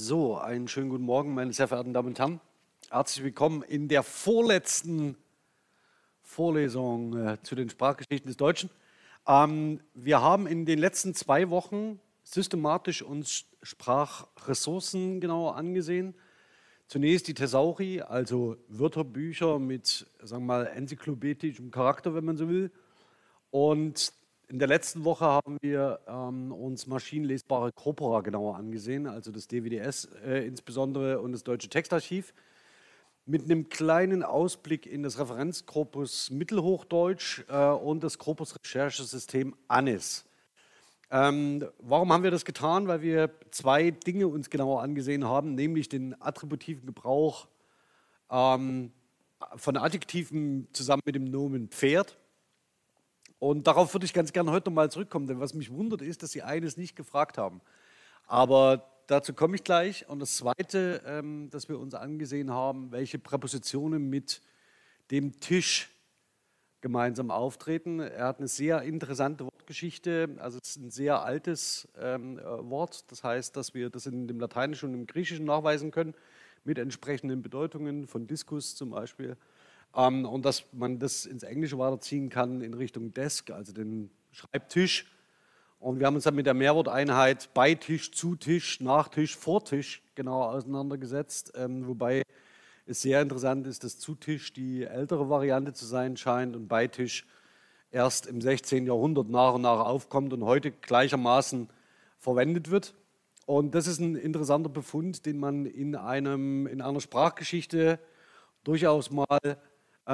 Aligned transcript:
So, 0.00 0.38
einen 0.38 0.68
schönen 0.68 0.90
guten 0.90 1.02
Morgen, 1.02 1.34
meine 1.34 1.52
sehr 1.52 1.66
verehrten 1.66 1.92
Damen 1.92 2.10
und 2.10 2.20
Herren. 2.20 2.40
Herzlich 2.88 3.24
willkommen 3.24 3.62
in 3.62 3.88
der 3.88 4.04
vorletzten 4.04 5.16
Vorlesung 6.22 7.16
äh, 7.16 7.42
zu 7.42 7.56
den 7.56 7.68
Sprachgeschichten 7.68 8.28
des 8.28 8.36
Deutschen. 8.36 8.70
Ähm, 9.26 9.80
wir 9.94 10.20
haben 10.20 10.46
in 10.46 10.66
den 10.66 10.78
letzten 10.78 11.14
zwei 11.14 11.50
Wochen 11.50 11.98
systematisch 12.22 13.02
uns 13.02 13.46
Sprachressourcen 13.64 15.20
genauer 15.20 15.56
angesehen. 15.56 16.14
Zunächst 16.86 17.26
die 17.26 17.34
Thesauri, 17.34 18.00
also 18.00 18.56
Wörterbücher 18.68 19.58
mit, 19.58 20.06
sagen 20.22 20.44
wir 20.44 20.58
mal, 20.58 20.66
enzyklopädischem 20.68 21.72
Charakter, 21.72 22.14
wenn 22.14 22.24
man 22.24 22.36
so 22.36 22.48
will. 22.48 22.70
Und 23.50 24.12
in 24.48 24.58
der 24.58 24.68
letzten 24.68 25.04
Woche 25.04 25.26
haben 25.26 25.58
wir 25.60 26.00
ähm, 26.06 26.52
uns 26.52 26.86
maschinenlesbare 26.86 27.70
Corpora 27.72 28.22
genauer 28.22 28.56
angesehen, 28.56 29.06
also 29.06 29.30
das 29.30 29.46
DWDS 29.46 30.06
äh, 30.24 30.46
insbesondere 30.46 31.20
und 31.20 31.32
das 31.32 31.44
Deutsche 31.44 31.68
Textarchiv, 31.68 32.32
mit 33.26 33.44
einem 33.44 33.68
kleinen 33.68 34.22
Ausblick 34.22 34.86
in 34.86 35.02
das 35.02 35.18
Referenzkorpus 35.18 36.30
Mittelhochdeutsch 36.30 37.44
äh, 37.48 37.66
und 37.66 38.02
das 38.02 38.16
Korpus 38.16 38.56
Recherchesystem 38.56 39.54
ANIS. 39.68 40.24
Ähm, 41.10 41.66
warum 41.78 42.10
haben 42.10 42.22
wir 42.22 42.30
das 42.30 42.46
getan? 42.46 42.88
Weil 42.88 43.02
wir 43.02 43.30
zwei 43.50 43.90
Dinge 43.90 44.28
uns 44.28 44.48
genauer 44.48 44.80
angesehen 44.80 45.26
haben, 45.26 45.54
nämlich 45.54 45.90
den 45.90 46.20
attributiven 46.22 46.86
Gebrauch 46.86 47.48
ähm, 48.30 48.92
von 49.56 49.76
Adjektiven 49.76 50.68
zusammen 50.72 51.02
mit 51.04 51.14
dem 51.14 51.24
Nomen 51.24 51.68
Pferd 51.68 52.18
und 53.38 53.66
darauf 53.66 53.94
würde 53.94 54.06
ich 54.06 54.12
ganz 54.12 54.32
gerne 54.32 54.50
heute 54.50 54.70
nochmal 54.70 54.90
zurückkommen, 54.90 55.26
denn 55.26 55.40
was 55.40 55.54
mich 55.54 55.70
wundert 55.70 56.02
ist, 56.02 56.22
dass 56.22 56.32
Sie 56.32 56.42
eines 56.42 56.76
nicht 56.76 56.96
gefragt 56.96 57.38
haben. 57.38 57.60
Aber 58.26 58.84
dazu 59.06 59.32
komme 59.32 59.56
ich 59.56 59.64
gleich. 59.64 60.08
Und 60.08 60.20
das 60.20 60.36
Zweite, 60.36 61.02
ähm, 61.06 61.48
das 61.50 61.68
wir 61.68 61.78
uns 61.78 61.94
angesehen 61.94 62.50
haben, 62.50 62.92
welche 62.92 63.18
Präpositionen 63.18 64.08
mit 64.08 64.42
dem 65.10 65.40
Tisch 65.40 65.88
gemeinsam 66.80 67.30
auftreten. 67.30 68.00
Er 68.00 68.26
hat 68.26 68.38
eine 68.38 68.48
sehr 68.48 68.82
interessante 68.82 69.44
Wortgeschichte, 69.44 70.36
also 70.38 70.58
es 70.62 70.70
ist 70.70 70.76
ein 70.76 70.90
sehr 70.90 71.22
altes 71.22 71.88
ähm, 71.98 72.38
äh, 72.38 72.42
Wort. 72.42 73.10
Das 73.10 73.24
heißt, 73.24 73.56
dass 73.56 73.74
wir 73.74 73.90
das 73.90 74.06
in 74.06 74.28
dem 74.28 74.38
Lateinischen 74.38 74.90
und 74.90 74.94
im 74.94 75.06
Griechischen 75.06 75.44
nachweisen 75.44 75.90
können, 75.90 76.14
mit 76.64 76.78
entsprechenden 76.78 77.42
Bedeutungen 77.42 78.06
von 78.06 78.26
Diskus 78.26 78.76
zum 78.76 78.90
Beispiel. 78.90 79.36
Ähm, 79.98 80.24
und 80.24 80.44
dass 80.44 80.64
man 80.72 81.00
das 81.00 81.26
ins 81.26 81.42
Englische 81.42 81.76
weiterziehen 81.78 82.30
kann 82.30 82.62
in 82.62 82.72
Richtung 82.72 83.12
Desk, 83.12 83.50
also 83.50 83.72
den 83.72 84.10
Schreibtisch. 84.30 85.06
Und 85.80 85.98
wir 85.98 86.06
haben 86.06 86.14
uns 86.14 86.24
dann 86.24 86.36
mit 86.36 86.46
der 86.46 86.54
Mehrworteinheit 86.54 87.50
bei 87.52 87.74
Tisch, 87.74 88.12
zu 88.12 88.36
Tisch, 88.36 88.80
nach 88.80 89.08
Tisch, 89.08 89.36
vor 89.36 89.64
Tisch 89.64 90.02
genauer 90.14 90.50
auseinandergesetzt. 90.50 91.52
Ähm, 91.56 91.86
wobei 91.86 92.22
es 92.86 93.02
sehr 93.02 93.20
interessant 93.20 93.66
ist, 93.66 93.82
dass 93.82 93.98
zu 93.98 94.14
Tisch 94.14 94.52
die 94.52 94.84
ältere 94.84 95.28
Variante 95.28 95.72
zu 95.72 95.84
sein 95.84 96.16
scheint 96.16 96.54
und 96.54 96.68
bei 96.68 96.86
Tisch 96.86 97.26
erst 97.90 98.26
im 98.26 98.40
16. 98.40 98.86
Jahrhundert 98.86 99.28
nach 99.28 99.54
und 99.54 99.62
nach 99.62 99.80
aufkommt 99.80 100.32
und 100.32 100.44
heute 100.44 100.70
gleichermaßen 100.70 101.68
verwendet 102.18 102.70
wird. 102.70 102.94
Und 103.46 103.74
das 103.74 103.86
ist 103.86 103.98
ein 103.98 104.14
interessanter 104.14 104.68
Befund, 104.68 105.26
den 105.26 105.38
man 105.38 105.66
in, 105.66 105.96
einem, 105.96 106.66
in 106.66 106.82
einer 106.82 107.00
Sprachgeschichte 107.00 107.98
durchaus 108.62 109.10
mal 109.10 109.58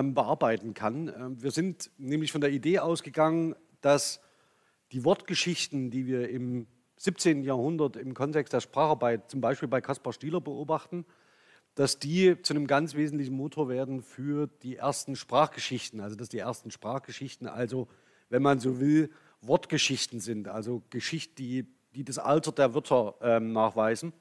bearbeiten 0.03 0.75
kann. 0.75 1.09
Ähm, 1.09 1.43
wir 1.43 1.51
sind 1.51 1.91
nämlich 1.99 2.33
von 2.33 2.41
der 2.41 2.51
Idee 2.51 2.81
ausgegangen, 2.81 3.55
dass 3.81 4.21
die 4.93 5.05
Wortgeschichten, 5.05 5.91
die 5.91 6.07
wir 6.07 6.29
im 6.29 6.67
17. 6.97 7.43
Jahrhundert 7.43 7.97
im 7.97 8.15
Kontext 8.15 8.53
der 8.53 8.61
Spracharbeit, 8.61 9.31
zum 9.31 9.41
Beispiel 9.41 9.69
bei 9.69 9.81
Caspar 9.81 10.13
Stieler 10.13 10.41
beobachten, 10.41 11.05
dass 11.75 11.99
die 11.99 12.41
zu 12.43 12.55
einem 12.55 12.67
ganz 12.67 12.95
wesentlichen 12.95 13.35
Motor 13.35 13.69
werden 13.69 14.03
für 14.03 14.47
die 14.63 14.77
ersten 14.77 15.17
Sprachgeschichten. 15.17 16.01
Also 16.01 16.17
dass 16.17 16.29
die 16.29 16.39
ersten 16.39 16.71
Sprachgeschichten, 16.71 17.49
also 17.49 17.89
wenn 18.29 18.43
man 18.43 18.61
so 18.61 18.81
will, 18.81 19.11
Wortgeschichten 19.43 20.21
sind, 20.21 20.49
also 20.49 20.83
Geschichten, 20.91 21.35
die, 21.37 21.67
die 21.95 22.05
das 22.05 22.19
Alter 22.19 22.53
der 22.53 22.75
Wörter 22.75 23.15
ähm, 23.21 23.53
nachweisen. 23.53 24.13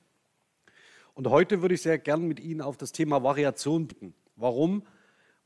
Und 1.14 1.28
heute 1.28 1.62
würde 1.62 1.76
ich 1.76 1.82
sehr 1.82 2.00
gern 2.00 2.24
mit 2.28 2.40
Ihnen 2.40 2.62
auf 2.62 2.78
das 2.78 2.92
Thema 2.92 3.24
Variation 3.24 3.88
blicken. 3.88 4.14
Warum? 4.36 4.84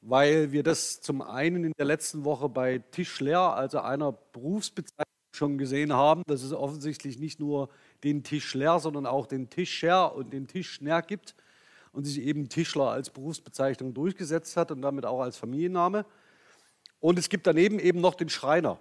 Weil 0.10 0.54
wir 0.54 0.64
das 0.64 1.02
zum 1.02 1.22
einen 1.22 1.66
in 1.66 1.74
der 1.78 1.86
letzten 1.86 2.24
Woche 2.24 2.48
bei 2.48 2.78
Tischler, 2.78 3.56
also 3.56 3.80
einer 3.82 4.14
Berufsbezeichnung, 4.14 5.04
schon 5.34 5.58
gesehen 5.58 5.92
haben, 5.92 6.24
dass 6.28 6.44
es 6.44 6.54
offensichtlich 6.54 7.20
nicht 7.20 7.40
nur 7.40 7.70
den 8.06 8.24
Tischler, 8.24 8.80
sondern 8.80 9.06
auch 9.06 9.28
den 9.28 9.50
Tischer 9.50 10.16
und 10.16 10.32
den 10.32 10.48
Tischner 10.48 11.02
gibt 11.02 11.36
und 11.92 12.06
sich 12.06 12.22
eben 12.22 12.48
Tischler 12.48 12.90
als 12.90 13.10
Berufsbezeichnung 13.10 13.94
durchgesetzt 13.94 14.56
hat 14.56 14.72
und 14.72 14.82
damit 14.82 15.06
auch 15.06 15.20
als 15.20 15.36
Familienname. 15.38 16.06
Und 17.02 17.20
es 17.20 17.28
gibt 17.28 17.46
daneben 17.46 17.78
eben 17.78 18.00
noch 18.00 18.16
den 18.16 18.30
Schreiner. 18.30 18.80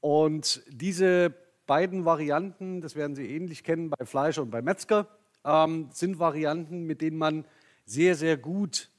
Und 0.00 0.62
diese 0.68 1.32
beiden 1.66 2.04
Varianten, 2.04 2.80
das 2.80 2.96
werden 2.96 3.14
Sie 3.14 3.30
ähnlich 3.30 3.62
kennen 3.62 3.88
bei 3.88 4.04
Fleischer 4.04 4.42
und 4.42 4.50
bei 4.50 4.62
Metzger, 4.62 5.06
ähm, 5.44 5.88
sind 5.92 6.18
Varianten, 6.18 6.82
mit 6.82 7.00
denen 7.00 7.18
man 7.18 7.46
sehr, 7.86 8.16
sehr 8.16 8.36
gut 8.36 8.90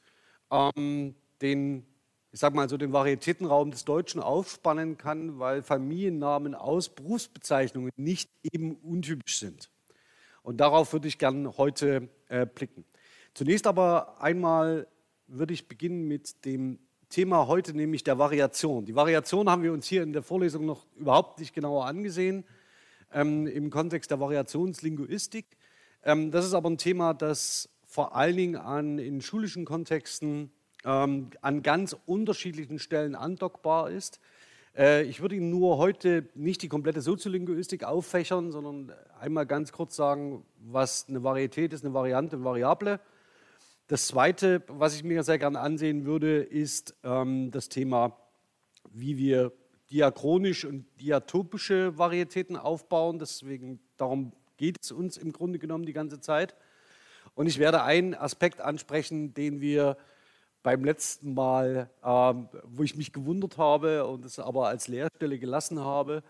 ähm, 0.50 1.16
den, 1.42 1.86
ich 2.32 2.40
sag 2.40 2.54
mal 2.54 2.70
so, 2.70 2.78
den 2.78 2.94
Varietätenraum 2.94 3.72
des 3.72 3.86
Deutschen 3.86 4.22
aufspannen 4.22 4.98
kann, 4.98 5.40
weil 5.40 5.64
Familiennamen 5.64 6.56
aus 6.56 6.90
Berufsbezeichnungen 6.90 7.92
nicht 7.96 8.30
eben 8.44 8.76
untypisch 8.78 9.40
sind. 9.40 9.70
Und 10.44 10.58
darauf 10.58 10.94
würde 10.94 11.08
ich 11.08 11.18
gerne 11.18 11.58
heute 11.58 12.10
äh, 12.28 12.46
blicken. 12.46 12.86
Zunächst 13.34 13.68
aber 13.68 14.22
einmal 14.22 14.88
würde 15.28 15.54
ich 15.54 15.68
beginnen 15.68 16.08
mit 16.08 16.46
dem 16.46 16.80
Thema 17.10 17.48
heute, 17.48 17.74
nämlich 17.74 18.04
der 18.04 18.18
Variation. 18.18 18.86
Die 18.86 18.96
Variation 18.96 19.50
haben 19.50 19.64
wir 19.64 19.74
uns 19.74 19.88
hier 19.88 20.04
in 20.04 20.14
der 20.14 20.24
Vorlesung 20.24 20.66
noch 20.66 20.86
überhaupt 20.96 21.40
nicht 21.40 21.54
genauer 21.54 21.86
angesehen, 21.86 22.46
ähm, 23.12 23.48
im 23.48 23.70
Kontext 23.70 24.12
der 24.12 24.20
Variationslinguistik. 24.20 25.46
Ähm, 26.04 26.32
das 26.32 26.46
ist 26.46 26.54
aber 26.54 26.70
ein 26.70 26.78
Thema, 26.78 27.14
das 27.14 27.70
vor 27.86 28.16
allen 28.16 28.36
Dingen 28.36 28.56
an, 28.56 29.00
in 29.00 29.22
schulischen 29.22 29.66
Kontexten 29.66 30.52
ähm, 30.86 31.32
an 31.42 31.64
ganz 31.64 31.96
unterschiedlichen 32.06 32.80
Stellen 32.80 33.16
andockbar 33.16 33.90
ist. 33.90 34.20
Äh, 34.78 35.04
ich 35.04 35.22
würde 35.22 35.36
Ihnen 35.36 35.50
nur 35.50 35.78
heute 35.78 36.30
nicht 36.36 36.62
die 36.62 36.70
komplette 36.70 37.02
Soziolinguistik 37.02 37.84
auffächern, 37.84 38.52
sondern 38.52 38.94
einmal 39.20 39.46
ganz 39.46 39.72
kurz 39.72 39.96
sagen, 39.96 40.46
was 40.60 41.08
eine 41.10 41.24
Varietät 41.24 41.74
ist, 41.74 41.84
eine 41.84 41.94
Variante, 41.94 42.36
eine 42.36 42.46
Variable. 42.46 43.00
Das 43.88 44.08
Zweite, 44.08 44.64
was 44.68 44.96
ich 44.96 45.04
mir 45.04 45.24
sehr 45.24 45.38
gerne 45.38 45.60
ansehen 45.60 46.06
würde, 46.06 46.42
ist 46.42 46.96
ähm, 47.04 47.52
das 47.52 47.70
Thema, 47.70 48.18
wie 48.92 49.18
wir 49.18 49.52
diachronisch 49.92 50.66
und 50.66 50.86
diatopische 51.00 51.98
Varietäten 51.98 52.58
aufbauen. 52.58 53.20
Deswegen, 53.20 53.80
darum 53.98 54.34
geht 54.58 54.78
es 54.82 54.92
uns 54.92 55.18
im 55.18 55.32
Grunde 55.32 55.60
genommen 55.60 55.86
die 55.86 55.94
ganze 55.94 56.20
Zeit. 56.20 56.56
Und 57.36 57.48
ich 57.48 57.60
werde 57.60 57.84
einen 57.84 58.16
Aspekt 58.16 58.62
ansprechen, 58.62 59.34
den 59.34 59.62
wir 59.62 59.98
beim 60.66 60.84
letzten 60.84 61.36
Mal, 61.36 61.92
ähm, 62.04 62.50
wo 62.64 62.82
ich 62.82 62.96
mich 62.96 63.14
gewundert 63.14 63.60
habe 63.60 64.08
und 64.08 64.26
es 64.26 64.40
aber 64.40 64.68
als 64.68 64.88
Leerstelle 64.88 65.38
gelassen 65.38 65.80
habe, 65.80 66.24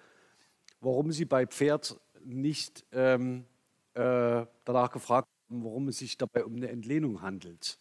warum 0.81 1.13
Sie 1.13 1.23
bei 1.23 1.47
Pferd 1.47 1.97
nicht 2.21 2.85
ähm, 2.91 3.45
äh, 3.93 4.45
danach 4.65 4.91
gefragt 4.91 5.29
haben, 5.49 5.63
warum 5.63 5.87
es 5.87 5.99
sich 5.99 6.17
dabei 6.17 6.43
um 6.43 6.53
eine 6.57 6.67
Entlehnung 6.67 7.21
handelt 7.21 7.79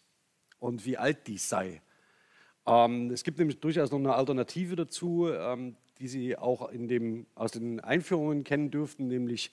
und 0.57 0.85
wie 0.85 0.97
alt 0.97 1.27
dies 1.27 1.49
sei. 1.49 1.81
Ähm, 2.65 3.11
es 3.11 3.25
gibt 3.25 3.37
nämlich 3.37 3.59
durchaus 3.59 3.91
noch 3.91 3.99
eine 3.99 4.15
Alternative 4.15 4.77
dazu, 4.77 5.27
ähm, 5.29 5.75
die 5.99 6.07
Sie 6.07 6.37
auch 6.37 6.69
in 6.69 6.87
dem, 6.87 7.27
aus 7.35 7.51
den 7.51 7.81
Einführungen 7.81 8.45
kennen 8.45 8.71
dürften, 8.71 9.09
nämlich 9.09 9.51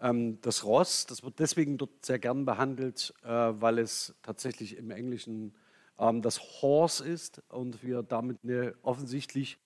ähm, 0.00 0.40
das 0.42 0.64
Ross, 0.64 1.04
das 1.04 1.24
wird 1.24 1.40
deswegen 1.40 1.78
dort 1.78 2.06
sehr 2.06 2.20
gern 2.20 2.44
behandelt, 2.44 3.12
äh, 3.24 3.28
weil 3.28 3.80
es 3.80 4.14
tatsächlich 4.22 4.76
im 4.76 4.92
Englischen 4.92 5.52
ähm, 5.98 6.22
das 6.22 6.40
Horse 6.62 7.06
ist 7.06 7.42
und 7.48 7.82
wir 7.82 8.02
damit 8.02 8.38
eine, 8.42 8.74
offensichtlich 8.82 9.58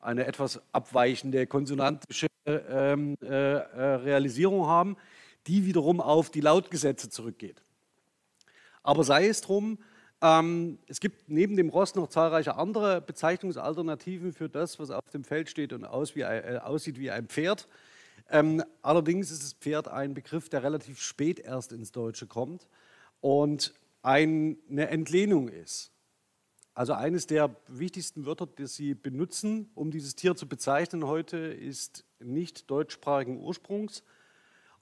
eine 0.00 0.26
etwas 0.26 0.60
abweichende 0.72 1.46
konsonantische 1.46 2.26
ähm, 2.46 3.16
äh, 3.22 3.26
äh, 3.26 3.94
Realisierung 3.96 4.66
haben, 4.66 4.96
die 5.46 5.66
wiederum 5.66 6.00
auf 6.00 6.30
die 6.30 6.40
Lautgesetze 6.40 7.08
zurückgeht. 7.08 7.62
Aber 8.82 9.04
sei 9.04 9.26
es 9.26 9.40
drum, 9.40 9.78
ähm, 10.22 10.78
es 10.86 11.00
gibt 11.00 11.28
neben 11.28 11.56
dem 11.56 11.68
Ross 11.68 11.94
noch 11.94 12.08
zahlreiche 12.08 12.56
andere 12.56 13.00
Bezeichnungsalternativen 13.00 14.32
für 14.32 14.48
das, 14.48 14.78
was 14.78 14.90
auf 14.90 15.10
dem 15.12 15.24
Feld 15.24 15.50
steht 15.50 15.72
und 15.72 15.84
aus 15.84 16.14
wie, 16.14 16.22
äh, 16.22 16.58
aussieht 16.58 16.98
wie 16.98 17.10
ein 17.10 17.26
Pferd. 17.26 17.68
Ähm, 18.30 18.62
allerdings 18.82 19.30
ist 19.30 19.42
das 19.42 19.52
Pferd 19.52 19.88
ein 19.88 20.14
Begriff, 20.14 20.48
der 20.48 20.62
relativ 20.62 21.00
spät 21.00 21.38
erst 21.38 21.72
ins 21.72 21.92
Deutsche 21.92 22.26
kommt 22.26 22.66
und 23.20 23.74
eine 24.06 24.88
Entlehnung 24.88 25.48
ist. 25.48 25.90
Also 26.74 26.92
eines 26.92 27.26
der 27.26 27.56
wichtigsten 27.66 28.24
Wörter, 28.24 28.46
die 28.46 28.66
Sie 28.66 28.94
benutzen, 28.94 29.68
um 29.74 29.90
dieses 29.90 30.14
Tier 30.14 30.36
zu 30.36 30.46
bezeichnen 30.48 31.06
heute, 31.06 31.36
ist 31.38 32.04
nicht 32.20 32.70
deutschsprachigen 32.70 33.40
Ursprungs. 33.40 34.04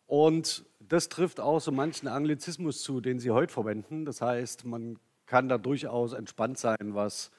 Und 0.07 0.67
das 0.79 1.09
trifft 1.09 1.41
auch 1.41 1.61
so 1.61 1.73
manchen 1.73 2.07
Anglizismus 2.07 2.83
zu, 2.83 3.01
den 3.01 3.19
Sie 3.19 3.31
heute 3.31 3.51
verwenden. 3.51 4.05
Das 4.05 4.21
heißt, 4.21 4.67
man 4.67 4.99
kann 5.25 5.49
da 5.49 5.57
durchaus 5.57 6.13
entspannt 6.13 6.59
sein, 6.59 6.95
was 6.95 7.31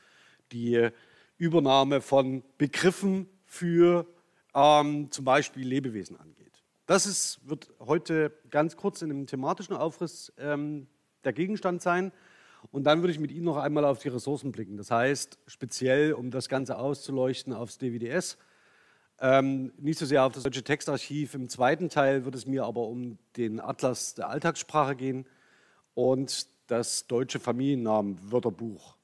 die 0.52 0.90
Übernahme 1.38 2.02
von 2.02 2.44
Begriffen 2.58 3.30
für 3.46 4.08
ähm, 4.56 5.12
zum 5.12 5.24
Beispiel 5.24 5.68
Lebewesen 5.68 6.20
angeht. 6.20 6.64
Das 6.88 7.06
ist, 7.06 7.48
wird 7.48 7.72
heute 7.80 8.32
ganz 8.50 8.76
kurz 8.76 9.04
in 9.04 9.12
einem 9.12 9.28
thematischen 9.28 9.76
Aufriss 9.76 10.34
ähm, 10.40 10.88
der 11.26 11.34
Gegenstand 11.34 11.82
sein. 11.82 12.12
Und 12.72 12.84
dann 12.86 13.02
würde 13.02 13.12
ich 13.12 13.20
mit 13.20 13.32
Ihnen 13.32 13.46
noch 13.46 13.58
einmal 13.58 13.86
auf 13.86 14.00
die 14.00 14.08
Ressourcen 14.08 14.52
blicken. 14.52 14.78
Das 14.78 14.92
heißt, 14.92 15.38
speziell, 15.48 16.14
um 16.14 16.32
das 16.32 16.50
Ganze 16.50 16.78
auszuleuchten, 16.78 17.54
aufs 17.54 17.78
DWDS. 17.78 18.38
Ähm, 19.20 19.72
nicht 19.78 20.00
so 20.00 20.06
sehr 20.06 20.24
auf 20.26 20.34
das 20.34 20.44
deutsche 20.44 20.64
Textarchiv. 20.64 21.36
Im 21.36 21.48
zweiten 21.48 21.90
Teil 21.90 22.26
wird 22.26 22.36
es 22.36 22.46
mir 22.46 22.66
aber 22.66 22.88
um 22.88 23.18
den 23.38 23.60
Atlas 23.60 24.16
der 24.16 24.30
Alltagssprache 24.30 24.96
gehen 24.96 25.26
und 25.94 26.48
das 26.68 27.08
deutsche 27.08 27.40
Familiennamenwörterbuch, 27.40 28.98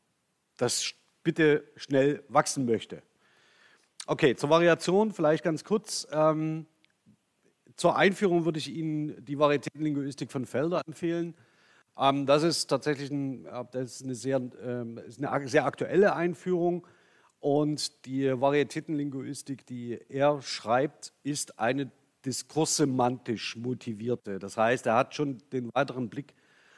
das 0.58 0.94
bitte 1.24 1.64
schnell 1.76 2.24
wachsen 2.28 2.66
möchte. 2.66 3.04
Okay, 4.08 4.36
zur 4.36 4.50
Variation 4.50 5.14
vielleicht 5.14 5.44
ganz 5.44 5.64
kurz. 5.64 6.08
Ähm, 6.12 6.66
zur 7.78 7.96
Einführung 7.96 8.46
würde 8.46 8.60
ich 8.60 8.70
Ihnen 8.70 9.24
die 9.24 9.40
Varietätenlinguistik 9.40 10.32
von 10.32 10.46
Felder 10.46 10.82
empfehlen. 10.86 11.36
Ähm, 11.98 12.26
das 12.26 12.44
ist 12.44 12.68
tatsächlich 12.68 13.12
ein, 13.12 13.46
das 13.72 13.96
ist 13.96 14.04
eine, 14.04 14.16
sehr, 14.16 14.42
ähm, 14.64 14.98
ist 15.00 15.24
eine 15.24 15.48
sehr 15.48 15.66
aktuelle 15.66 16.16
Einführung. 16.16 16.88
Und 17.40 18.06
die 18.06 18.40
Varietätenlinguistik, 18.40 19.66
die 19.66 20.00
er 20.10 20.42
schreibt, 20.42 21.14
ist 21.24 21.60
eine 21.60 21.92
diskurssemantisch 22.24 23.56
motivierte. 23.56 24.38
Das 24.38 24.58
heißt, 24.58 24.86
er 24.86 24.96
hat 24.96 25.16
schon 25.16 25.40
den 25.52 25.74
weiteren 25.74 26.10
Blick 26.10 26.36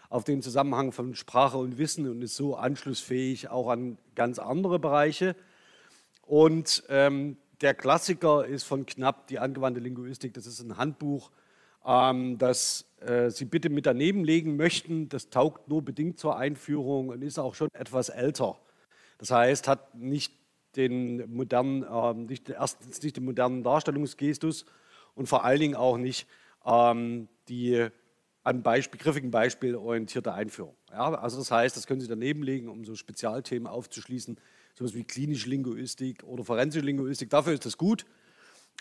auf 0.09 0.23
den 0.23 0.41
Zusammenhang 0.41 0.91
von 0.91 1.15
Sprache 1.15 1.57
und 1.57 1.77
Wissen 1.77 2.07
und 2.09 2.21
ist 2.21 2.35
so 2.35 2.55
anschlussfähig 2.55 3.49
auch 3.49 3.67
an 3.69 3.97
ganz 4.15 4.39
andere 4.39 4.79
Bereiche. 4.79 5.35
Und 6.21 6.83
ähm, 6.87 7.37
der 7.61 7.73
Klassiker 7.73 8.45
ist 8.45 8.63
von 8.63 8.85
Knapp 8.85 9.27
die 9.27 9.39
angewandte 9.39 9.81
Linguistik. 9.81 10.33
Das 10.33 10.45
ist 10.45 10.61
ein 10.61 10.77
Handbuch, 10.77 11.31
ähm, 11.85 12.37
das 12.37 12.85
äh, 13.01 13.29
Sie 13.29 13.45
bitte 13.45 13.69
mit 13.69 13.85
daneben 13.85 14.23
legen 14.23 14.55
möchten. 14.55 15.09
Das 15.09 15.29
taugt 15.29 15.67
nur 15.67 15.81
bedingt 15.81 16.19
zur 16.19 16.37
Einführung 16.37 17.09
und 17.09 17.21
ist 17.23 17.39
auch 17.39 17.55
schon 17.55 17.69
etwas 17.73 18.09
älter. 18.09 18.57
Das 19.17 19.31
heißt, 19.31 19.67
hat 19.67 19.95
nicht 19.95 20.33
den 20.75 21.33
modernen, 21.33 21.83
äh, 21.83 22.13
nicht, 22.13 22.49
erstens 22.49 23.01
nicht 23.01 23.17
den 23.17 23.25
modernen 23.25 23.63
Darstellungsgestus 23.63 24.65
und 25.15 25.27
vor 25.27 25.43
allen 25.43 25.59
Dingen 25.59 25.75
auch 25.75 25.97
nicht 25.97 26.27
ähm, 26.65 27.27
die 27.47 27.87
an 28.43 28.61
Beispiel, 28.61 28.99
griffigen 28.99 29.31
Beispiel 29.31 29.75
orientierte 29.75 30.33
Einführung. 30.33 30.75
Ja, 30.91 31.13
also 31.13 31.37
das 31.37 31.51
heißt, 31.51 31.77
das 31.77 31.87
können 31.87 32.01
Sie 32.01 32.07
daneben 32.07 32.43
legen, 32.43 32.67
um 32.67 32.83
so 32.83 32.95
Spezialthemen 32.95 33.67
aufzuschließen, 33.67 34.37
sowas 34.73 34.93
wie 34.93 35.03
klinische 35.03 35.49
Linguistik 35.49 36.23
oder 36.23 36.43
forensische 36.43 36.85
Linguistik. 36.85 37.29
Dafür 37.29 37.53
ist 37.53 37.65
das 37.65 37.77
gut, 37.77 38.05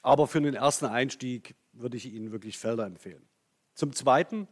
aber 0.03 0.27
für 0.27 0.41
den 0.41 0.55
ersten 0.55 0.87
Einstieg 0.87 1.55
würde 1.73 1.97
ich 1.97 2.13
Ihnen 2.13 2.33
wirklich 2.33 2.59
Felder 2.59 2.87
empfehlen. 2.87 3.27
Zum 3.75 3.93
Zweiten, 3.93 4.49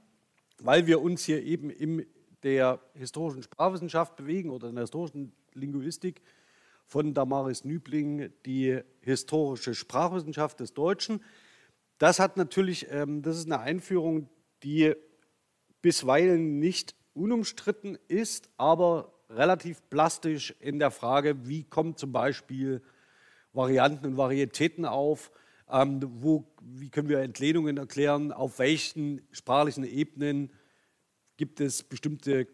weil 0.59 0.87
wir 0.87 1.01
uns 1.01 1.25
hier 1.25 1.43
eben 1.43 1.71
in 1.71 2.07
der 2.43 2.81
historischen 2.95 3.43
Sprachwissenschaft 3.43 4.17
bewegen 4.17 4.51
oder 4.51 4.69
in 4.69 4.75
der 4.75 4.85
historischen 4.85 5.33
Linguistik, 5.55 6.23
von 6.91 7.15
Damaris 7.15 7.65
Nübling 7.65 8.33
die 8.45 8.81
historische 9.03 9.77
Sprachwissenschaft 9.77 10.59
des 10.59 10.75
Deutschen. 10.75 11.23
Das 11.99 12.19
hat 12.19 12.37
natürlich, 12.37 12.89
ähm, 12.91 13.23
das 13.23 13.37
ist 13.37 13.47
eine 13.47 13.61
Einführung, 13.61 14.29
die 14.65 14.95
bisweilen 15.83 16.59
nicht 16.59 16.97
unumstritten 17.15 17.97
ist, 18.09 18.51
aber 18.57 19.13
relativ 19.29 19.89
plastisch 19.89 20.55
in 20.59 20.81
der 20.81 20.91
Frage, 20.91 21.47
wie 21.47 21.63
kommen 21.63 21.97
zum 21.97 22.11
Beispiel 22.11 22.83
Varianten 23.53 24.07
und 24.07 24.17
Varietäten 24.17 24.85
auf, 24.85 25.31
ähm, 25.71 26.01
wo, 26.21 26.45
wie 26.63 26.91
können 26.91 27.09
wir 27.09 27.21
Entlehnungen 27.21 27.77
erklären, 27.77 28.33
auf 28.33 28.59
welchen 28.59 29.23
sprachlichen 29.33 29.85
Ebenen 29.85 30.51
gibt 31.37 31.61
es 31.61 31.83
bestimmte, 31.83 32.49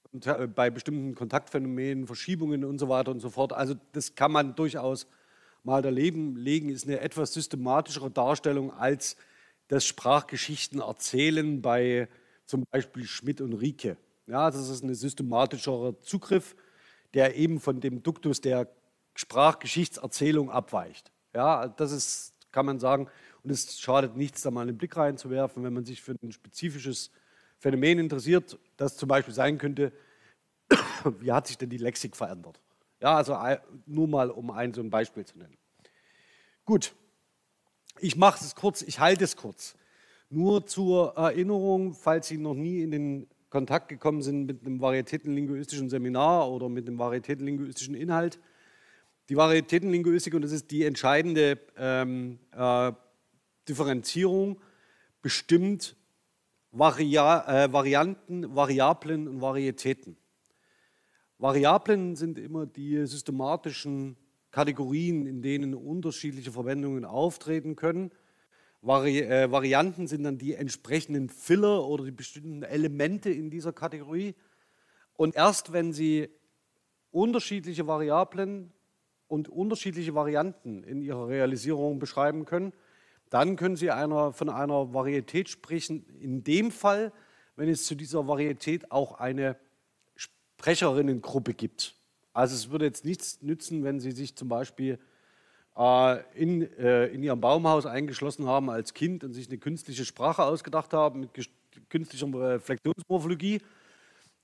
bei 0.54 0.70
bestimmten 0.70 1.14
Kontaktphänomenen 1.16 2.06
Verschiebungen 2.06 2.64
und 2.64 2.78
so 2.78 2.88
weiter 2.88 3.10
und 3.10 3.20
so 3.20 3.30
fort. 3.30 3.52
Also 3.52 3.74
das 3.92 4.14
kann 4.14 4.30
man 4.30 4.54
durchaus 4.54 5.08
mal 5.64 5.82
daneben 5.82 6.36
legen, 6.36 6.68
ist 6.68 6.86
eine 6.86 7.00
etwas 7.00 7.32
systematischere 7.34 8.12
Darstellung 8.12 8.72
als 8.72 9.16
das 9.66 9.84
Sprachgeschichten 9.84 10.80
erzählen 10.80 11.60
bei 11.60 12.08
zum 12.44 12.64
Beispiel 12.70 13.04
Schmidt 13.04 13.40
und 13.40 13.54
Rieke. 13.54 13.96
Ja, 14.28 14.50
das 14.50 14.68
ist 14.68 14.84
ein 14.84 14.94
systematischerer 14.94 15.98
Zugriff, 16.00 16.54
der 17.14 17.34
eben 17.34 17.58
von 17.58 17.80
dem 17.80 18.04
Duktus 18.04 18.40
der 18.40 18.68
Sprachgeschichtserzählung 19.16 20.50
abweicht. 20.50 21.10
Ja, 21.34 21.68
das 21.68 21.92
ist, 21.92 22.34
kann 22.52 22.66
man 22.66 22.78
sagen, 22.78 23.08
und 23.42 23.50
es 23.50 23.78
schadet 23.80 24.16
nichts, 24.16 24.42
da 24.42 24.50
mal 24.50 24.62
einen 24.62 24.78
Blick 24.78 24.96
reinzuwerfen, 24.96 25.64
wenn 25.64 25.72
man 25.72 25.84
sich 25.84 26.00
für 26.02 26.16
ein 26.22 26.32
spezifisches 26.32 27.10
Phänomen 27.58 27.98
interessiert, 27.98 28.58
das 28.76 28.96
zum 28.96 29.08
Beispiel 29.08 29.34
sein 29.34 29.58
könnte, 29.58 29.92
wie 31.20 31.32
hat 31.32 31.46
sich 31.46 31.58
denn 31.58 31.70
die 31.70 31.78
Lexik 31.78 32.16
verändert? 32.16 32.60
Ja, 33.00 33.16
also 33.16 33.36
nur 33.86 34.08
mal, 34.08 34.30
um 34.30 34.50
ein 34.50 34.72
so 34.72 34.80
ein 34.80 34.90
Beispiel 34.90 35.24
zu 35.24 35.38
nennen. 35.38 35.56
Gut, 36.64 36.94
ich 38.00 38.16
mache 38.16 38.44
es 38.44 38.54
kurz, 38.54 38.82
ich 38.82 39.00
halte 39.00 39.24
es 39.24 39.36
kurz. 39.36 39.76
Nur 40.28 40.66
zur 40.66 41.16
Erinnerung, 41.16 41.94
falls 41.94 42.28
Sie 42.28 42.36
noch 42.36 42.54
nie 42.54 42.82
in 42.82 42.90
den 42.90 43.26
Kontakt 43.50 43.88
gekommen 43.88 44.22
sind 44.22 44.46
mit 44.46 44.62
einem 44.62 44.80
varietätenlinguistischen 44.80 45.88
Seminar 45.88 46.50
oder 46.50 46.68
mit 46.68 46.86
einem 46.86 46.98
varietätenlinguistischen 46.98 47.94
Inhalt. 47.94 48.40
Die 49.28 49.36
Varietätenlinguistik, 49.36 50.34
und 50.34 50.42
das 50.42 50.52
ist 50.52 50.70
die 50.70 50.84
entscheidende 50.84 51.58
ähm, 51.76 52.38
äh, 52.52 52.92
Differenzierung, 53.68 54.60
bestimmt 55.20 55.96
Varia 56.70 57.64
äh, 57.64 57.72
Varianten, 57.72 58.54
Variablen 58.54 59.26
und 59.26 59.40
Varietäten. 59.40 60.16
Variablen 61.38 62.14
sind 62.14 62.38
immer 62.38 62.66
die 62.66 63.04
systematischen 63.06 64.16
Kategorien, 64.52 65.26
in 65.26 65.42
denen 65.42 65.74
unterschiedliche 65.74 66.52
Verwendungen 66.52 67.04
auftreten 67.04 67.74
können. 67.74 68.12
Vari 68.80 69.20
äh, 69.20 69.50
Varianten 69.50 70.06
sind 70.06 70.22
dann 70.22 70.38
die 70.38 70.54
entsprechenden 70.54 71.28
Filler 71.30 71.84
oder 71.84 72.04
die 72.04 72.12
bestimmten 72.12 72.62
Elemente 72.62 73.30
in 73.30 73.50
dieser 73.50 73.72
Kategorie. 73.72 74.36
Und 75.14 75.34
erst 75.34 75.72
wenn 75.72 75.92
Sie 75.92 76.28
unterschiedliche 77.10 77.86
Variablen 77.86 78.72
und 79.28 79.48
unterschiedliche 79.48 80.14
Varianten 80.14 80.84
in 80.84 81.00
ihrer 81.00 81.28
Realisierung 81.28 81.98
beschreiben 81.98 82.44
können, 82.44 82.72
dann 83.30 83.56
können 83.56 83.76
Sie 83.76 83.90
einer, 83.90 84.32
von 84.32 84.48
einer 84.48 84.94
Varietät 84.94 85.48
sprechen. 85.48 86.06
In 86.20 86.44
dem 86.44 86.70
Fall, 86.70 87.12
wenn 87.56 87.68
es 87.68 87.84
zu 87.84 87.94
dieser 87.94 88.28
Varietät 88.28 88.90
auch 88.92 89.18
eine 89.18 89.56
Sprecherinnengruppe 90.14 91.54
gibt. 91.54 91.96
Also 92.32 92.54
es 92.54 92.70
würde 92.70 92.84
jetzt 92.84 93.04
nichts 93.04 93.42
nützen, 93.42 93.82
wenn 93.82 93.98
Sie 93.98 94.12
sich 94.12 94.36
zum 94.36 94.48
Beispiel 94.48 94.98
äh, 95.76 96.22
in, 96.34 96.62
äh, 96.76 97.06
in 97.06 97.22
Ihrem 97.22 97.40
Baumhaus 97.40 97.86
eingeschlossen 97.86 98.46
haben 98.46 98.70
als 98.70 98.94
Kind 98.94 99.24
und 99.24 99.32
sich 99.32 99.48
eine 99.48 99.58
künstliche 99.58 100.04
Sprache 100.04 100.44
ausgedacht 100.44 100.92
haben 100.92 101.20
mit 101.20 101.30
künstlicher 101.88 102.26
Reflexionsmorphologie 102.32 103.60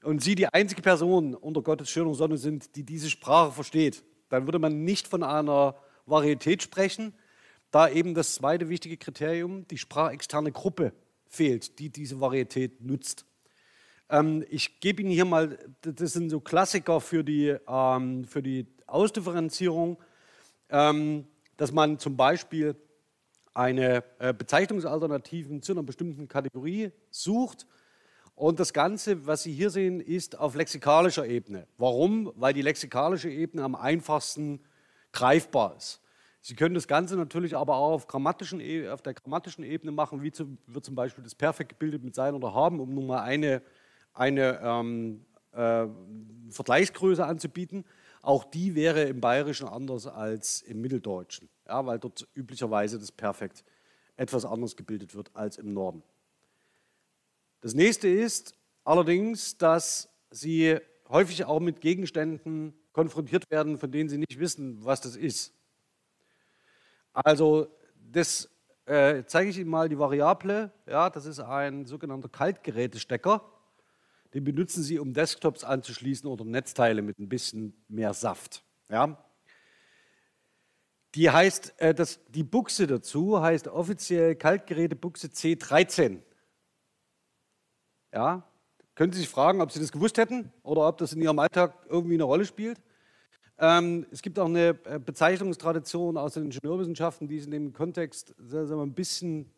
und 0.02 0.22
Sie 0.22 0.34
die 0.34 0.48
einzige 0.48 0.82
Person 0.82 1.34
unter 1.34 1.62
Gottes 1.62 1.90
schöner 1.90 2.14
Sonne 2.14 2.36
sind, 2.36 2.74
die 2.76 2.82
diese 2.82 3.10
Sprache 3.10 3.52
versteht. 3.52 4.02
Dann 4.32 4.46
würde 4.46 4.58
man 4.58 4.82
nicht 4.82 5.08
von 5.08 5.22
einer 5.22 5.76
Varietät 6.06 6.62
sprechen, 6.62 7.12
da 7.70 7.86
eben 7.90 8.14
das 8.14 8.34
zweite 8.34 8.70
wichtige 8.70 8.96
Kriterium, 8.96 9.68
die 9.68 9.76
sprachexterne 9.76 10.52
Gruppe, 10.52 10.94
fehlt, 11.26 11.78
die 11.78 11.90
diese 11.90 12.18
Varietät 12.18 12.80
nutzt. 12.80 13.26
Ähm, 14.08 14.42
ich 14.48 14.80
gebe 14.80 15.02
Ihnen 15.02 15.10
hier 15.10 15.26
mal, 15.26 15.58
das 15.82 16.14
sind 16.14 16.30
so 16.30 16.40
Klassiker 16.40 17.02
für 17.02 17.22
die, 17.22 17.56
ähm, 17.68 18.24
für 18.24 18.42
die 18.42 18.66
Ausdifferenzierung, 18.86 19.98
ähm, 20.70 21.26
dass 21.58 21.70
man 21.70 21.98
zum 21.98 22.16
Beispiel 22.16 22.74
eine 23.52 24.02
äh, 24.18 24.32
Bezeichnungsalternativen 24.32 25.60
zu 25.60 25.72
einer 25.72 25.82
bestimmten 25.82 26.26
Kategorie 26.26 26.90
sucht. 27.10 27.66
Und 28.34 28.60
das 28.60 28.72
Ganze, 28.72 29.26
was 29.26 29.42
Sie 29.42 29.52
hier 29.52 29.70
sehen, 29.70 30.00
ist 30.00 30.38
auf 30.38 30.54
lexikalischer 30.54 31.26
Ebene. 31.26 31.66
Warum? 31.78 32.32
Weil 32.36 32.54
die 32.54 32.62
lexikalische 32.62 33.28
Ebene 33.28 33.62
am 33.62 33.74
einfachsten 33.74 34.60
greifbar 35.12 35.76
ist. 35.76 36.00
Sie 36.44 36.56
können 36.56 36.74
das 36.74 36.88
Ganze 36.88 37.16
natürlich 37.16 37.56
aber 37.56 37.76
auch 37.76 37.92
auf, 37.92 38.06
grammatischen, 38.08 38.58
e, 38.58 38.88
auf 38.88 39.00
der 39.00 39.14
grammatischen 39.14 39.62
Ebene 39.62 39.92
machen, 39.92 40.22
wie 40.22 40.32
zu, 40.32 40.58
wird 40.66 40.84
zum 40.84 40.96
Beispiel 40.96 41.22
das 41.22 41.36
Perfekt 41.36 41.68
gebildet 41.68 42.02
mit 42.02 42.16
sein 42.16 42.34
oder 42.34 42.52
haben, 42.52 42.80
um 42.80 42.92
nun 42.92 43.06
mal 43.06 43.22
eine, 43.22 43.62
eine 44.12 44.60
ähm, 44.60 45.24
äh, 45.52 45.86
Vergleichsgröße 46.50 47.24
anzubieten. 47.24 47.84
Auch 48.22 48.42
die 48.44 48.74
wäre 48.74 49.02
im 49.02 49.20
Bayerischen 49.20 49.68
anders 49.68 50.08
als 50.08 50.62
im 50.62 50.80
Mitteldeutschen, 50.80 51.48
ja, 51.68 51.86
weil 51.86 52.00
dort 52.00 52.26
üblicherweise 52.34 52.98
das 52.98 53.12
Perfekt 53.12 53.62
etwas 54.16 54.44
anders 54.44 54.74
gebildet 54.74 55.14
wird 55.14 55.30
als 55.34 55.58
im 55.58 55.72
Norden. 55.72 56.02
Das 57.62 57.74
nächste 57.74 58.08
ist 58.08 58.54
allerdings, 58.82 59.56
dass 59.56 60.08
sie 60.30 60.78
häufig 61.08 61.44
auch 61.44 61.60
mit 61.60 61.80
Gegenständen 61.80 62.74
konfrontiert 62.92 63.48
werden, 63.50 63.78
von 63.78 63.90
denen 63.90 64.08
sie 64.08 64.18
nicht 64.18 64.38
wissen, 64.38 64.84
was 64.84 65.00
das 65.00 65.14
ist. 65.14 65.54
Also 67.12 67.68
das 67.94 68.50
äh, 68.84 69.22
zeige 69.26 69.50
ich 69.50 69.58
Ihnen 69.58 69.70
mal 69.70 69.88
die 69.88 69.98
Variable. 69.98 70.72
Ja, 70.86 71.08
das 71.08 71.24
ist 71.24 71.38
ein 71.38 71.86
sogenannter 71.86 72.28
Kaltgerätestecker. 72.28 73.48
Den 74.34 74.42
benutzen 74.42 74.82
Sie, 74.82 74.98
um 74.98 75.14
Desktops 75.14 75.62
anzuschließen 75.62 76.28
oder 76.28 76.44
Netzteile 76.44 77.00
mit 77.00 77.18
ein 77.20 77.28
bisschen 77.28 77.84
mehr 77.86 78.12
Saft. 78.12 78.64
Ja. 78.90 79.24
Die 81.14 81.30
heißt, 81.30 81.74
äh, 81.78 81.94
das, 81.94 82.18
die 82.28 82.42
Buchse 82.42 82.88
dazu 82.88 83.40
heißt 83.40 83.68
offiziell 83.68 84.34
Kaltgerätebuchse 84.34 85.28
C13. 85.28 86.22
Ja, 88.12 88.42
können 88.94 89.12
Sie 89.12 89.20
sich 89.20 89.28
fragen, 89.28 89.60
ob 89.60 89.72
Sie 89.72 89.80
das 89.80 89.90
gewusst 89.90 90.18
hätten 90.18 90.52
oder 90.62 90.86
ob 90.86 90.98
das 90.98 91.14
in 91.14 91.22
Ihrem 91.22 91.38
Alltag 91.38 91.74
irgendwie 91.88 92.14
eine 92.14 92.24
Rolle 92.24 92.44
spielt? 92.44 92.78
Ähm, 93.58 94.06
es 94.10 94.20
gibt 94.20 94.38
auch 94.38 94.46
eine 94.46 94.78
äh, 94.84 94.98
Bezeichnungstradition 94.98 96.16
aus 96.16 96.34
den 96.34 96.44
Ingenieurwissenschaften, 96.44 97.28
die 97.28 97.36
ist 97.36 97.46
in 97.46 97.52
dem 97.52 97.72
Kontext 97.72 98.34
sagen 98.38 98.68
wir, 98.68 98.82
ein 98.82 98.92
bisschen 98.92 99.50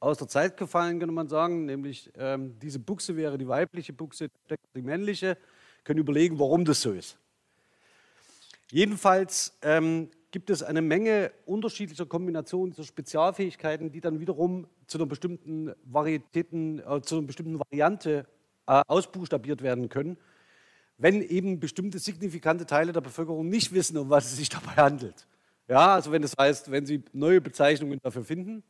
aus 0.00 0.18
der 0.18 0.28
Zeit 0.28 0.56
gefallen, 0.56 0.98
könnte 0.98 1.14
man 1.14 1.28
sagen. 1.28 1.64
Nämlich 1.64 2.10
ähm, 2.16 2.58
diese 2.58 2.78
Buchse 2.78 3.16
wäre 3.16 3.38
die 3.38 3.46
weibliche 3.46 3.92
Buchse, 3.92 4.28
die 4.74 4.82
männliche. 4.82 5.38
Können 5.84 6.00
überlegen, 6.00 6.38
warum 6.38 6.64
das 6.64 6.80
so 6.82 6.92
ist. 6.92 7.16
Jedenfalls 8.70 9.56
ähm, 9.62 10.10
gibt 10.32 10.50
es 10.50 10.62
eine 10.62 10.82
Menge 10.82 11.30
unterschiedlicher 11.44 12.06
Kombinationen 12.06 12.72
dieser 12.72 12.84
Spezialfähigkeiten, 12.84 13.92
die 13.92 14.00
dann 14.00 14.18
wiederum 14.18 14.66
zu 14.86 14.98
einer 14.98 15.06
bestimmten 15.06 15.72
Varietäten, 15.84 16.80
äh, 16.80 17.00
zu 17.02 17.18
einer 17.18 17.26
bestimmten 17.26 17.60
Variante 17.60 18.26
äh, 18.66 18.82
ausbuchstabiert 18.88 19.62
werden 19.62 19.88
können, 19.88 20.16
wenn 20.96 21.22
eben 21.22 21.60
bestimmte 21.60 21.98
signifikante 21.98 22.66
Teile 22.66 22.92
der 22.92 23.02
Bevölkerung 23.02 23.48
nicht 23.48 23.72
wissen, 23.72 23.96
um 23.98 24.10
was 24.10 24.26
es 24.26 24.38
sich 24.38 24.48
dabei 24.48 24.72
handelt. 24.72 25.26
Ja, 25.68 25.94
also 25.94 26.10
wenn 26.10 26.22
das 26.22 26.34
heißt, 26.36 26.70
wenn 26.70 26.86
sie 26.86 27.04
neue 27.12 27.40
Bezeichnungen 27.40 28.00
dafür 28.02 28.24
finden. 28.24 28.64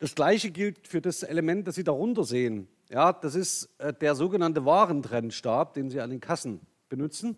Das 0.00 0.14
gleiche 0.14 0.50
gilt 0.50 0.86
für 0.86 1.00
das 1.00 1.24
Element, 1.24 1.66
das 1.66 1.74
Sie 1.74 1.84
darunter 1.84 2.22
sehen. 2.22 2.68
Ja, 2.88 3.12
das 3.12 3.34
ist 3.34 3.68
äh, 3.78 3.92
der 3.92 4.14
sogenannte 4.14 4.64
Warentrennstab, 4.64 5.74
den 5.74 5.90
Sie 5.90 6.00
an 6.00 6.10
den 6.10 6.20
Kassen 6.20 6.60
benutzen. 6.88 7.36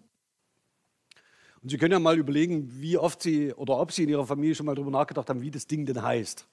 Und 1.63 1.69
Sie 1.69 1.77
können 1.77 1.93
ja 1.93 1.99
mal 1.99 2.19
überlegen, 2.19 2.71
wie 2.81 2.97
oft 2.97 3.23
Sie 3.23 3.53
oder 3.53 3.79
ob 3.79 3.93
Sie 3.93 4.05
in 4.05 4.09
Ihrer 4.09 4.27
Familie 4.27 4.55
schon 4.55 4.67
mal 4.67 4.75
darüber 4.75 4.91
nachgedacht 4.91 5.29
haben, 5.29 5.43
wie 5.43 5.51
das 5.51 5.67
Ding 5.67 5.85
denn 5.85 6.03
heißt 6.03 6.47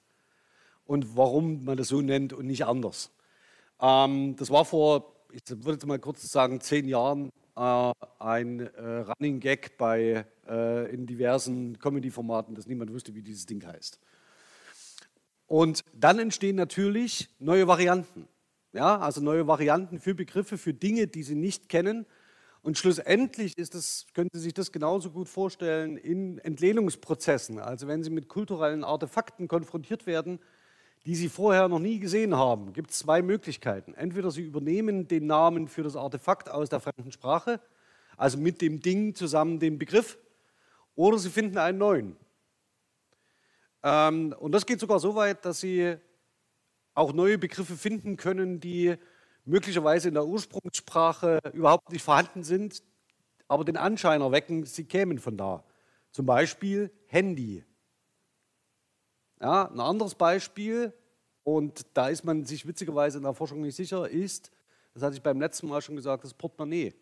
und 0.84 1.16
warum 1.16 1.64
man 1.64 1.76
das 1.76 1.88
so 1.88 2.02
nennt 2.02 2.32
und 2.32 2.46
nicht 2.46 2.66
anders. 2.66 3.10
Ähm, 3.80 4.36
das 4.36 4.50
war 4.50 4.64
vor, 4.64 5.14
ich 5.32 5.42
würde 5.48 5.72
jetzt 5.72 5.86
mal 5.86 5.98
kurz 5.98 6.30
sagen, 6.30 6.60
zehn 6.60 6.88
Jahren 6.88 7.30
äh, 7.56 7.92
ein 8.18 8.60
äh, 8.60 8.98
Running 8.98 9.40
Gag 9.40 9.78
bei, 9.78 10.26
äh, 10.46 10.92
in 10.92 11.06
diversen 11.06 11.78
Comedy-Formaten, 11.78 12.54
dass 12.54 12.66
niemand 12.66 12.92
wusste, 12.92 13.14
wie 13.14 13.22
dieses 13.22 13.46
Ding 13.46 13.64
heißt. 13.66 13.98
Und 15.46 15.84
dann 15.94 16.18
entstehen 16.18 16.56
natürlich 16.56 17.30
neue 17.38 17.66
Varianten. 17.66 18.28
Ja, 18.74 18.98
also 18.98 19.22
neue 19.22 19.46
Varianten 19.46 19.98
für 19.98 20.14
Begriffe, 20.14 20.58
für 20.58 20.74
Dinge, 20.74 21.06
die 21.06 21.22
Sie 21.22 21.34
nicht 21.34 21.70
kennen 21.70 22.04
und 22.62 22.76
schlussendlich 22.76 23.56
ist 23.56 23.74
das, 23.74 24.06
können 24.14 24.30
Sie 24.32 24.40
sich 24.40 24.54
das 24.54 24.72
genauso 24.72 25.10
gut 25.10 25.28
vorstellen 25.28 25.96
in 25.96 26.38
Entlehnungsprozessen. 26.38 27.58
Also 27.58 27.86
wenn 27.86 28.02
Sie 28.02 28.10
mit 28.10 28.28
kulturellen 28.28 28.84
Artefakten 28.84 29.48
konfrontiert 29.48 30.06
werden, 30.06 30.40
die 31.06 31.14
Sie 31.14 31.28
vorher 31.28 31.68
noch 31.68 31.78
nie 31.78 32.00
gesehen 32.00 32.36
haben, 32.36 32.72
gibt 32.72 32.90
es 32.90 32.98
zwei 32.98 33.22
Möglichkeiten. 33.22 33.94
Entweder 33.94 34.30
Sie 34.30 34.42
übernehmen 34.42 35.08
den 35.08 35.26
Namen 35.26 35.68
für 35.68 35.82
das 35.82 35.96
Artefakt 35.96 36.50
aus 36.50 36.68
der 36.68 36.80
fremden 36.80 37.12
Sprache, 37.12 37.60
also 38.16 38.36
mit 38.38 38.60
dem 38.60 38.80
Ding 38.80 39.14
zusammen 39.14 39.60
den 39.60 39.78
Begriff, 39.78 40.18
oder 40.96 41.18
Sie 41.18 41.30
finden 41.30 41.58
einen 41.58 41.78
neuen. 41.78 42.16
Ähm, 43.84 44.34
und 44.38 44.52
das 44.52 44.66
geht 44.66 44.80
sogar 44.80 44.98
so 44.98 45.14
weit, 45.14 45.44
dass 45.44 45.60
Sie 45.60 45.96
auch 46.94 47.12
neue 47.12 47.38
Begriffe 47.38 47.76
finden 47.76 48.16
können, 48.16 48.58
die 48.58 48.96
möglicherweise 49.48 50.08
in 50.08 50.14
der 50.14 50.26
Ursprungssprache 50.26 51.40
überhaupt 51.54 51.90
nicht 51.90 52.02
vorhanden 52.02 52.44
sind, 52.44 52.82
aber 53.48 53.64
den 53.64 53.76
Anschein 53.76 54.20
erwecken, 54.20 54.64
sie 54.64 54.84
kämen 54.84 55.18
von 55.18 55.36
da. 55.36 55.64
Zum 56.12 56.26
Beispiel 56.26 56.92
Handy. 57.06 57.64
Ja, 59.40 59.64
ein 59.70 59.80
anderes 59.80 60.14
Beispiel, 60.14 60.92
und 61.44 61.86
da 61.94 62.08
ist 62.08 62.24
man 62.24 62.44
sich 62.44 62.66
witzigerweise 62.66 63.18
in 63.18 63.24
der 63.24 63.32
Forschung 63.32 63.62
nicht 63.62 63.76
sicher, 63.76 64.08
ist, 64.08 64.50
das 64.92 65.02
hatte 65.02 65.16
ich 65.16 65.22
beim 65.22 65.40
letzten 65.40 65.68
Mal 65.68 65.80
schon 65.80 65.96
gesagt, 65.96 66.24
das 66.24 66.34
Portemonnaie. 66.34 66.92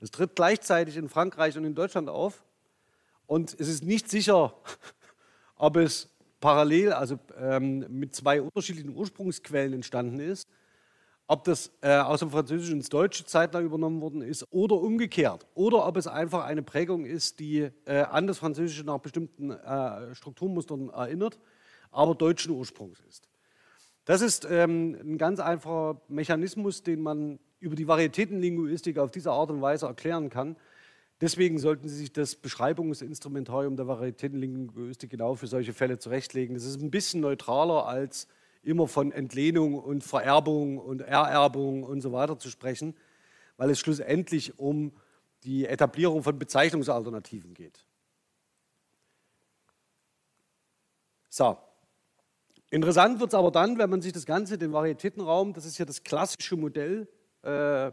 Das 0.00 0.10
tritt 0.10 0.36
gleichzeitig 0.36 0.96
in 0.96 1.08
Frankreich 1.08 1.58
und 1.58 1.64
in 1.64 1.74
Deutschland 1.74 2.08
auf. 2.08 2.44
Und 3.26 3.54
es 3.58 3.68
ist 3.68 3.84
nicht 3.84 4.08
sicher, 4.08 4.54
ob 5.56 5.76
es 5.76 6.08
parallel, 6.40 6.92
also 6.92 7.18
ähm, 7.36 7.84
mit 7.90 8.14
zwei 8.14 8.40
unterschiedlichen 8.40 8.94
Ursprungsquellen 8.94 9.74
entstanden 9.74 10.20
ist 10.20 10.48
ob 11.28 11.44
das 11.44 11.70
äh, 11.82 11.98
aus 11.98 12.20
dem 12.20 12.30
Französischen 12.30 12.76
ins 12.76 12.88
Deutsche 12.88 13.24
zeitlang 13.24 13.64
übernommen 13.64 14.00
worden 14.00 14.22
ist 14.22 14.46
oder 14.50 14.76
umgekehrt. 14.76 15.46
Oder 15.54 15.86
ob 15.86 15.98
es 15.98 16.06
einfach 16.06 16.44
eine 16.44 16.62
Prägung 16.62 17.04
ist, 17.04 17.38
die 17.38 17.68
äh, 17.84 18.00
an 18.00 18.26
das 18.26 18.38
Französische 18.38 18.82
nach 18.82 18.98
bestimmten 18.98 19.50
äh, 19.50 20.14
Strukturmustern 20.14 20.88
erinnert, 20.88 21.38
aber 21.90 22.14
deutschen 22.14 22.54
Ursprungs 22.54 23.00
ist. 23.06 23.28
Das 24.06 24.22
ist 24.22 24.48
ähm, 24.50 24.96
ein 25.02 25.18
ganz 25.18 25.38
einfacher 25.38 26.00
Mechanismus, 26.08 26.82
den 26.82 27.02
man 27.02 27.38
über 27.60 27.76
die 27.76 27.86
Varietätenlinguistik 27.86 28.96
auf 28.98 29.10
diese 29.10 29.30
Art 29.30 29.50
und 29.50 29.60
Weise 29.60 29.84
erklären 29.84 30.30
kann. 30.30 30.56
Deswegen 31.20 31.58
sollten 31.58 31.88
Sie 31.88 31.96
sich 31.96 32.12
das 32.12 32.36
Beschreibungsinstrumentarium 32.36 33.76
der 33.76 33.86
Varietätenlinguistik 33.86 35.10
genau 35.10 35.34
für 35.34 35.46
solche 35.46 35.74
Fälle 35.74 35.98
zurechtlegen. 35.98 36.54
Das 36.54 36.64
ist 36.64 36.80
ein 36.80 36.90
bisschen 36.90 37.20
neutraler 37.20 37.86
als 37.86 38.28
immer 38.62 38.88
von 38.88 39.12
Entlehnung 39.12 39.74
und 39.74 40.04
Vererbung 40.04 40.78
und 40.78 41.00
Ererbung 41.00 41.82
und 41.82 42.00
so 42.00 42.12
weiter 42.12 42.38
zu 42.38 42.50
sprechen, 42.50 42.94
weil 43.56 43.70
es 43.70 43.78
schlussendlich 43.78 44.58
um 44.58 44.92
die 45.44 45.66
Etablierung 45.66 46.22
von 46.22 46.38
Bezeichnungsalternativen 46.38 47.54
geht. 47.54 47.84
So. 51.28 51.56
Interessant 52.70 53.18
wird 53.18 53.32
es 53.32 53.34
aber 53.34 53.50
dann, 53.50 53.78
wenn 53.78 53.88
man 53.88 54.02
sich 54.02 54.12
das 54.12 54.26
Ganze, 54.26 54.58
den 54.58 54.72
Varietätenraum, 54.72 55.54
das 55.54 55.64
ist 55.64 55.78
ja 55.78 55.86
das 55.86 56.02
klassische 56.02 56.56
Modell, 56.56 57.08
äh, 57.42 57.86
äh, 57.86 57.92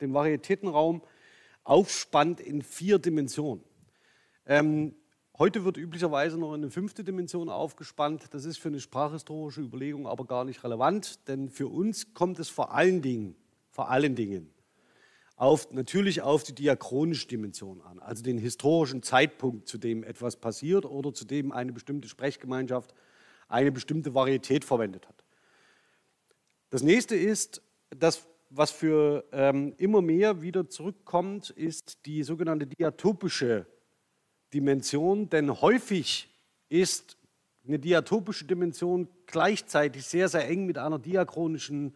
den 0.00 0.12
Varietätenraum 0.12 1.02
aufspannt 1.64 2.40
in 2.40 2.60
vier 2.60 2.98
Dimensionen. 2.98 3.64
Ähm, 4.44 4.94
Heute 5.38 5.66
wird 5.66 5.76
üblicherweise 5.76 6.38
noch 6.38 6.54
eine 6.54 6.70
fünfte 6.70 7.04
Dimension 7.04 7.50
aufgespannt. 7.50 8.24
Das 8.30 8.46
ist 8.46 8.56
für 8.56 8.68
eine 8.68 8.80
sprachhistorische 8.80 9.60
Überlegung 9.60 10.06
aber 10.06 10.24
gar 10.24 10.46
nicht 10.46 10.64
relevant, 10.64 11.28
denn 11.28 11.50
für 11.50 11.68
uns 11.68 12.14
kommt 12.14 12.38
es 12.38 12.48
vor 12.48 12.72
allen 12.72 13.02
Dingen, 13.02 13.36
vor 13.70 13.90
allen 13.90 14.14
Dingen 14.14 14.50
auf, 15.36 15.70
natürlich 15.72 16.22
auf 16.22 16.42
die 16.42 16.54
diachronische 16.54 17.28
Dimension 17.28 17.82
an, 17.82 17.98
also 17.98 18.22
den 18.22 18.38
historischen 18.38 19.02
Zeitpunkt, 19.02 19.68
zu 19.68 19.76
dem 19.76 20.04
etwas 20.04 20.36
passiert 20.36 20.86
oder 20.86 21.12
zu 21.12 21.26
dem 21.26 21.52
eine 21.52 21.74
bestimmte 21.74 22.08
Sprechgemeinschaft 22.08 22.94
eine 23.46 23.70
bestimmte 23.70 24.14
Varietät 24.14 24.64
verwendet 24.64 25.06
hat. 25.06 25.22
Das 26.70 26.82
nächste 26.82 27.14
ist, 27.14 27.60
das, 27.90 28.26
was 28.48 28.70
für 28.70 29.26
ähm, 29.32 29.74
immer 29.76 30.00
mehr 30.00 30.40
wieder 30.40 30.70
zurückkommt, 30.70 31.50
ist 31.50 32.06
die 32.06 32.22
sogenannte 32.22 32.66
diatopische 32.66 33.66
Dimension, 34.52 35.28
denn 35.28 35.60
häufig 35.60 36.28
ist 36.68 37.16
eine 37.66 37.78
diatopische 37.78 38.44
Dimension 38.44 39.08
gleichzeitig 39.26 40.06
sehr, 40.06 40.28
sehr 40.28 40.48
eng 40.48 40.66
mit 40.66 40.78
einer 40.78 40.98
diachronischen 40.98 41.94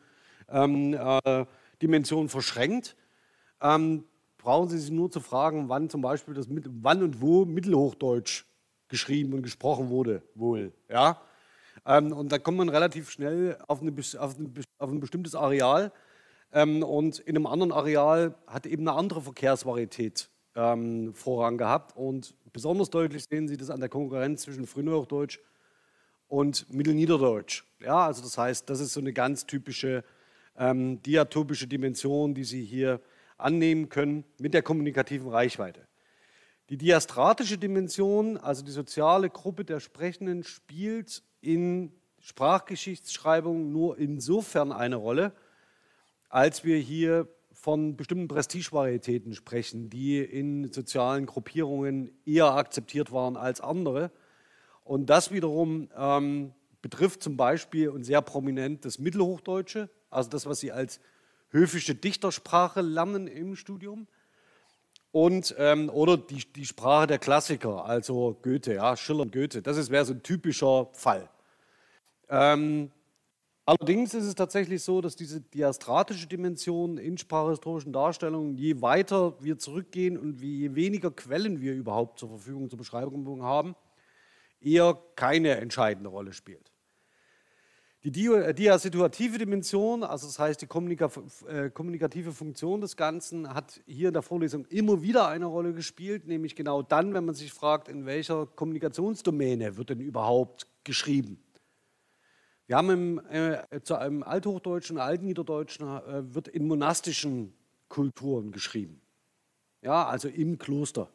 ähm, 0.49 0.95
äh, 0.95 1.47
Dimension 1.81 2.29
verschränkt. 2.29 2.97
Ähm, 3.61 4.05
brauchen 4.39 4.69
Sie 4.69 4.79
sich 4.79 4.91
nur 4.91 5.11
zu 5.11 5.21
fragen, 5.21 5.69
wann 5.69 5.89
zum 5.91 6.03
Beispiel 6.03 6.35
das 6.35 6.47
wann 6.49 7.03
und 7.03 7.21
wo 7.21 7.45
Mittelhochdeutsch 7.45 8.45
geschrieben 8.89 9.33
und 9.35 9.43
gesprochen 9.43 9.91
wurde, 9.91 10.23
wohl. 10.35 10.73
Ja? 10.89 11.21
Ähm, 11.87 12.13
und 12.13 12.33
da 12.33 12.39
kommt 12.39 12.59
man 12.59 12.69
relativ 12.69 13.11
schnell 13.11 13.57
auf, 13.69 13.81
eine, 13.81 13.93
auf, 14.19 14.39
eine, 14.39 14.51
auf 14.79 14.91
ein 14.91 15.01
bestimmtes 15.01 15.35
Areal. 15.35 15.93
Ähm, 16.53 16.83
und 16.83 17.19
in 17.21 17.37
einem 17.37 17.47
anderen 17.47 17.73
Areal 17.73 18.35
hat 18.47 18.67
eben 18.67 18.89
eine 18.89 18.97
andere 18.97 19.23
Verkehrsvarietät 19.23 20.30
ähm, 20.55 21.15
Vorrang 21.15 21.59
gehabt. 21.59 21.97
Und 21.97 22.35
besonders 22.53 22.91
deutlich 22.91 23.25
sehen 23.25 23.49
Sie 23.49 23.57
das 23.57 23.71
an 23.71 23.81
der 23.81 23.89
Konkurrenz 23.89 24.43
zwischen 24.43 24.67
Frühhochdeutsch 24.67 25.39
und 26.29 26.73
Mittelniederdeutsch. 26.73 27.65
Ja, 27.81 28.07
also 28.07 28.23
das 28.23 28.39
heißt, 28.39 28.69
das 28.71 28.81
ist 28.81 28.93
so 28.93 29.01
eine 29.01 29.13
ganz 29.13 29.47
typische 29.47 30.05
ähm, 30.57 31.03
diatopische 31.03 31.67
Dimension, 31.67 32.35
die 32.35 32.45
Sie 32.45 32.65
hier 32.65 33.01
annehmen 33.39 33.89
können 33.89 34.25
mit 34.39 34.55
der 34.55 34.63
kommunikativen 34.63 35.29
Reichweite. 35.29 35.87
Die 36.69 36.77
diastratische 36.77 37.59
Dimension, 37.59 38.37
also 38.37 38.65
die 38.65 38.71
soziale 38.71 39.29
Gruppe 39.29 39.65
der 39.65 39.81
Sprechenden, 39.81 40.45
spielt 40.45 41.23
in 41.41 41.93
Sprachgeschichtsschreibung 42.21 43.73
nur 43.73 43.99
insofern 43.99 44.71
eine 44.71 44.97
Rolle, 44.97 45.33
als 46.29 46.63
wir 46.63 46.77
hier 46.79 47.27
von 47.61 47.95
bestimmten 47.95 48.27
Prestigevarietäten 48.27 49.35
sprechen, 49.35 49.91
die 49.91 50.19
in 50.19 50.73
sozialen 50.73 51.27
Gruppierungen 51.27 52.11
eher 52.25 52.55
akzeptiert 52.55 53.13
waren 53.13 53.37
als 53.37 53.61
andere. 53.61 54.11
Und 54.83 55.11
das 55.11 55.31
wiederum 55.31 55.91
ähm, 55.95 56.55
betrifft 56.81 57.23
zum 57.23 57.37
Beispiel 57.37 57.91
und 57.91 58.05
sehr 58.05 58.23
prominent 58.23 58.87
das 58.87 58.99
Mittelhochdeutsche, 58.99 59.91
also 60.09 60.31
das, 60.31 60.47
was 60.47 60.61
Sie 60.61 60.73
als 60.73 61.01
höfische 61.51 61.95
Dichtersprache 61.95 62.81
lernen 62.81 63.27
im 63.27 63.57
Studium. 63.57 64.07
Und, 65.13 65.55
ähm, 65.59 65.91
oder 65.91 66.17
die, 66.17 66.51
die 66.53 66.65
Sprache 66.65 67.09
der 67.09 67.19
Klassiker, 67.19 67.85
also 67.85 68.39
Goethe, 68.41 68.75
ja, 68.75 68.97
Schiller 68.97 69.23
und 69.23 69.33
Goethe. 69.33 69.61
Das 69.61 69.91
wäre 69.91 70.07
so 70.07 70.15
ein 70.15 70.23
typischer 70.23 70.89
Fall. 70.93 71.29
Ähm, 72.31 72.91
allerdings 73.71 74.15
ist 74.15 74.25
es 74.25 74.35
tatsächlich 74.35 74.83
so, 74.83 75.01
dass 75.01 75.15
diese 75.15 75.41
diastratische 75.41 76.27
Dimension 76.27 76.99
in 76.99 77.17
sprachhistorischen 77.17 77.93
Darstellungen, 77.93 78.57
je 78.57 78.83
weiter 78.83 79.35
wir 79.41 79.59
zurückgehen 79.59 80.19
und 80.19 80.41
je 80.41 80.75
weniger 80.75 81.11
Quellen 81.11 81.61
wir 81.61 81.75
überhaupt 81.75 82.19
zur 82.19 82.31
Verfügung 82.31 82.69
zur 82.69 82.79
Beschreibung 82.79 83.43
haben, 83.43 83.77
eher 84.61 84.99
keine 85.15 85.57
entscheidende 85.57 86.11
Rolle 86.11 86.33
spielt. 86.33 86.73
Die 88.03 88.27
äh, 88.27 88.55
diasituative 88.55 89.39
Dimension, 89.39 90.03
also 90.03 90.27
das 90.27 90.39
heißt 90.39 90.63
die 90.63 90.67
äh, 90.67 91.71
kommunikative 91.71 92.33
Funktion 92.33 92.81
des 92.81 92.97
Ganzen, 92.97 93.53
hat 93.53 93.81
hier 93.87 94.09
in 94.09 94.15
der 94.15 94.23
Vorlesung 94.23 94.65
immer 94.67 95.03
wieder 95.03 95.29
eine 95.29 95.47
Rolle 95.47 95.75
gespielt, 95.75 96.27
nämlich 96.27 96.57
genau 96.57 96.83
dann, 96.83 97.15
wenn 97.15 97.27
man 97.27 97.35
sich 97.35 97.53
fragt, 97.53 97.89
in 97.89 98.07
welcher 98.07 98.47
Kommunikationsdomäne 98.47 99.77
wird 99.77 99.91
denn 99.91 100.01
überhaupt 100.01 100.67
geschrieben. 100.83 101.43
Wir 102.71 102.77
haben 102.77 102.91
im, 102.91 103.21
äh, 103.33 103.81
zu 103.83 103.97
einem 103.97 104.23
Althochdeutschen, 104.23 104.99
Altniederdeutschen 104.99 105.89
äh, 105.89 106.33
wird 106.37 106.47
in 106.47 106.69
monastischen 106.69 107.53
Kulturen 107.89 108.53
geschrieben. 108.53 109.01
Ja, 109.83 110.07
also 110.07 110.29
im 110.29 110.57
Kloster. 110.57 111.11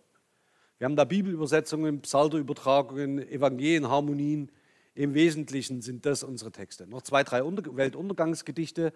Wir 0.79 0.83
haben 0.83 0.97
da 0.97 1.05
Bibelübersetzungen, 1.05 2.01
Psalterübertragungen, 2.01 3.19
Evangelienharmonien. 3.19 4.51
Im 4.95 5.13
Wesentlichen 5.13 5.81
sind 5.81 6.05
das 6.05 6.23
unsere 6.23 6.51
Texte. 6.51 6.87
Noch 6.87 7.03
zwei, 7.03 7.23
drei 7.23 7.41
Unter 7.41 7.77
Weltuntergangsgedichte 7.77 8.91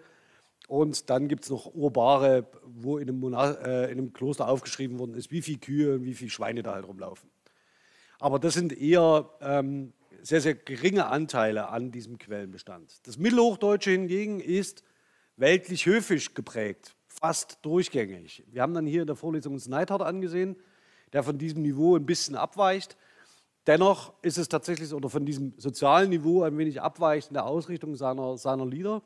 und 0.68 1.08
dann 1.08 1.28
gibt 1.28 1.44
es 1.44 1.50
noch 1.50 1.74
Urbare, 1.74 2.46
wo 2.66 2.98
in 2.98 3.08
einem, 3.08 3.32
äh, 3.32 3.84
in 3.84 3.92
einem, 3.92 4.12
Kloster 4.12 4.48
aufgeschrieben 4.48 4.98
worden 4.98 5.14
ist, 5.14 5.30
wie 5.30 5.40
viele 5.40 5.60
Kühe 5.60 5.94
und 5.94 6.04
wie 6.04 6.12
viele 6.12 6.30
Schweine 6.30 6.62
da 6.62 6.74
halt 6.74 6.86
rumlaufen. 6.86 7.30
Aber 8.18 8.38
das 8.38 8.52
sind 8.52 8.78
eher 8.78 9.30
ähm, 9.40 9.94
sehr, 10.22 10.40
sehr 10.40 10.54
geringe 10.54 11.06
Anteile 11.06 11.68
an 11.68 11.90
diesem 11.90 12.18
Quellenbestand. 12.18 13.06
Das 13.06 13.18
Mittelhochdeutsche 13.18 13.90
hingegen 13.90 14.40
ist 14.40 14.84
weltlich 15.36 15.86
höfisch 15.86 16.34
geprägt, 16.34 16.94
fast 17.06 17.58
durchgängig. 17.62 18.44
Wir 18.50 18.62
haben 18.62 18.74
dann 18.74 18.86
hier 18.86 19.02
in 19.02 19.06
der 19.06 19.16
Vorlesung 19.16 19.54
uns 19.54 19.68
Neidhardt 19.68 20.02
angesehen, 20.02 20.56
der 21.12 21.22
von 21.22 21.38
diesem 21.38 21.62
Niveau 21.62 21.96
ein 21.96 22.06
bisschen 22.06 22.36
abweicht. 22.36 22.96
Dennoch 23.66 24.12
ist 24.22 24.38
es 24.38 24.48
tatsächlich 24.48 24.92
oder 24.92 25.08
von 25.08 25.26
diesem 25.26 25.54
sozialen 25.56 26.10
Niveau 26.10 26.42
ein 26.42 26.56
wenig 26.56 26.80
abweicht 26.80 27.28
in 27.28 27.34
der 27.34 27.46
Ausrichtung 27.46 27.96
seiner, 27.96 28.36
seiner 28.38 28.66
Lieder. 28.66 29.02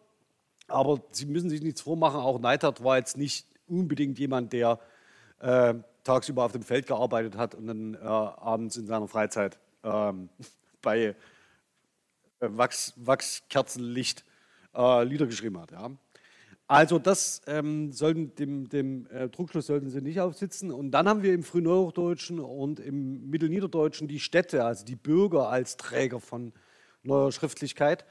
Aber 0.69 1.03
Sie 1.11 1.27
müssen 1.27 1.51
sich 1.51 1.63
nichts 1.63 1.83
vormachen, 1.83 2.21
auch 2.21 2.39
Neidhardt 2.39 2.83
war 2.83 2.97
jetzt 2.99 3.17
nicht 3.17 3.47
unbedingt 3.67 4.19
jemand, 4.19 4.53
der 4.53 4.79
äh, 5.41 5.75
tagsüber 6.05 6.45
auf 6.45 6.53
dem 6.53 6.63
Feld 6.63 6.87
gearbeitet 6.87 7.37
hat 7.37 7.55
und 7.55 7.67
dann 7.67 7.95
äh, 7.95 7.99
abends 7.99 8.77
in 8.77 8.87
seiner 8.87 9.09
Freizeit 9.09 9.59
ähm, 9.83 10.29
bei 10.85 11.01
äh, 11.07 11.15
Wachs, 12.39 12.95
Wachskerzenlicht 12.97 14.25
äh, 14.75 15.05
Lieder 15.05 15.27
geschrieben 15.27 15.59
hat. 15.59 15.73
Ja. 15.73 15.91
Also 16.67 16.99
das 16.99 17.43
ähm, 17.47 17.93
sollten, 17.93 18.35
dem, 18.37 18.69
dem 18.69 19.07
äh, 19.09 19.29
Druckschluss 19.29 19.67
sollten 19.67 19.91
Sie 19.91 20.01
nicht 20.01 20.21
aufsitzen. 20.21 20.71
Und 20.71 20.93
dann 20.93 21.09
haben 21.09 21.23
wir 21.23 21.35
im 21.35 21.43
Frühneuhochdeutschen 21.43 22.41
und 22.41 22.81
im 22.81 23.29
Mittelniederdeutschen 23.29 24.09
die 24.09 24.21
Städte, 24.21 24.65
also 24.65 24.85
die 24.85 24.97
Bürger 24.97 25.49
als 25.49 25.77
Träger 25.77 26.21
von 26.21 26.53
neuer 27.03 27.33
Schriftlichkeit. 27.33 28.07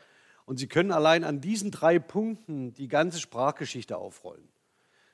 Und 0.45 0.57
Sie 0.57 0.67
können 0.67 0.91
allein 0.91 1.23
an 1.23 1.41
diesen 1.41 1.71
drei 1.71 1.97
Punkten 1.97 2.73
die 2.73 2.88
ganze 2.88 3.19
Sprachgeschichte 3.19 3.97
aufrollen. 3.97 4.47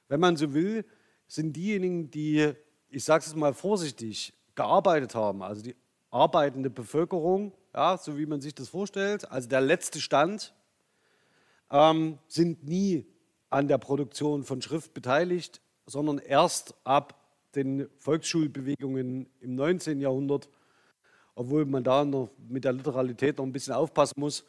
Wenn 0.09 0.19
man 0.19 0.35
so 0.35 0.53
will, 0.53 0.85
sind 1.27 1.55
diejenigen, 1.55 2.09
die, 2.11 2.53
ich 2.89 3.03
sage 3.05 3.23
es 3.25 3.35
mal 3.35 3.53
vorsichtig, 3.53 4.33
gearbeitet 4.55 5.15
haben, 5.15 5.43
also 5.43 5.61
die 5.61 5.75
arbeitende 6.11 6.69
Bevölkerung, 6.69 7.53
ja, 7.73 7.97
so 7.97 8.17
wie 8.17 8.25
man 8.25 8.41
sich 8.41 8.55
das 8.55 8.69
vorstellt, 8.69 9.29
also 9.31 9.47
der 9.47 9.61
letzte 9.61 10.01
Stand, 10.01 10.53
ähm, 11.71 12.17
sind 12.27 12.63
nie 12.63 13.05
an 13.49 13.67
der 13.67 13.77
Produktion 13.77 14.43
von 14.43 14.61
Schrift 14.61 14.93
beteiligt, 14.93 15.61
sondern 15.85 16.19
erst 16.19 16.75
ab 16.83 17.15
den 17.55 17.89
Volksschulbewegungen 17.97 19.27
im 19.39 19.55
19. 19.55 20.01
Jahrhundert, 20.01 20.49
obwohl 21.35 21.65
man 21.65 21.83
da 21.83 22.05
noch 22.05 22.29
mit 22.47 22.63
der 22.63 22.73
Literalität 22.73 23.37
noch 23.37 23.45
ein 23.45 23.51
bisschen 23.51 23.73
aufpassen 23.73 24.19
muss. 24.19 24.45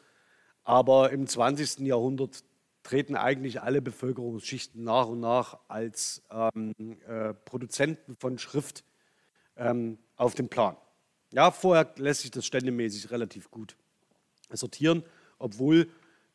Aber 0.63 1.11
im 1.11 1.25
20. 1.25 1.79
Jahrhundert 1.79 2.43
treten 2.83 3.15
eigentlich 3.15 3.61
alle 3.61 3.81
Bevölkerungsschichten 3.81 4.83
nach 4.83 5.07
und 5.07 5.19
nach 5.19 5.59
als 5.67 6.21
ähm, 6.31 6.73
äh, 7.07 7.33
Produzenten 7.33 8.15
von 8.15 8.37
Schrift 8.37 8.83
ähm, 9.55 9.97
auf 10.15 10.35
den 10.35 10.49
Plan. 10.49 10.75
Ja, 11.31 11.51
vorher 11.51 11.93
lässt 11.97 12.21
sich 12.21 12.31
das 12.31 12.45
ständemäßig 12.45 13.11
relativ 13.11 13.51
gut 13.51 13.75
sortieren, 14.51 15.03
obwohl 15.39 15.87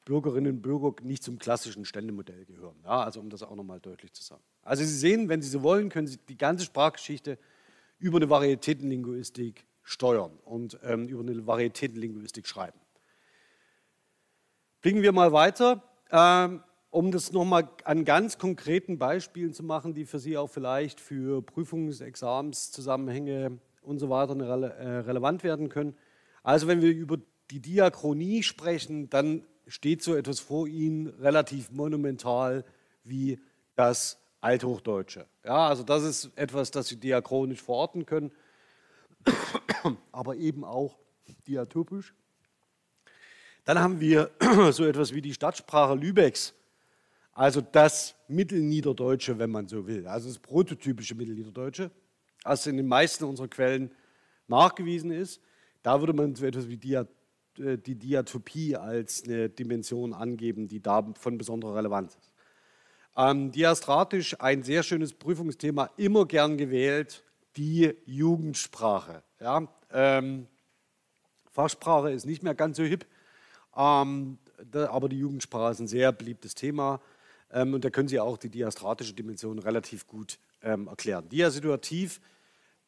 Bürgerinnen 0.07 0.57
und 0.57 0.63
Bürger 0.63 0.95
nicht 1.03 1.23
zum 1.23 1.39
klassischen 1.39 1.85
Ständemodell 1.85 2.47
gehören. 2.47 2.77
Ja, 2.85 3.03
also 3.03 3.21
um 3.21 3.29
das 3.29 3.43
auch 3.43 3.57
nochmal 3.57 3.81
deutlich 3.81 4.13
zu 4.13 4.23
sagen. 4.23 4.43
Also 4.63 4.85
Sie 4.85 4.97
sehen, 4.97 5.29
wenn 5.29 5.43
Sie 5.43 5.51
so 5.51 5.63
wollen, 5.63 5.91
können 5.91 6.07
Sie 6.07 6.17
die 6.29 6.39
ganze 6.39 6.65
Sprachgeschichte 6.65 7.39
über 7.99 8.19
eine 8.19 8.31
Varietätenlinguistik 8.31 9.67
steuern 9.83 10.39
und 10.45 10.79
ähm, 10.83 11.09
über 11.09 11.21
eine 11.21 11.47
Varietätenlinguistik 11.47 12.47
schreiben. 12.47 12.79
Blicken 14.81 15.03
wir 15.03 15.13
mal 15.13 15.33
weiter, 15.33 15.83
ähm, 16.11 16.63
um 16.91 17.11
das 17.11 17.33
nochmal 17.33 17.69
an 17.85 18.05
ganz 18.05 18.39
konkreten 18.39 18.99
Beispielen 18.99 19.53
zu 19.53 19.65
machen, 19.65 19.93
die 19.93 20.05
für 20.05 20.21
Sie 20.21 20.39
auch 20.39 20.49
vielleicht 20.49 21.01
für 21.01 21.43
Prüfungsexamenszusammenhänge 21.43 23.59
und 23.87 23.99
so 23.99 24.11
weiter 24.11 24.35
rele 24.35 24.73
äh, 24.75 24.99
relevant 24.99 25.45
werden 25.45 25.69
können. 25.69 25.97
Also 26.43 26.67
wenn 26.67 26.83
wir 26.83 26.91
über 26.91 27.19
die 27.51 27.61
Diachronie 27.61 28.43
sprechen, 28.43 29.09
dann 29.09 29.45
steht 29.67 30.03
so 30.03 30.15
etwas 30.15 30.41
vor 30.41 30.67
Ihnen 30.67 31.09
relativ 31.09 31.71
monumental 31.71 32.65
wie 33.05 33.39
das 33.75 34.19
Althochdeutsche. 34.41 35.27
Ja, 35.45 35.69
also 35.69 35.83
das 35.83 36.03
ist 36.03 36.31
etwas, 36.37 36.71
das 36.71 36.89
Sie 36.89 36.97
diachronisch 36.97 37.63
verorten 37.63 38.07
können, 38.07 38.33
aber 40.13 40.37
eben 40.37 40.65
auch 40.65 40.99
diatopisch. 41.47 42.15
Dann 43.65 43.79
haben 43.81 44.01
wir 44.01 44.31
so 44.73 44.85
etwas 44.85 45.15
wie 45.15 45.23
die 45.23 45.35
Stadtsprache 45.35 45.95
Lübecks, 45.95 46.55
also 47.33 47.61
das 47.61 48.15
Mittelniederdeutsche, 48.29 49.39
wenn 49.39 49.51
man 49.51 49.69
so 49.69 49.87
will, 49.87 50.07
also 50.07 50.29
das 50.29 50.39
prototypische 50.39 51.15
Mittelniederdeutsche, 51.15 51.91
das 52.51 52.67
in 52.67 52.77
den 52.77 52.87
meisten 52.87 53.25
unserer 53.25 53.49
Quellen 53.49 53.91
nachgewiesen 54.49 55.11
ist. 55.11 55.41
Da 55.83 56.01
würde 56.01 56.13
man 56.13 56.35
so 56.35 56.45
etwas 56.47 56.69
wie 56.69 56.77
Diat 56.77 57.09
äh, 57.59 57.79
die 57.79 57.95
Diatopie 57.95 58.77
als 58.77 59.25
eine 59.25 59.49
Dimension 59.49 60.13
angeben, 60.13 60.69
die 60.69 60.81
da 60.81 61.15
von 61.19 61.39
besonderer 61.39 61.77
Relevanz 61.77 62.15
ist. 62.15 62.33
Ähm, 63.17 63.51
diastratisch 63.51 64.39
ein 64.41 64.63
sehr 64.63 64.83
schönes 64.83 65.15
Prüfungsthema, 65.15 65.91
immer 65.97 66.27
gern 66.27 66.59
gewählt, 66.59 67.25
die 67.57 67.95
Jugendsprache. 68.05 69.23
Ja, 69.41 69.67
ähm, 69.91 70.47
Fachsprache 71.51 72.11
ist 72.11 72.27
nicht 72.27 72.43
mehr 72.43 72.55
ganz 72.55 72.77
so 72.77 72.83
hip, 72.83 73.07
ähm, 73.75 74.39
da, 74.71 74.91
aber 74.91 75.09
die 75.09 75.19
Jugendsprache 75.19 75.73
ist 75.73 75.81
ein 75.81 75.89
sehr 75.89 76.13
beliebtes 76.13 76.55
Thema 76.55 77.01
ähm, 77.51 77.73
und 77.73 77.85
da 77.85 77.91
können 77.91 78.09
Sie 78.09 78.21
auch 78.21 78.37
die 78.37 78.51
diastratische 78.51 79.15
Dimension 79.15 79.59
relativ 79.59 80.07
gut 80.07 80.39
ähm, 80.63 80.89
erklären. 80.89 81.29
Diasituativ 81.31 82.21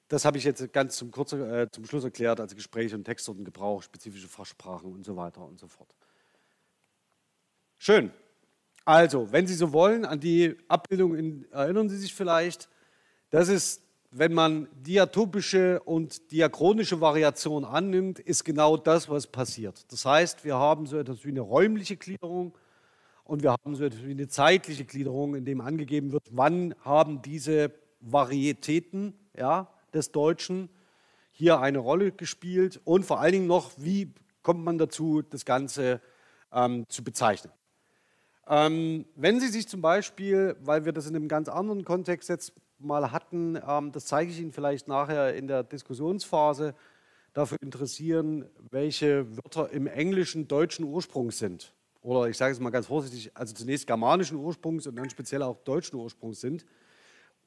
das 0.08 0.24
habe 0.24 0.38
ich 0.38 0.44
jetzt 0.44 0.72
ganz 0.72 0.96
zum, 0.96 1.10
kurz, 1.10 1.32
äh, 1.34 1.68
zum 1.70 1.84
Schluss 1.84 2.04
erklärt, 2.04 2.40
also 2.40 2.56
Gespräche 2.56 2.96
und 2.96 3.04
Textsortengebrauch, 3.04 3.82
spezifische 3.82 4.28
Fachsprachen 4.28 4.90
und 4.90 5.04
so 5.04 5.16
weiter 5.16 5.42
und 5.42 5.60
so 5.60 5.68
fort. 5.68 5.94
Schön. 7.76 8.10
Also, 8.84 9.30
wenn 9.32 9.46
Sie 9.46 9.54
so 9.54 9.72
wollen, 9.74 10.06
an 10.06 10.18
die 10.18 10.56
Abbildung 10.66 11.14
in, 11.14 11.52
erinnern 11.52 11.90
Sie 11.90 11.98
sich 11.98 12.14
vielleicht. 12.14 12.70
Das 13.28 13.48
ist, 13.48 13.82
wenn 14.10 14.32
man 14.32 14.66
diatopische 14.80 15.80
und 15.80 16.32
diachronische 16.32 17.02
Variation 17.02 17.66
annimmt, 17.66 18.18
ist 18.18 18.44
genau 18.44 18.78
das, 18.78 19.10
was 19.10 19.26
passiert. 19.26 19.84
Das 19.92 20.06
heißt, 20.06 20.42
wir 20.46 20.56
haben 20.56 20.86
so 20.86 20.98
etwas 20.98 21.22
wie 21.26 21.28
eine 21.28 21.42
räumliche 21.42 21.98
Gliederung 21.98 22.56
und 23.24 23.42
wir 23.42 23.52
haben 23.52 23.74
so 23.74 23.84
etwas 23.84 24.02
wie 24.04 24.12
eine 24.12 24.28
zeitliche 24.28 24.86
Gliederung, 24.86 25.34
in 25.34 25.44
dem 25.44 25.60
angegeben 25.60 26.12
wird, 26.12 26.24
wann 26.30 26.74
haben 26.82 27.20
diese 27.20 27.70
Varietäten, 28.00 29.12
ja, 29.36 29.68
des 29.98 30.12
Deutschen 30.12 30.70
hier 31.32 31.60
eine 31.60 31.78
Rolle 31.78 32.12
gespielt 32.12 32.80
und 32.84 33.04
vor 33.04 33.20
allen 33.20 33.32
Dingen 33.32 33.46
noch, 33.46 33.72
wie 33.76 34.14
kommt 34.42 34.64
man 34.64 34.78
dazu, 34.78 35.22
das 35.22 35.44
Ganze 35.44 36.00
ähm, 36.52 36.84
zu 36.88 37.04
bezeichnen. 37.04 37.52
Ähm, 38.48 39.04
wenn 39.14 39.40
Sie 39.40 39.48
sich 39.48 39.68
zum 39.68 39.82
Beispiel, 39.82 40.56
weil 40.60 40.84
wir 40.86 40.92
das 40.92 41.06
in 41.06 41.14
einem 41.14 41.28
ganz 41.28 41.48
anderen 41.48 41.84
Kontext 41.84 42.28
jetzt 42.30 42.54
mal 42.78 43.12
hatten, 43.12 43.60
ähm, 43.66 43.92
das 43.92 44.06
zeige 44.06 44.30
ich 44.30 44.40
Ihnen 44.40 44.52
vielleicht 44.52 44.88
nachher 44.88 45.34
in 45.34 45.46
der 45.48 45.64
Diskussionsphase, 45.64 46.74
dafür 47.34 47.58
interessieren, 47.60 48.46
welche 48.70 49.36
Wörter 49.36 49.70
im 49.70 49.86
Englischen 49.86 50.48
deutschen 50.48 50.84
Ursprungs 50.86 51.38
sind. 51.38 51.72
Oder 52.00 52.28
ich 52.28 52.36
sage 52.36 52.52
es 52.52 52.60
mal 52.60 52.70
ganz 52.70 52.86
vorsichtig, 52.86 53.30
also 53.34 53.54
zunächst 53.54 53.86
germanischen 53.86 54.38
Ursprungs 54.38 54.86
und 54.86 54.96
dann 54.96 55.10
speziell 55.10 55.42
auch 55.42 55.58
deutschen 55.58 55.96
Ursprungs 55.96 56.40
sind, 56.40 56.64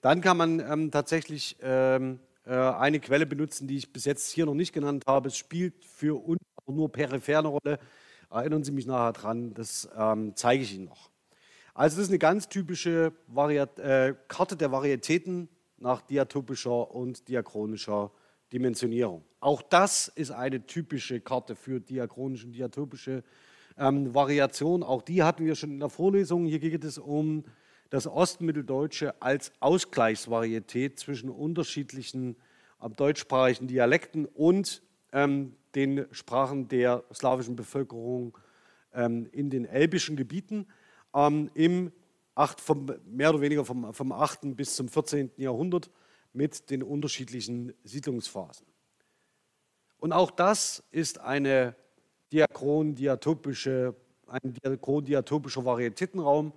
dann 0.02 0.22
kann 0.22 0.38
man 0.38 0.60
ähm, 0.60 0.92
tatsächlich 0.92 1.58
ähm, 1.62 2.20
äh, 2.20 2.31
eine 2.50 3.00
Quelle 3.00 3.26
benutzen, 3.26 3.68
die 3.68 3.78
ich 3.78 3.94
bis 3.94 4.06
jetzt 4.06 4.32
hier 4.32 4.46
noch 4.46 4.56
nicht 4.56 4.74
genannt 4.74 5.04
habe. 5.08 5.28
Es 5.28 5.38
spielt 5.38 5.86
für 5.86 6.16
uns 6.16 6.40
nur 6.68 6.92
peripher 6.92 7.40
eine 7.40 7.48
Rolle. 7.50 7.80
Erinnern 8.30 8.64
Sie 8.64 8.72
mich 8.72 8.86
nachher 8.86 9.14
dran, 9.14 9.54
das 9.54 9.90
ähm, 9.96 10.34
zeige 10.36 10.64
ich 10.64 10.74
Ihnen 10.74 10.86
noch. 10.86 11.10
Also 11.74 11.98
das 11.98 12.06
ist 12.06 12.10
eine 12.10 12.20
ganz 12.20 12.50
typische 12.50 13.14
Variat 13.28 13.80
äh, 13.80 14.16
Karte 14.28 14.56
der 14.56 14.72
Varietäten 14.72 15.50
nach 15.78 16.02
diatopischer 16.02 16.92
und 16.92 17.28
diachronischer 17.28 18.12
Dimensionierung. 18.54 19.24
Auch 19.40 19.62
das 19.62 20.08
ist 20.10 20.32
eine 20.32 20.66
typische 20.66 21.22
Karte 21.22 21.56
für 21.56 21.80
diachronische 21.80 22.48
und 22.48 22.54
diatopische 22.54 23.24
ähm, 23.78 24.14
Variation. 24.14 24.84
Auch 24.84 25.02
die 25.02 25.24
hatten 25.24 25.46
wir 25.46 25.56
schon 25.56 25.72
in 25.72 25.80
der 25.80 25.90
Vorlesung. 25.90 26.46
Hier 26.46 26.60
geht 26.60 26.84
es 26.84 26.98
um 26.98 27.46
das 27.92 28.08
Ostmitteldeutsche 28.08 29.22
als 29.22 29.52
Ausgleichsvarietät 29.60 30.98
zwischen 30.98 31.30
unterschiedlichen 31.30 32.38
deutschsprachigen 32.96 33.68
Dialekten 33.68 34.26
und 34.26 34.82
ähm, 35.12 35.56
den 35.76 36.08
Sprachen 36.12 36.70
der 36.70 37.04
slawischen 37.14 37.56
Bevölkerung 37.56 38.38
ähm, 38.94 39.28
in 39.34 39.50
den 39.50 39.66
elbischen 39.66 40.16
Gebieten 40.16 40.68
ähm, 41.14 41.52
im 41.54 41.92
8, 42.36 42.62
vom, 42.62 42.90
mehr 43.06 43.30
oder 43.30 43.42
weniger 43.42 43.66
vom, 43.66 43.94
vom 43.94 44.12
8. 44.14 44.56
bis 44.56 44.76
zum 44.76 44.88
14. 44.88 45.32
Jahrhundert 45.36 45.92
mit 46.32 46.70
den 46.70 46.84
unterschiedlichen 46.84 47.74
Siedlungsphasen. 47.84 48.66
Und 49.98 50.14
auch 50.14 50.32
das 50.32 50.82
ist 50.92 51.20
eine 51.20 51.76
diachron-diatopische, 52.32 53.94
ein 54.28 54.54
diachron-diatopischer 54.64 55.66
Varietätenraum. 55.66 56.54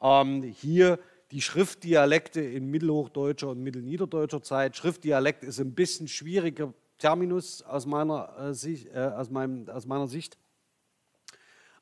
Ähm, 0.00 0.42
hier 0.42 0.98
die 1.30 1.40
Schriftdialekte 1.40 2.40
in 2.40 2.70
mittelhochdeutscher 2.70 3.48
und 3.48 3.62
mittelniederdeutscher 3.62 4.42
Zeit. 4.42 4.76
Schriftdialekt 4.76 5.44
ist 5.44 5.60
ein 5.60 5.74
bisschen 5.74 6.08
schwieriger 6.08 6.72
Terminus 6.98 7.62
aus 7.62 7.86
meiner, 7.86 8.36
äh, 8.38 8.54
Sicht, 8.54 8.88
äh, 8.88 8.98
aus, 8.98 9.30
meinem, 9.30 9.68
aus 9.68 9.86
meiner 9.86 10.08
Sicht. 10.08 10.38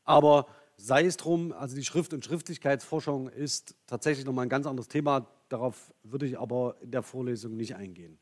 Aber 0.05 0.47
sei 0.77 1.05
es 1.05 1.17
drum, 1.17 1.53
also 1.53 1.75
die 1.75 1.85
Schrift- 1.85 2.13
und 2.13 2.25
Schriftlichkeitsforschung 2.25 3.29
ist 3.29 3.77
tatsächlich 3.87 4.27
nochmal 4.27 4.47
ein 4.47 4.51
ganz 4.51 4.67
anderes 4.67 4.89
Thema. 4.89 5.27
Darauf 5.49 5.93
würde 6.03 6.27
ich 6.27 6.39
aber 6.39 6.77
in 6.81 6.91
der 6.91 7.03
Vorlesung 7.03 7.57
nicht 7.57 7.77
eingehen. 7.77 8.19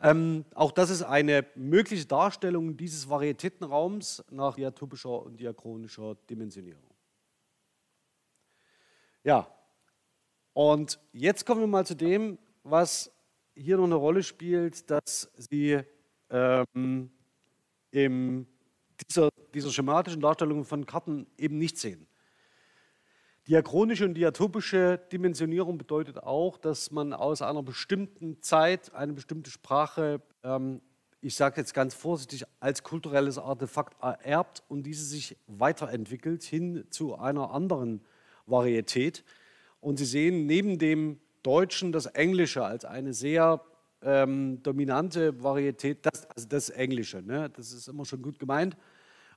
Ähm, 0.00 0.44
auch 0.54 0.70
das 0.70 0.90
ist 0.90 1.02
eine 1.02 1.44
mögliche 1.56 2.06
Darstellung 2.06 2.76
dieses 2.76 3.08
Varietätenraums 3.08 4.24
nach 4.30 4.54
diatopischer 4.54 5.22
und 5.22 5.40
diachronischer 5.40 6.16
Dimensionierung. 6.30 6.87
Ja, 9.24 9.46
und 10.52 10.98
jetzt 11.12 11.46
kommen 11.46 11.60
wir 11.60 11.66
mal 11.66 11.86
zu 11.86 11.94
dem, 11.94 12.38
was 12.62 13.12
hier 13.54 13.76
noch 13.76 13.84
eine 13.84 13.94
Rolle 13.94 14.22
spielt, 14.22 14.90
dass 14.90 15.30
Sie 15.36 15.80
ähm, 16.30 17.10
in 17.90 18.46
dieser, 19.08 19.30
dieser 19.54 19.70
schematischen 19.70 20.20
Darstellung 20.20 20.64
von 20.64 20.86
Karten 20.86 21.26
eben 21.36 21.58
nicht 21.58 21.78
sehen. 21.78 22.06
Diachronische 23.46 24.04
und 24.04 24.14
diatopische 24.14 25.00
Dimensionierung 25.10 25.78
bedeutet 25.78 26.18
auch, 26.18 26.58
dass 26.58 26.90
man 26.90 27.12
aus 27.12 27.40
einer 27.40 27.62
bestimmten 27.62 28.42
Zeit 28.42 28.92
eine 28.94 29.14
bestimmte 29.14 29.50
Sprache, 29.50 30.20
ähm, 30.42 30.82
ich 31.20 31.34
sage 31.34 31.60
jetzt 31.60 31.72
ganz 31.72 31.94
vorsichtig, 31.94 32.44
als 32.60 32.82
kulturelles 32.82 33.38
Artefakt 33.38 34.00
ererbt 34.02 34.62
und 34.68 34.82
diese 34.82 35.04
sich 35.04 35.36
weiterentwickelt 35.46 36.42
hin 36.42 36.84
zu 36.90 37.16
einer 37.16 37.50
anderen 37.52 38.02
Varietät. 38.50 39.24
Und 39.80 39.98
Sie 39.98 40.04
sehen 40.04 40.46
neben 40.46 40.78
dem 40.78 41.20
Deutschen 41.42 41.92
das 41.92 42.06
Englische 42.06 42.64
als 42.64 42.84
eine 42.84 43.14
sehr 43.14 43.60
ähm, 44.02 44.62
dominante 44.62 45.42
Varietät, 45.42 46.04
das, 46.04 46.26
also 46.30 46.48
das 46.48 46.70
Englische, 46.70 47.22
ne? 47.22 47.50
das 47.50 47.72
ist 47.72 47.88
immer 47.88 48.04
schon 48.04 48.22
gut 48.22 48.38
gemeint. 48.38 48.76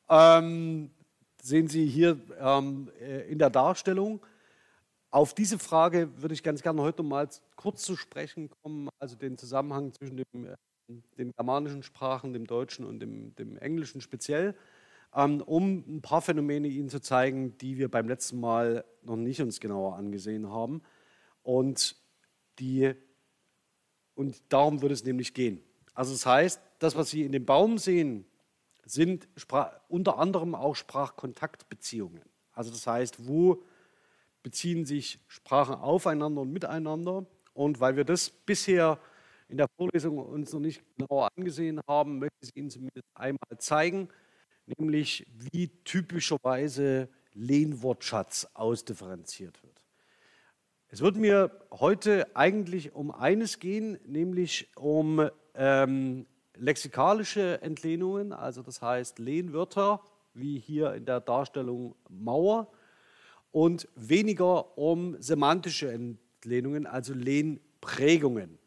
Ähm, 0.10 0.92
sehen 1.42 1.68
Sie 1.68 1.86
hier 1.86 2.20
ähm, 2.40 2.92
äh, 3.00 3.32
in 3.32 3.40
der 3.40 3.50
Darstellung. 3.50 4.22
Auf 5.10 5.34
diese 5.34 5.60
Frage 5.60 6.10
würde 6.22 6.34
ich 6.34 6.44
ganz 6.44 6.62
gerne 6.62 6.82
heute 6.82 7.04
mal 7.04 7.28
kurz 7.56 7.84
zu 7.84 7.96
sprechen 7.96 8.50
kommen, 8.62 8.90
also 9.00 9.16
den 9.16 9.38
Zusammenhang 9.38 9.94
zwischen 9.94 10.18
dem, 10.18 10.46
äh, 10.46 10.56
den 11.18 11.32
germanischen 11.34 11.84
Sprachen, 11.84 12.34
dem 12.34 12.46
Deutschen 12.46 12.86
und 12.86 13.00
dem, 13.00 13.36
dem 13.36 13.58
Englischen 13.58 14.02
speziell, 14.02 14.56
um 15.12 15.84
ein 15.88 16.02
paar 16.02 16.22
Phänomene 16.22 16.68
Ihnen 16.68 16.90
zu 16.90 17.02
zeigen, 17.02 17.58
die 17.58 17.78
wir 17.78 17.90
beim 17.90 18.08
letzten 18.08 18.40
Mal 18.40 18.86
noch 19.04 19.18
nicht 19.18 19.42
uns 19.42 19.60
genauer 19.60 19.96
angesehen 19.96 20.50
haben. 20.50 20.82
Und, 21.44 21.96
die, 22.60 22.94
und 24.16 24.42
darum 24.50 24.82
wird 24.82 24.92
es 24.92 25.04
nämlich 25.04 25.34
gehen. 25.34 25.62
Also 25.94 26.14
das 26.14 26.26
heißt, 26.26 26.62
das, 26.80 26.96
was 26.96 27.10
Sie 27.10 27.24
in 27.24 27.32
dem 27.32 27.46
Baum 27.46 27.78
sehen, 27.78 28.26
sind 28.86 29.28
unter 29.88 30.18
anderem 30.18 30.56
auch 30.56 30.76
Sprachkontaktbeziehungen. 30.76 32.22
Also 32.54 32.72
das 32.72 32.88
heißt, 32.88 33.28
wo 33.28 33.64
beziehen 34.44 34.86
sich 34.86 35.20
Sprachen 35.28 35.76
aufeinander 35.76 36.42
und 36.42 36.52
miteinander? 36.52 37.26
Und 37.54 37.80
weil 37.80 37.96
wir 37.96 38.06
das 38.06 38.30
bisher 38.30 39.00
in 39.50 39.58
der 39.58 39.68
Vorlesung 39.78 40.18
uns 40.18 40.54
noch 40.54 40.60
nicht 40.60 40.82
genauer 40.96 41.30
angesehen 41.36 41.82
haben, 41.88 42.20
möchte 42.20 42.38
ich 42.42 42.56
Ihnen 42.56 42.70
zumindest 42.70 43.06
einmal 43.14 43.58
zeigen, 43.58 44.08
nämlich 44.66 45.26
wie 45.34 45.70
typischerweise 45.84 47.10
Lehnwortschatz 47.34 48.48
ausdifferenziert 48.54 49.62
wird. 49.64 49.82
Es 50.90 51.02
wird 51.02 51.16
mir 51.16 51.52
heute 51.72 52.36
eigentlich 52.36 52.94
um 52.94 53.12
eines 53.12 53.60
gehen, 53.60 53.98
nämlich 54.06 54.70
um 54.76 55.30
ähm, 55.56 56.26
lexikalische 56.56 57.62
Entlehnungen, 57.62 58.34
also 58.34 58.62
das 58.62 58.82
heißt 58.82 59.20
Lehnwörter, 59.20 60.02
wie 60.34 60.60
hier 60.60 60.94
in 60.94 61.06
der 61.06 61.22
Darstellung 61.22 61.96
Mauer, 62.10 62.72
und 63.52 63.88
weniger 63.96 64.78
um 64.78 65.22
semantische 65.22 65.92
Entlehnungen, 65.92 66.86
also 66.88 67.14
Lehnprägungen. 67.14 68.58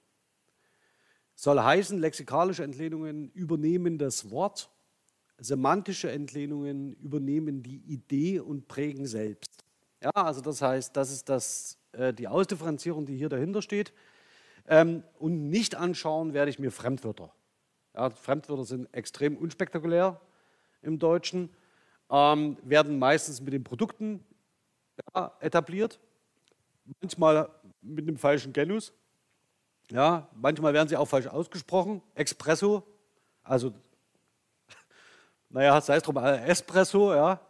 Soll 1.35 1.61
heißen, 1.61 1.99
lexikalische 1.99 2.65
Entlehnungen 2.65 3.31
übernehmen 3.31 3.99
das 3.99 4.31
Wort, 4.31 4.71
semantische 5.45 6.11
Entlehnungen 6.11 6.95
übernehmen 6.95 7.63
die 7.63 7.79
Idee 7.79 8.41
und 8.41 8.69
prägen 8.69 9.07
selbst. 9.07 9.65
Ja, 10.03 10.11
also 10.11 10.41
das 10.41 10.61
heißt, 10.61 10.97
das 10.97 11.11
ist 11.11 11.29
das, 11.29 11.79
äh, 11.93 12.13
die 12.13 12.29
Ausdifferenzierung, 12.29 13.07
die 13.07 13.17
hier 13.17 13.29
dahinter 13.29 13.63
steht. 13.63 13.93
Ähm, 14.67 15.03
und 15.19 15.51
nicht 15.51 15.75
anschauen 15.75 16.33
werde 16.33 16.51
ich 16.51 16.59
mir 16.59 16.71
Fremdwörter. 16.71 17.33
Ja, 17.95 18.11
Fremdwörter 18.11 18.65
sind 18.65 18.93
extrem 18.93 19.37
unspektakulär 19.37 20.21
im 20.83 20.99
Deutschen, 20.99 21.51
ähm, 22.11 22.57
werden 22.63 22.99
meistens 22.99 23.41
mit 23.41 23.53
den 23.53 23.65
Produkten 23.65 24.25
ja, 25.15 25.33
etabliert, 25.41 26.01
manchmal 27.01 27.51
mit 27.83 28.07
einem 28.07 28.17
falschen 28.17 28.53
Genus. 28.53 28.93
Ja, 29.91 30.29
manchmal 30.35 30.73
werden 30.73 30.89
sie 30.89 30.97
auch 30.97 31.09
falsch 31.09 31.27
ausgesprochen. 31.27 32.03
Espresso, 32.15 32.83
also, 33.43 33.75
naja, 35.55 35.81
sei 35.81 35.97
es 35.97 36.03
drum, 36.03 36.17
äh, 36.17 36.45
Espresso, 36.47 37.15
ja. 37.15 37.41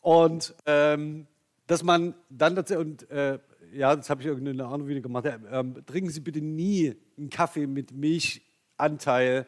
Und 0.00 0.54
ähm, 0.66 1.26
dass 1.66 1.82
man 1.82 2.14
dann 2.30 2.54
dazu, 2.54 2.78
und 2.78 3.10
äh, 3.10 3.40
ja, 3.72 3.96
das 3.96 4.08
habe 4.08 4.22
ich 4.22 4.28
irgendeine 4.28 4.66
Ahnung 4.66 4.86
wieder 4.86 5.00
gemacht, 5.00 5.26
äh, 5.26 5.64
trinken 5.84 6.10
Sie 6.10 6.20
bitte 6.20 6.40
nie 6.40 6.94
einen 7.18 7.30
Kaffee 7.30 7.66
mit 7.66 7.90
Milchanteil 7.90 9.46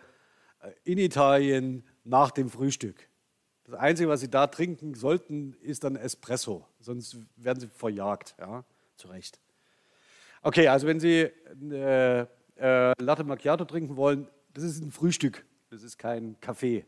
äh, 0.63 0.71
in 0.83 0.99
Italien 0.99 1.85
nach 2.03 2.33
dem 2.33 2.51
Frühstück. 2.51 3.09
Das 3.65 3.77
Einzige, 3.77 4.09
was 4.09 4.21
Sie 4.21 4.31
da 4.31 4.49
trinken 4.49 4.95
sollten, 4.95 5.55
ist 5.61 5.85
dann 5.85 5.95
Espresso, 5.95 6.67
sonst 6.81 7.19
werden 7.37 7.61
Sie 7.61 7.69
verjagt. 7.69 8.35
Ja, 8.41 8.65
zu 8.97 9.09
Recht. 9.09 9.39
Okay, 10.43 10.67
also 10.67 10.89
wenn 10.89 10.99
Sie 10.99 11.31
äh, 11.71 12.21
äh, 12.21 12.27
Latte 12.99 13.23
Macchiato 13.23 13.65
trinken 13.65 13.97
wollen, 13.97 14.27
das 14.55 14.65
ist 14.65 14.83
ein 14.83 14.91
Frühstück, 14.91 15.45
das 15.71 15.85
ist 15.85 15.99
kein 15.99 16.41
Kaffee. 16.41 16.85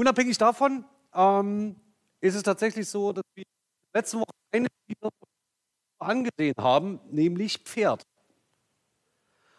Unabhängig 0.00 0.38
davon 0.38 0.86
ähm, 1.14 1.76
ist 2.22 2.34
es 2.34 2.42
tatsächlich 2.42 2.88
so, 2.88 3.12
dass 3.12 3.22
wir 3.34 3.44
letzte 3.92 4.16
Woche 4.16 4.30
eine 4.50 4.66
Tier 4.86 5.10
angesehen 5.98 6.54
haben, 6.56 7.00
nämlich 7.10 7.58
Pferd. 7.58 8.02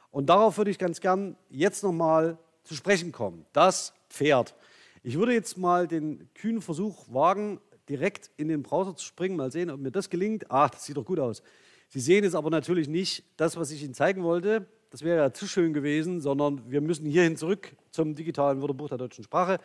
Und 0.10 0.32
darauf 0.32 0.58
würde 0.58 0.72
ich 0.72 0.80
ganz 0.80 1.00
gern 1.00 1.38
jetzt 1.48 1.84
nochmal 1.84 2.40
zu 2.64 2.74
sprechen 2.74 3.12
kommen. 3.12 3.46
Das 3.54 3.94
Pferd. 4.10 4.56
Ich 5.04 5.16
würde 5.16 5.34
jetzt 5.34 5.60
mal 5.60 5.88
den 5.88 6.28
kühnen 6.34 6.64
Versuch 6.64 7.06
wagen, 7.14 7.62
direkt 7.88 8.32
in 8.38 8.48
den 8.48 8.64
Browser 8.64 8.96
zu 8.96 9.06
springen, 9.06 9.36
mal 9.36 9.52
sehen, 9.52 9.70
ob 9.70 9.80
mir 9.80 9.92
das 9.92 10.10
gelingt. 10.10 10.50
Ah, 10.50 10.70
das 10.70 10.86
sieht 10.86 10.98
doch 10.98 11.06
gut 11.06 11.20
aus. 11.20 11.44
Sie 11.88 12.00
sehen 12.00 12.24
jetzt 12.24 12.34
aber 12.34 12.50
natürlich 12.50 12.88
nicht 12.88 13.26
das, 13.38 13.58
was 13.58 13.70
ich 13.70 13.84
Ihnen 13.84 13.94
zeigen 13.94 14.24
wollte. 14.24 14.66
Das 14.90 15.04
wäre 15.04 15.20
ja 15.20 15.34
zu 15.34 15.48
schön 15.48 15.72
gewesen, 15.72 16.20
sondern 16.20 16.72
wir 16.72 16.82
müssen 16.82 17.06
hierhin 17.06 17.38
zurück 17.38 17.76
zum 17.92 18.16
digitalen 18.16 18.60
Wörterbuch 18.60 18.90
der 18.90 18.98
deutschen 18.98 19.24
Sprache. 19.24 19.60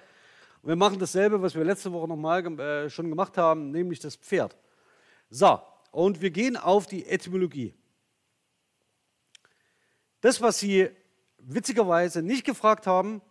Und 0.67 0.71
wir 0.71 0.77
machen 0.77 0.99
dasselbe, 0.99 1.41
was 1.41 1.55
wir 1.55 1.63
letzte 1.63 1.93
Woche 1.93 2.09
nochmal 2.09 2.45
äh, 2.59 2.91
schon 2.91 3.09
gemacht 3.09 3.39
haben, 3.39 3.71
nämlich 3.71 4.01
das 4.01 4.17
Pferd. 4.17 4.57
So, 5.31 5.61
und 5.93 6.21
wir 6.21 6.31
gehen 6.31 6.57
auf 6.57 6.89
die 6.89 7.07
Etymologie. 7.07 7.73
Das, 10.23 10.43
was 10.43 10.59
Sie 10.59 10.91
witzigerweise 11.39 12.21
nicht 12.21 12.45
gefragt 12.45 12.89
haben, 12.89 13.23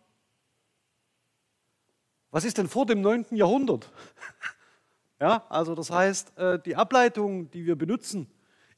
was 2.31 2.45
ist 2.45 2.57
denn 2.57 2.69
vor 2.69 2.85
dem 2.85 3.01
9. 3.01 3.25
Jahrhundert? 3.31 3.91
ja, 5.19 5.45
also 5.49 5.75
das 5.75 5.91
heißt, 5.91 6.37
äh, 6.37 6.59
die 6.65 6.77
Ableitung, 6.77 7.51
die 7.51 7.65
wir 7.65 7.75
benutzen, 7.75 8.31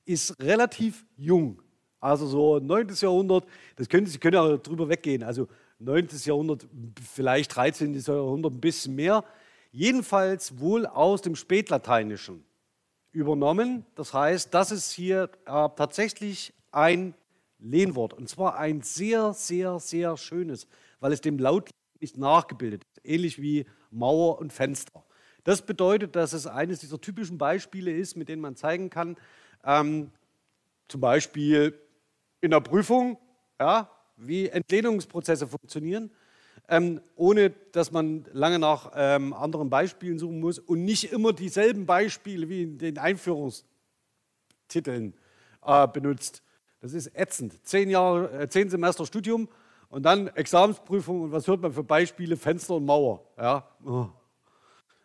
ist 0.03 0.33
relativ 0.41 1.05
jung. 1.15 1.61
Also 1.99 2.25
so 2.25 2.57
9. 2.57 2.87
Jahrhundert, 2.95 3.45
das 3.75 3.87
können 3.87 4.07
Sie 4.07 4.17
können 4.17 4.33
ja 4.33 4.57
drüber 4.57 4.89
weggehen. 4.89 5.21
Also 5.21 5.47
9. 5.79 6.07
Jahrhundert, 6.23 6.67
vielleicht 7.01 7.55
13. 7.55 7.93
Jahrhundert 7.99 8.53
ein 8.53 8.61
bisschen 8.61 8.95
mehr. 8.95 9.23
Jedenfalls 9.71 10.59
wohl 10.59 10.85
aus 10.85 11.21
dem 11.21 11.35
Spätlateinischen 11.35 12.43
übernommen. 13.11 13.85
Das 13.95 14.13
heißt, 14.13 14.53
das 14.53 14.71
ist 14.71 14.91
hier 14.91 15.29
äh, 15.45 15.69
tatsächlich 15.75 16.53
ein 16.71 17.13
Lehnwort. 17.59 18.13
Und 18.13 18.29
zwar 18.29 18.57
ein 18.57 18.81
sehr, 18.81 19.33
sehr, 19.33 19.79
sehr 19.79 20.17
schönes, 20.17 20.67
weil 20.99 21.11
es 21.11 21.21
dem 21.21 21.37
Laut 21.37 21.69
nicht 21.99 22.17
nachgebildet 22.17 22.83
ist. 22.83 23.05
Ähnlich 23.05 23.41
wie 23.41 23.65
Mauer 23.91 24.39
und 24.39 24.53
Fenster. 24.53 25.03
Das 25.43 25.61
bedeutet, 25.61 26.15
dass 26.15 26.33
es 26.33 26.45
eines 26.45 26.79
dieser 26.79 26.99
typischen 26.99 27.37
Beispiele 27.37 27.91
ist, 27.91 28.17
mit 28.17 28.29
denen 28.29 28.41
man 28.41 28.55
zeigen 28.55 28.89
kann, 28.89 29.15
ähm, 29.63 30.11
zum 30.87 31.01
Beispiel 31.01 31.79
in 32.41 32.51
der 32.51 32.61
Prüfung, 32.61 33.17
ja, 33.59 33.89
wie 34.17 34.49
Entlehnungsprozesse 34.49 35.47
funktionieren, 35.47 36.11
ähm, 36.67 36.99
ohne 37.15 37.51
dass 37.71 37.91
man 37.91 38.25
lange 38.33 38.59
nach 38.59 38.91
ähm, 38.95 39.33
anderen 39.33 39.69
Beispielen 39.69 40.19
suchen 40.19 40.39
muss 40.39 40.59
und 40.59 40.83
nicht 40.83 41.13
immer 41.13 41.33
dieselben 41.33 41.85
Beispiele 41.85 42.49
wie 42.49 42.63
in 42.63 42.77
den 42.77 42.97
Einführungstiteln 42.97 45.13
äh, 45.65 45.87
benutzt. 45.87 46.43
Das 46.81 46.93
ist 46.93 47.15
ätzend. 47.15 47.65
Zehn, 47.65 47.89
Jahre, 47.89 48.31
äh, 48.31 48.49
zehn 48.49 48.69
Semester 48.69 49.05
Studium 49.05 49.47
und 49.89 50.03
dann 50.03 50.27
Examensprüfung 50.27 51.21
und 51.21 51.31
was 51.31 51.47
hört 51.47 51.61
man 51.61 51.71
für 51.71 51.83
Beispiele? 51.83 52.35
Fenster 52.35 52.75
und 52.75 52.85
Mauer. 52.85 53.23
Ja? 53.37 53.67
Oh. 53.85 54.07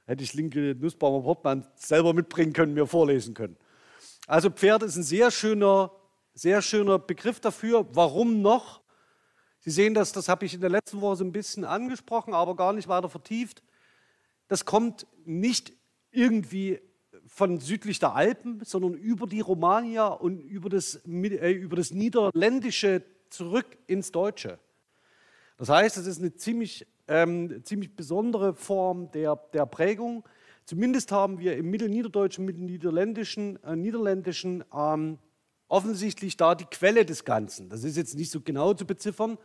Hätte 0.07 0.25
ich 0.25 0.35
linke 0.35 0.77
Nussbaumer 0.79 1.23
Portmann 1.23 1.67
selber 1.77 2.13
mitbringen 2.13 2.53
können, 2.53 2.75
mir 2.75 2.87
vorlesen 2.87 3.35
können. 3.35 3.57
Also 4.27 4.51
Pferd 4.51 4.83
ist 4.83 4.97
ein 4.97 5.03
sehr 5.03 5.31
schöner, 5.31 5.93
sehr 6.35 6.61
schöner 6.61 6.99
Begriff 6.99 7.41
dafür. 7.41 7.87
Warum 7.93 8.43
noch? 8.43 8.82
Sie 9.65 9.71
sehen 9.71 9.95
das, 9.95 10.11
das 10.11 10.29
habe 10.29 10.45
ich 10.45 10.55
in 10.55 10.61
der 10.61 10.71
letzten 10.71 11.01
Woche 11.01 11.17
so 11.17 11.25
ein 11.25 11.31
bisschen 11.31 11.65
angesprochen, 11.65 12.35
aber 12.35 12.57
gar 12.57 12.73
nicht 12.73 12.89
weiter 12.89 13.09
vertieft. 13.09 13.63
Das 14.49 14.65
kommt 14.65 15.07
nicht 15.25 15.73
irgendwie 16.11 16.81
von 17.29 17.61
südlich 17.61 18.01
der 18.01 18.17
Alpen, 18.17 18.61
sondern 18.65 18.95
über 18.95 19.29
die 19.29 19.41
Romania 19.41 20.09
und 20.09 20.41
über 20.41 20.69
das, 20.69 20.97
äh, 21.07 21.53
über 21.53 21.77
das 21.77 21.93
Niederländische 21.93 23.05
zurück 23.31 23.79
ins 23.87 24.11
Deutsche. 24.11 24.59
Das 25.59 25.69
heißt, 25.69 25.97
es 25.97 26.07
ist 26.07 26.19
eine 26.19 26.35
ziemlich, 26.35 26.85
ähm, 27.07 27.65
ziemlich 27.65 27.95
besondere 27.95 28.55
Form 28.55 29.13
der, 29.13 29.37
der 29.53 29.67
Prägung. 29.67 30.25
Zumindest 30.65 31.13
haben 31.13 31.39
wir 31.39 31.57
im 31.57 31.71
Mittelniederdeutschen, 31.71 32.45
Mittelniederländischen, 32.45 33.63
äh, 33.63 33.77
Niederländischen 33.77 34.65
ähm, 34.75 35.19
offensichtlich 35.69 36.37
da 36.37 36.57
die 36.57 36.65
Quelle 36.65 37.07
des 37.07 37.25
Ganzen. 37.25 37.69
Das 37.69 37.85
ist 37.85 37.97
jetzt 37.97 38.17
nicht 38.17 38.33
so 38.33 38.41
genau 38.41 38.75
zu 38.75 38.87
beziffern, 38.87 39.39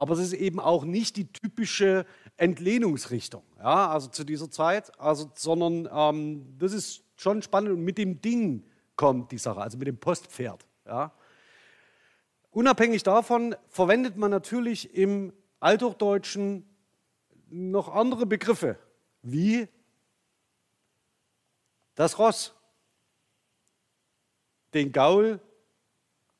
aber 0.00 0.14
es 0.14 0.20
ist 0.20 0.32
eben 0.32 0.58
auch 0.58 0.84
nicht 0.84 1.16
die 1.16 1.30
typische 1.30 2.06
Entlehnungsrichtung, 2.38 3.42
ja, 3.58 3.90
also 3.90 4.08
zu 4.08 4.24
dieser 4.24 4.50
Zeit, 4.50 4.98
also, 4.98 5.30
sondern 5.34 5.88
ähm, 5.92 6.56
das 6.58 6.72
ist 6.72 7.04
schon 7.16 7.42
spannend 7.42 7.72
und 7.72 7.84
mit 7.84 7.98
dem 7.98 8.20
Ding 8.22 8.64
kommt 8.96 9.30
die 9.30 9.38
Sache, 9.38 9.60
also 9.60 9.76
mit 9.76 9.86
dem 9.86 9.98
Postpferd. 9.98 10.66
Ja. 10.86 11.12
Unabhängig 12.50 13.02
davon 13.02 13.54
verwendet 13.68 14.16
man 14.16 14.30
natürlich 14.30 14.94
im 14.94 15.34
Althochdeutschen 15.60 16.64
noch 17.50 17.94
andere 17.94 18.24
Begriffe, 18.24 18.78
wie 19.20 19.68
das 21.94 22.18
Ross, 22.18 22.54
den 24.72 24.92
Gaul, 24.92 25.40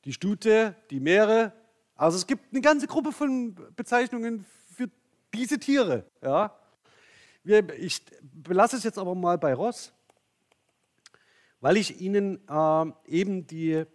die 0.05 0.13
Stute, 0.13 0.75
die 0.89 0.99
Meere, 0.99 1.53
also 2.01 2.17
es 2.17 2.25
gibt 2.25 2.51
eine 2.51 2.61
ganze 2.61 2.87
Gruppe 2.87 3.11
von 3.11 3.55
Bezeichnungen 3.75 4.43
für 4.75 4.89
diese 5.35 5.59
Tiere. 5.59 6.03
Ja. 6.23 6.57
Ich 7.77 8.03
belasse 8.23 8.77
es 8.77 8.83
jetzt 8.83 8.97
aber 8.97 9.13
mal 9.13 9.37
bei 9.37 9.53
Ross, 9.53 9.93
weil 11.59 11.77
ich 11.77 12.01
Ihnen 12.01 12.39
äh, 12.49 12.85
eben 13.05 13.45
die 13.45 13.85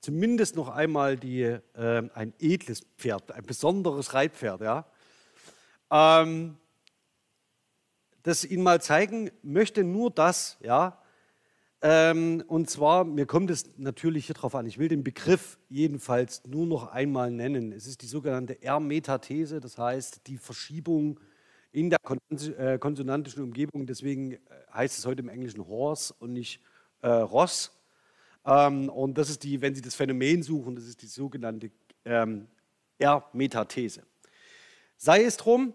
zumindest 0.00 0.56
noch 0.56 0.70
einmal 0.70 1.16
die, 1.16 1.42
äh, 1.42 2.10
ein 2.14 2.34
edles 2.40 2.80
Pferd, 2.96 3.30
ein 3.30 3.44
besonderes 3.44 4.12
Reitpferd, 4.12 4.62
ja, 4.62 4.84
ähm, 5.92 6.56
das 8.24 8.44
Ihnen 8.44 8.64
mal 8.64 8.82
zeigen 8.82 9.30
möchte, 9.42 9.84
nur 9.84 10.10
das, 10.10 10.56
ja, 10.58 11.00
ähm, 11.88 12.42
und 12.48 12.68
zwar, 12.68 13.04
mir 13.04 13.26
kommt 13.26 13.48
es 13.48 13.70
natürlich 13.76 14.26
hier 14.26 14.34
drauf 14.34 14.56
an, 14.56 14.66
ich 14.66 14.76
will 14.76 14.88
den 14.88 15.04
Begriff 15.04 15.56
jedenfalls 15.68 16.44
nur 16.44 16.66
noch 16.66 16.88
einmal 16.88 17.30
nennen. 17.30 17.70
Es 17.70 17.86
ist 17.86 18.02
die 18.02 18.08
sogenannte 18.08 18.60
R-Metathese, 18.60 19.60
das 19.60 19.78
heißt 19.78 20.26
die 20.26 20.36
Verschiebung 20.36 21.20
in 21.70 21.88
der 21.88 22.00
äh, 22.58 22.80
konsonantischen 22.80 23.44
Umgebung. 23.44 23.86
Deswegen 23.86 24.32
äh, 24.32 24.38
heißt 24.74 24.98
es 24.98 25.06
heute 25.06 25.22
im 25.22 25.28
Englischen 25.28 25.64
Horse 25.64 26.12
und 26.18 26.32
nicht 26.32 26.60
äh, 27.02 27.08
Ross. 27.08 27.70
Ähm, 28.44 28.88
und 28.88 29.16
das 29.16 29.30
ist 29.30 29.44
die, 29.44 29.60
wenn 29.60 29.76
Sie 29.76 29.82
das 29.82 29.94
Phänomen 29.94 30.42
suchen, 30.42 30.74
das 30.74 30.86
ist 30.86 31.02
die 31.02 31.06
sogenannte 31.06 31.70
ähm, 32.04 32.48
R-Metathese. 32.98 34.02
Sei 34.96 35.22
es 35.22 35.36
drum, 35.36 35.72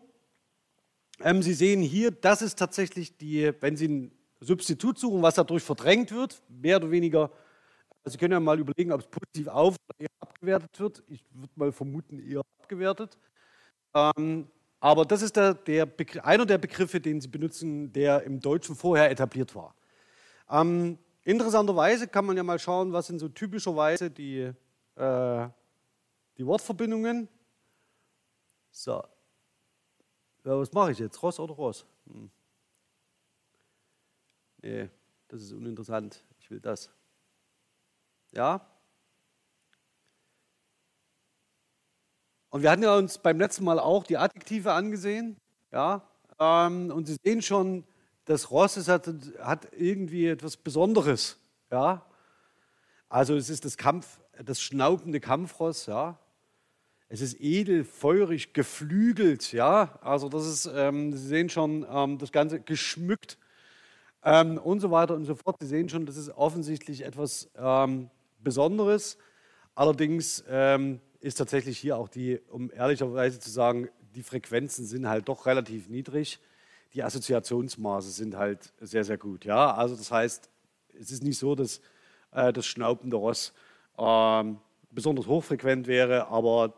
ähm, 1.22 1.42
Sie 1.42 1.54
sehen 1.54 1.82
hier, 1.82 2.12
das 2.12 2.42
ist 2.42 2.60
tatsächlich 2.60 3.16
die, 3.16 3.54
wenn 3.62 3.78
Sie 3.78 3.88
ein 3.88 4.12
Substitut 4.42 4.98
suchen, 4.98 5.22
was 5.22 5.36
dadurch 5.36 5.64
verdrängt 5.64 6.12
wird, 6.12 6.42
mehr 6.50 6.78
oder 6.78 6.90
weniger. 6.90 7.32
Also 8.04 8.14
Sie 8.14 8.18
können 8.18 8.34
ja 8.34 8.40
mal 8.40 8.60
überlegen, 8.60 8.92
ob 8.92 9.02
es 9.02 9.08
positiv 9.08 9.48
auf 9.48 9.76
oder 9.76 10.00
eher 10.00 10.10
abgewertet 10.20 10.80
wird. 10.80 11.04
Ich 11.08 11.24
würde 11.32 11.54
mal 11.56 11.72
vermuten, 11.72 12.20
eher 12.20 12.42
abgewertet. 12.60 13.18
Ähm, 13.94 14.48
aber 14.80 15.06
das 15.06 15.22
ist 15.22 15.36
der, 15.36 15.54
der 15.54 15.88
einer 16.24 16.48
der 16.48 16.58
Begriffe, 16.58 17.00
den 17.00 17.22
Sie 17.22 17.28
benutzen, 17.28 17.94
der 17.94 18.24
im 18.24 18.40
Deutschen 18.40 18.76
vorher 18.76 19.12
etabliert 19.12 19.54
war. 19.54 19.76
Ähm, 20.50 20.98
interessanterweise 21.24 22.08
kann 22.08 22.26
man 22.26 22.36
ja 22.36 22.44
mal 22.44 22.58
schauen, 22.58 22.92
was 22.92 23.08
sind 23.08 23.20
so 23.20 23.30
typischerweise 23.30 24.10
die, 24.10 24.52
äh, 24.96 25.48
die 26.38 26.46
Wortverbindungen. 26.48 27.30
So. 28.72 29.04
Ja, 30.44 30.58
was 30.58 30.74
mache 30.74 30.94
ich 30.94 30.98
jetzt? 30.98 31.22
Ross 31.22 31.40
oder 31.40 31.54
Ross? 31.54 31.86
Hm 32.08 32.32
nee, 34.62 34.90
das 35.28 35.42
ist 35.42 35.54
uninteressant, 35.54 36.24
ich 36.40 36.50
will 36.52 36.60
das. 36.60 36.90
Ja? 38.32 38.66
Und 42.50 42.64
wir 42.64 42.72
hatten 42.72 42.84
ja 42.84 42.96
uns 42.98 43.18
beim 43.18 43.40
letzten 43.40 43.64
Mal 43.64 43.80
auch 43.80 44.04
die 44.04 44.18
Adjektive 44.18 44.74
angesehen. 44.74 45.38
Ja? 45.72 46.06
Ähm, 46.40 46.92
und 46.92 47.08
Sie 47.08 47.18
sehen 47.24 47.42
schon, 47.42 47.86
das 48.26 48.52
Ross 48.52 48.88
hat, 48.88 49.10
hat 49.40 49.70
irgendwie 49.74 50.28
etwas 50.28 50.58
Besonderes. 50.58 51.40
Ja? 51.72 52.06
Also 53.08 53.36
es 53.36 53.50
ist 53.50 53.66
das 53.66 53.78
Kampf, 53.78 54.20
das 54.44 54.62
schnaubende 54.62 55.20
Kampfross, 55.20 55.86
ja. 55.86 56.18
Es 57.10 57.20
ist 57.20 57.42
edel, 57.42 57.84
feurig, 57.84 58.54
geflügelt, 58.54 59.52
ja. 59.52 60.00
Also 60.02 60.30
das 60.30 60.46
ist, 60.46 60.66
ähm, 60.74 61.12
Sie 61.12 61.28
sehen 61.28 61.50
schon, 61.50 61.86
ähm, 61.90 62.18
das 62.18 62.32
Ganze 62.32 62.62
geschmückt 62.62 63.38
ähm, 64.24 64.58
und 64.58 64.80
so 64.80 64.92
weiter 64.92 65.16
und 65.16 65.26
so 65.26 65.36
fort. 65.36 65.58
Sie 65.60 65.68
sehen 65.68 65.90
schon, 65.90 66.06
das 66.06 66.18
ist 66.18 66.30
offensichtlich 66.30 67.04
etwas 67.04 67.50
ähm, 67.58 68.10
Besonderes. 68.40 69.18
Allerdings 69.76 70.44
ähm, 70.50 71.00
ist 71.20 71.36
tatsächlich 71.36 71.78
hier 71.78 71.98
auch 71.98 72.10
die, 72.10 72.40
um 72.50 72.72
ehrlicherweise 72.72 73.40
zu 73.40 73.50
sagen, 73.50 73.90
die 74.16 74.24
Frequenzen 74.24 74.86
sind 74.86 75.08
halt 75.08 75.30
doch 75.30 75.46
relativ 75.46 75.88
niedrig. 75.90 76.40
Die 76.94 77.04
Assoziationsmaße 77.04 78.12
sind 78.12 78.36
halt 78.36 78.74
sehr, 78.82 79.04
sehr 79.04 79.18
gut. 79.18 79.46
Ja? 79.46 79.74
Also 79.74 79.96
das 79.96 80.12
heißt, 80.12 80.50
es 81.00 81.12
ist 81.12 81.24
nicht 81.24 81.38
so, 81.38 81.56
dass 81.56 81.80
äh, 82.32 82.52
das 82.52 82.66
schnaubende 82.66 83.16
Ross 83.18 83.54
ähm, 83.98 84.60
besonders 84.90 85.28
hochfrequent 85.28 85.88
wäre, 85.88 86.28
aber 86.28 86.74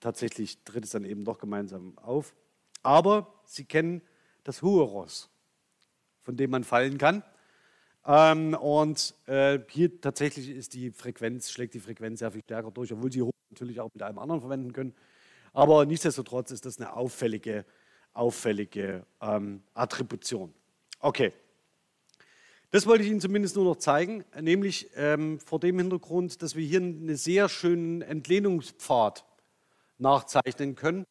tatsächlich 0.00 0.62
tritt 0.64 0.84
es 0.84 0.90
dann 0.90 1.04
eben 1.04 1.24
doch 1.24 1.38
gemeinsam 1.38 1.96
auf. 1.98 2.34
Aber 2.82 3.32
Sie 3.44 3.64
kennen 3.64 4.02
das 4.44 4.62
hohe 4.62 4.82
Ross, 4.82 5.30
von 6.22 6.36
dem 6.36 6.50
man 6.50 6.64
fallen 6.64 6.98
kann. 6.98 7.22
Ähm, 8.06 8.54
und 8.54 9.14
äh, 9.26 9.58
hier 9.68 10.00
tatsächlich 10.00 10.48
ist 10.48 10.74
die 10.74 10.90
Frequenz, 10.90 11.50
schlägt 11.50 11.74
die 11.74 11.80
Frequenz 11.80 12.20
sehr 12.20 12.30
viel 12.30 12.42
stärker 12.42 12.70
durch, 12.70 12.92
obwohl 12.92 13.12
Sie 13.12 13.28
natürlich 13.50 13.80
auch 13.80 13.90
mit 13.92 14.02
einem 14.02 14.18
anderen 14.18 14.40
verwenden 14.40 14.72
können. 14.72 14.94
Aber 15.52 15.84
nichtsdestotrotz 15.84 16.50
ist 16.50 16.64
das 16.64 16.78
eine 16.78 16.94
auffällige, 16.94 17.64
auffällige 18.12 19.04
ähm, 19.20 19.62
Attribution. 19.74 20.54
Okay. 21.00 21.32
Das 22.70 22.86
wollte 22.86 23.02
ich 23.02 23.10
Ihnen 23.10 23.20
zumindest 23.20 23.56
nur 23.56 23.64
noch 23.64 23.76
zeigen, 23.76 24.24
nämlich 24.40 24.90
ähm, 24.94 25.40
vor 25.40 25.58
dem 25.58 25.78
Hintergrund, 25.78 26.40
dass 26.40 26.54
wir 26.54 26.64
hier 26.64 26.78
einen 26.78 27.16
sehr 27.16 27.48
schönen 27.48 28.00
Entlehnungspfad 28.00 29.24
nachzeichnen 29.98 30.76
können, 30.76 31.04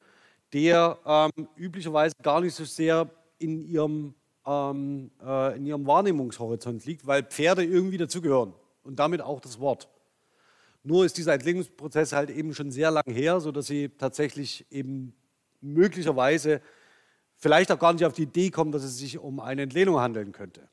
der 0.54 0.98
ähm, 1.06 1.48
üblicherweise 1.58 2.15
gar 2.22 2.39
nicht 2.39 2.56
so 2.56 2.63
sehr 2.63 3.10
in 3.39 3.62
ihrem, 3.62 4.15
ähm, 4.50 5.12
äh, 5.24 5.58
in 5.58 5.66
ihrem 5.66 5.86
Wahrnehmungshorizont 5.86 6.86
liegt, 6.86 7.06
weil 7.06 7.24
Pferde 7.24 7.64
irgendwie 7.64 7.98
dazugehören 7.98 8.54
und 8.84 8.98
damit 8.98 9.22
auch 9.22 9.40
das 9.40 9.60
Wort. 9.60 9.88
Nur 10.84 11.06
ist 11.06 11.18
dieser 11.18 11.34
Entlehnungsprozess 11.34 12.14
halt 12.14 12.30
eben 12.32 12.54
schon 12.56 12.72
sehr 12.72 12.90
lang 12.90 13.04
her, 13.06 13.40
sodass 13.40 13.68
sie 13.68 13.90
tatsächlich 13.90 14.66
eben 14.72 15.14
möglicherweise 15.62 16.62
vielleicht 17.36 17.72
auch 17.72 17.80
gar 17.80 17.94
nicht 17.94 18.06
auf 18.06 18.14
die 18.14 18.24
Idee 18.24 18.50
kommen, 18.50 18.72
dass 18.72 18.84
es 18.84 18.98
sich 18.98 19.20
um 19.20 19.40
eine 19.40 19.64
Entlehnung 19.64 20.00
handeln 20.00 20.32
könnte. 20.32 20.68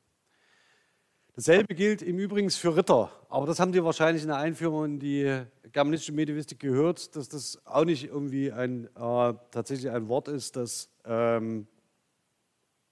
Dasselbe 1.35 1.75
gilt 1.75 2.01
im 2.01 2.19
Übrigen 2.19 2.49
für 2.49 2.75
Ritter, 2.75 3.11
aber 3.29 3.47
das 3.47 3.61
haben 3.61 3.75
Sie 3.75 3.85
wahrscheinlich 3.85 4.23
in 4.23 4.29
der 4.29 4.39
Einführung 4.39 4.87
in 4.87 4.99
die 4.99 5.43
germanistische 5.73 6.13
Medievistik 6.13 6.61
gehört, 6.61 7.15
dass 7.15 7.29
das 7.29 7.61
auch 7.67 7.85
nicht 7.85 8.05
irgendwie 8.05 8.53
ein, 8.53 8.87
äh, 8.97 9.35
tatsächlich 9.51 9.91
ein 9.91 10.09
Wort 10.09 10.29
ist, 10.29 10.57
das 10.57 10.89
ähm, 11.05 11.67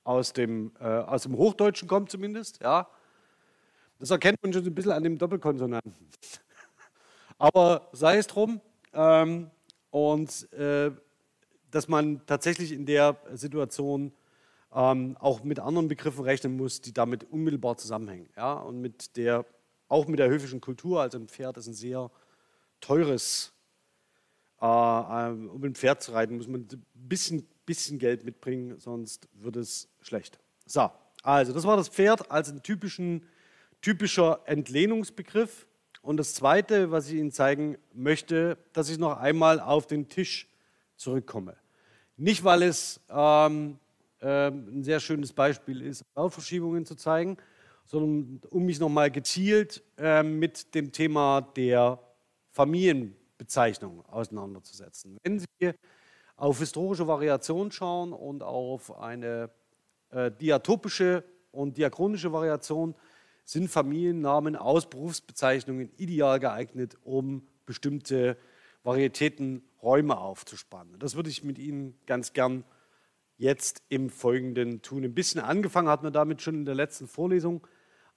aus, 0.04 0.32
dem, 0.32 0.72
äh, 0.80 0.84
aus 0.84 1.22
dem 1.22 1.36
Hochdeutschen 1.36 1.88
kommt 1.88 2.10
zumindest. 2.10 2.62
Ja. 2.62 2.88
Das 3.98 4.10
erkennt 4.10 4.42
man 4.42 4.52
schon 4.52 4.64
ein 4.64 4.74
bisschen 4.74 4.92
an 4.92 5.02
dem 5.02 5.18
Doppelkonsonanten. 5.18 5.94
Aber 7.38 7.88
sei 7.92 8.18
es 8.18 8.26
drum. 8.26 8.60
Ähm, 8.92 9.50
und 9.90 10.52
äh, 10.52 10.90
dass 11.70 11.88
man 11.88 12.24
tatsächlich 12.26 12.72
in 12.72 12.86
der 12.86 13.16
Situation 13.32 14.12
ähm, 14.72 15.16
auch 15.18 15.42
mit 15.42 15.60
anderen 15.60 15.88
Begriffen 15.88 16.24
rechnen 16.24 16.56
muss, 16.56 16.80
die 16.80 16.92
damit 16.92 17.24
unmittelbar 17.24 17.76
zusammenhängen. 17.76 18.28
Ja? 18.36 18.54
Und 18.54 18.80
mit 18.80 19.16
der, 19.16 19.44
auch 19.88 20.06
mit 20.06 20.18
der 20.18 20.28
höfischen 20.28 20.60
Kultur. 20.60 21.00
Also 21.00 21.18
ein 21.18 21.28
Pferd 21.28 21.56
ist 21.56 21.66
ein 21.66 21.74
sehr 21.74 22.10
teures, 22.80 23.52
äh, 24.60 24.66
ähm, 24.66 25.50
um 25.50 25.62
ein 25.64 25.74
Pferd 25.74 26.02
zu 26.02 26.12
reiten, 26.12 26.36
muss 26.36 26.48
man 26.48 26.62
ein 26.62 26.84
bisschen, 26.92 27.46
bisschen 27.66 27.98
Geld 27.98 28.24
mitbringen, 28.24 28.79
sonst 28.79 29.29
wird 29.35 29.57
es 29.57 29.88
schlecht. 30.00 30.38
So, 30.66 30.90
also 31.22 31.53
das 31.53 31.64
war 31.64 31.77
das 31.77 31.88
Pferd 31.88 32.31
als 32.31 32.50
ein 32.50 32.62
typischen, 32.62 33.27
typischer 33.81 34.40
Entlehnungsbegriff. 34.46 35.66
Und 36.03 36.18
das 36.18 36.35
Zweite, 36.35 36.90
was 36.90 37.09
ich 37.09 37.14
Ihnen 37.14 37.33
zeigen 37.33 37.79
möchte, 37.94 38.59
dass 38.74 38.90
ich 38.90 38.98
noch 38.98 39.16
einmal 39.16 39.59
auf 39.59 39.87
den 39.87 40.09
Tisch 40.09 40.48
zurückkomme. 40.96 41.57
Nicht, 42.16 42.44
weil 42.44 42.62
es 42.62 43.00
ähm, 43.09 43.79
äh, 44.20 44.48
ein 44.48 44.85
sehr 44.85 45.00
schönes 45.00 45.33
Beispiel 45.33 45.83
ist, 45.83 46.05
Bauverschiebungen 46.14 46.85
zu 46.85 46.94
zeigen, 46.94 47.38
sondern 47.87 48.40
um 48.50 48.64
mich 48.64 48.79
nochmal 48.79 49.11
gezielt 49.11 49.83
äh, 49.96 50.22
mit 50.22 50.74
dem 50.74 50.92
Thema 50.92 51.40
der 51.40 51.98
Familienbezeichnung 52.53 54.05
auseinanderzusetzen. 54.07 55.18
Wenn 55.22 55.40
Sie 55.40 55.46
auf 56.37 56.59
historische 56.59 57.07
Variation 57.07 57.70
schauen 57.70 58.12
und 58.12 58.42
auf 58.42 58.99
eine 58.99 59.51
äh, 60.11 60.31
diatopische 60.31 61.25
und 61.53 61.77
diachronische 61.77 62.33
Variation, 62.33 62.94
sind 63.44 63.68
Familiennamen 63.68 64.57
aus 64.57 64.88
Berufsbezeichnungen 64.88 65.90
ideal 65.97 66.40
geeignet, 66.40 66.97
um 67.03 67.47
bestimmte 67.66 68.38
Varietäten, 68.83 69.62
Räume 69.83 70.16
aufzuspannen. 70.16 70.99
Das 70.99 71.14
würde 71.14 71.29
ich 71.29 71.44
mit 71.44 71.59
Ihnen 71.59 71.99
ganz 72.07 72.33
gern 72.33 72.64
jetzt 73.37 73.83
im 73.88 74.09
Folgenden 74.09 74.81
tun. 74.81 75.05
Ein 75.05 75.14
bisschen 75.14 75.40
angefangen 75.40 75.88
hat 75.88 76.03
man 76.03 76.12
damit 76.12 76.40
schon 76.40 76.55
in 76.55 76.64
der 76.64 76.75
letzten 76.75 77.07
Vorlesung, 77.07 77.66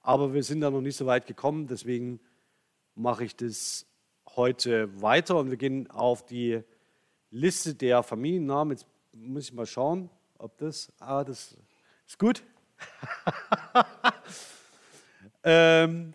aber 0.00 0.32
wir 0.32 0.42
sind 0.42 0.60
da 0.60 0.70
noch 0.70 0.80
nicht 0.80 0.96
so 0.96 1.04
weit 1.06 1.26
gekommen. 1.26 1.66
Deswegen 1.66 2.20
mache 2.94 3.24
ich 3.24 3.36
das 3.36 3.86
heute 4.36 5.02
weiter 5.02 5.36
und 5.36 5.50
wir 5.50 5.58
gehen 5.58 5.90
auf 5.90 6.24
die 6.24 6.62
Liste 7.30 7.74
der 7.74 8.02
Familiennamen. 8.02 8.76
Jetzt 8.76 8.86
muss 9.12 9.44
ich 9.44 9.52
mal 9.52 9.66
schauen, 9.66 10.10
ob 10.38 10.56
das. 10.58 10.92
Ah, 10.98 11.24
das 11.24 11.56
ist 12.06 12.18
gut. 12.18 12.42
Ähm, 15.44 16.12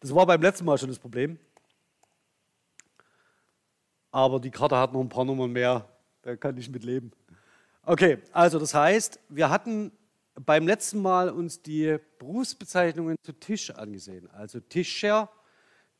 das 0.00 0.14
war 0.14 0.24
beim 0.26 0.40
letzten 0.40 0.64
Mal 0.64 0.78
schon 0.78 0.88
das 0.88 0.98
Problem. 0.98 1.38
Aber 4.10 4.40
die 4.40 4.50
Karte 4.50 4.76
hat 4.76 4.92
noch 4.92 5.00
ein 5.00 5.08
paar 5.08 5.24
Nummern 5.24 5.50
mehr. 5.50 5.86
Da 6.22 6.36
kann 6.36 6.56
ich 6.56 6.70
mit 6.70 6.84
leben. 6.84 7.10
Okay, 7.82 8.18
also 8.32 8.58
das 8.58 8.72
heißt, 8.72 9.20
wir 9.28 9.50
hatten 9.50 9.92
beim 10.34 10.66
letzten 10.66 11.02
Mal 11.02 11.28
uns 11.28 11.60
die 11.60 11.98
Berufsbezeichnungen 12.18 13.16
zu 13.22 13.32
Tisch 13.32 13.70
angesehen. 13.70 14.30
Also 14.30 14.60
Tischer, 14.60 15.28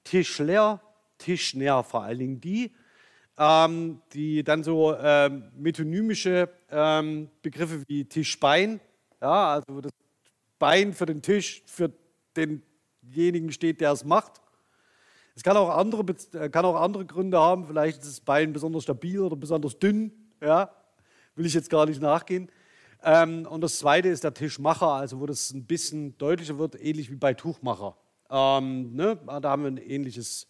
Tischler, 0.04 0.80
Tischner, 1.18 1.84
vor 1.84 2.02
allen 2.02 2.18
Dingen 2.18 2.40
die, 2.40 2.74
ähm, 3.38 4.00
die 4.12 4.44
dann 4.44 4.62
so 4.62 4.96
ähm, 4.96 5.50
metonymische 5.56 6.48
ähm, 6.70 7.28
Begriffe 7.42 7.82
wie 7.88 8.04
Tischbein, 8.04 8.80
ja, 9.20 9.54
also 9.54 9.80
das 9.80 9.92
Bein 10.58 10.92
für 10.92 11.06
den 11.06 11.20
Tisch, 11.20 11.62
für 11.66 11.90
denjenigen 12.36 13.52
steht, 13.52 13.80
der 13.80 13.92
es 13.92 14.04
macht. 14.04 14.40
Es 15.34 15.42
kann 15.42 15.56
auch, 15.56 15.70
andere, 15.70 16.04
äh, 16.34 16.48
kann 16.48 16.64
auch 16.64 16.80
andere 16.80 17.04
Gründe 17.04 17.38
haben. 17.38 17.66
Vielleicht 17.66 18.02
ist 18.02 18.08
das 18.08 18.20
Bein 18.20 18.52
besonders 18.52 18.84
stabil 18.84 19.20
oder 19.20 19.34
besonders 19.34 19.78
dünn. 19.78 20.12
Ja? 20.40 20.70
Will 21.34 21.46
ich 21.46 21.54
jetzt 21.54 21.70
gar 21.70 21.86
nicht 21.86 22.00
nachgehen. 22.00 22.48
Ähm, 23.02 23.46
und 23.46 23.60
das 23.60 23.78
zweite 23.78 24.08
ist 24.08 24.24
der 24.24 24.32
Tischmacher, 24.32 24.88
also 24.88 25.20
wo 25.20 25.26
das 25.26 25.52
ein 25.52 25.66
bisschen 25.66 26.16
deutlicher 26.18 26.58
wird, 26.58 26.80
ähnlich 26.80 27.10
wie 27.10 27.16
bei 27.16 27.34
Tuchmacher. 27.34 27.96
Ähm, 28.30 28.94
ne? 28.94 29.18
Da 29.26 29.50
haben 29.50 29.62
wir 29.62 29.70
ein 29.70 29.76
ähnliches 29.76 30.46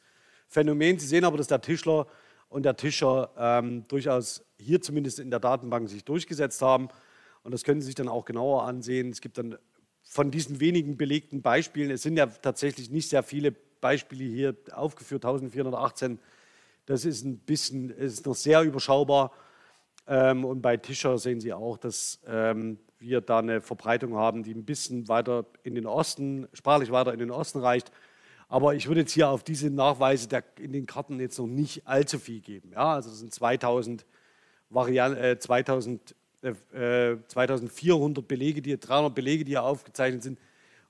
Phänomen. 0.49 0.99
Sie 0.99 1.07
sehen 1.07 1.25
aber, 1.25 1.39
dass 1.39 1.47
der 1.47 1.61
Tischler 1.61 2.07
und 2.49 2.65
der 2.65 2.77
Tischer 2.77 3.31
ähm, 3.37 3.87
durchaus 3.89 4.45
hier 4.59 4.81
zumindest 4.81 5.19
in 5.19 5.31
der 5.31 5.41
Datenbank 5.41 5.89
sich 5.89 6.05
durchgesetzt 6.05 6.63
haben. 6.63 6.89
Und 7.43 7.53
das 7.53 7.65
können 7.65 7.81
Sie 7.81 7.87
sich 7.87 7.95
dann 7.95 8.09
auch 8.09 8.25
genauer 8.25 8.65
ansehen. 8.65 9.11
Es 9.11 9.21
gibt 9.21 9.39
dann 9.39 9.59
von 10.03 10.31
diesen 10.31 10.61
wenigen 10.61 10.97
belegten 10.97 11.43
Beispielen, 11.43 11.91
es 11.91 12.03
sind 12.03 12.17
ja 12.17 12.27
tatsächlich 12.27 12.91
nicht 12.91 13.09
sehr 13.09 13.23
viele 13.23 13.53
Beispiele 13.53 14.25
hier 14.25 14.57
aufgeführt, 14.73 15.25
1418, 15.25 16.19
das 16.87 17.05
ist 17.05 17.25
ein 17.25 17.39
bisschen, 17.39 17.91
ist 17.91 18.27
noch 18.27 18.35
sehr 18.35 18.63
überschaubar. 18.63 19.33
Ähm, 20.07 20.45
und 20.45 20.61
bei 20.61 20.77
Tischer 20.77 21.19
sehen 21.19 21.41
Sie 21.41 21.53
auch, 21.53 21.79
dass 21.79 22.21
ähm, 22.27 22.79
wir 22.99 23.21
da 23.21 23.39
eine 23.39 23.61
Verbreitung 23.61 24.17
haben, 24.17 24.43
die 24.43 24.55
ein 24.55 24.65
bisschen 24.65 25.09
weiter 25.09 25.47
in 25.63 25.75
den 25.75 25.87
Osten, 25.87 26.49
sprachlich 26.53 26.93
weiter 26.93 27.13
in 27.13 27.19
den 27.19 27.31
Osten 27.31 27.59
reicht. 27.59 27.91
Aber 28.55 28.77
ich 28.77 28.87
würde 28.87 29.01
jetzt 29.01 29.11
hier 29.11 29.31
auf 29.31 29.43
diese 29.43 29.69
Nachweise 29.69 30.29
der, 30.29 30.45
in 30.61 30.71
den 30.71 30.87
Karten 30.87 31.19
jetzt 31.19 31.41
noch 31.41 31.49
nicht 31.49 31.89
allzu 31.89 32.21
viel 32.21 32.39
geben. 32.39 32.71
Ja, 32.71 32.95
also 32.95 33.11
es 33.11 33.19
sind 33.19 33.35
2000, 33.35 34.07
Varian 34.71 35.17
äh, 35.17 35.37
2000 35.37 36.15
2400 36.77 38.23
äh, 38.23 38.27
Belege, 38.29 38.63
die, 38.63 38.79
300 38.79 39.13
Belege, 39.13 39.43
die 39.43 39.51
hier 39.51 39.65
aufgezeichnet 39.65 40.23
sind. 40.23 40.39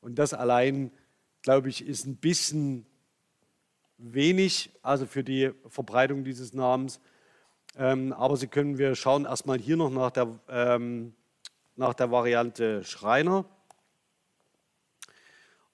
Und 0.03 0.19
das 0.19 0.35
allein, 0.35 0.91
glaube 1.41 1.71
ich, 1.71 1.87
ist 1.87 2.05
ein 2.05 2.17
bisschen 2.17 2.85
wenig, 3.97 4.69
also 4.83 5.07
für 5.07 5.25
die 5.25 5.51
Verbreitung 5.67 6.23
dieses 6.23 6.53
Namens. 6.53 7.01
Ähm, 7.79 8.13
aber 8.13 8.37
Sie 8.37 8.49
können, 8.49 8.77
wir 8.77 8.95
schauen 8.95 9.25
erstmal 9.25 9.59
hier 9.59 9.79
noch 9.79 9.91
nach 9.91 10.11
der, 10.11 10.39
ähm, 10.51 11.15
nach 11.77 11.95
der 11.95 12.11
Variante 12.11 12.85
Schreiner. 12.85 13.47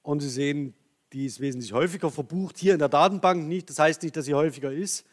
Und 0.03 0.21
Sie 0.21 0.31
sehen, 0.31 0.75
die 1.13 1.27
ist 1.27 1.41
wesentlich 1.41 1.73
häufiger 1.73 2.11
verbucht. 2.11 2.59
Hier 2.59 2.75
in 2.75 2.79
der 2.79 2.89
Datenbank 2.89 3.47
nicht, 3.47 3.71
das 3.71 3.79
heißt 3.79 4.03
nicht, 4.03 4.17
dass 4.17 4.27
sie 4.27 4.35
häufiger 4.35 4.73
ist, 4.73 5.07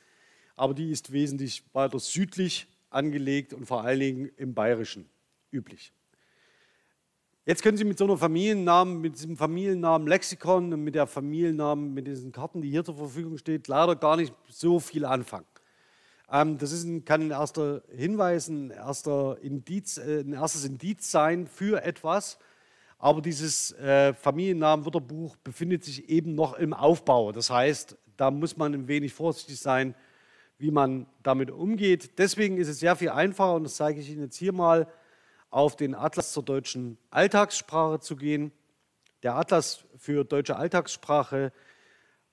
aber 0.55 0.73
die 0.73 0.91
ist 0.91 1.11
wesentlich 1.11 1.63
weiter 1.73 1.99
südlich 1.99 2.67
angelegt 2.89 3.53
und 3.53 3.65
vor 3.65 3.83
allen 3.83 3.99
Dingen 3.99 4.31
im 4.37 4.53
Bayerischen 4.53 5.09
üblich. 5.51 5.91
Jetzt 7.45 7.63
können 7.63 7.77
Sie 7.77 7.85
mit 7.85 7.97
so 7.97 8.03
einem 8.03 8.17
Familiennamen, 8.17 8.99
mit 8.99 9.15
diesem 9.15 9.37
Familiennamen 9.37 10.05
Lexikon 10.05 10.73
und 10.73 10.83
mit 10.83 10.95
der 10.95 11.07
Familiennamen, 11.07 11.93
mit 11.93 12.05
diesen 12.05 12.33
Karten, 12.33 12.61
die 12.61 12.69
hier 12.69 12.83
zur 12.83 12.97
Verfügung 12.97 13.37
steht, 13.37 13.69
leider 13.69 13.95
gar 13.95 14.17
nicht 14.17 14.33
so 14.49 14.81
viel 14.81 15.05
anfangen. 15.05 15.45
Ähm, 16.29 16.57
das 16.57 16.73
ist 16.73 16.83
ein, 16.83 17.05
kann 17.05 17.21
ein 17.21 17.31
erster 17.31 17.83
Hinweis, 17.89 18.49
ein, 18.49 18.71
erster 18.71 19.37
Indiz, 19.41 19.97
äh, 19.97 20.19
ein 20.19 20.33
erstes 20.33 20.65
Indiz 20.65 21.09
sein 21.09 21.47
für 21.47 21.83
etwas. 21.83 22.37
Aber 22.99 23.21
dieses 23.21 23.71
äh, 23.73 24.13
Familiennamenwörterbuch 24.13 25.35
befindet 25.37 25.83
sich 25.83 26.09
eben 26.09 26.33
noch 26.33 26.55
im 26.55 26.73
Aufbau. 26.73 27.31
Das 27.31 27.49
heißt, 27.49 27.95
da 28.17 28.31
muss 28.31 28.57
man 28.57 28.73
ein 28.73 28.87
wenig 28.87 29.13
vorsichtig 29.13 29.59
sein, 29.59 29.93
wie 30.57 30.71
man 30.71 31.05
damit 31.21 31.51
umgeht. 31.51 32.17
Deswegen 32.17 32.57
ist 32.57 32.67
es 32.67 32.79
sehr 32.79 32.95
viel 32.95 33.09
einfacher, 33.09 33.53
und 33.53 33.63
das 33.63 33.75
zeige 33.75 33.99
ich 33.99 34.09
Ihnen 34.09 34.23
jetzt 34.23 34.37
hier 34.37 34.53
mal, 34.53 34.87
auf 35.49 35.75
den 35.75 35.95
Atlas 35.95 36.33
zur 36.33 36.43
deutschen 36.43 36.97
Alltagssprache 37.09 37.99
zu 37.99 38.15
gehen. 38.15 38.51
Der 39.23 39.35
Atlas 39.35 39.85
für 39.97 40.25
deutsche 40.25 40.55
Alltagssprache 40.55 41.51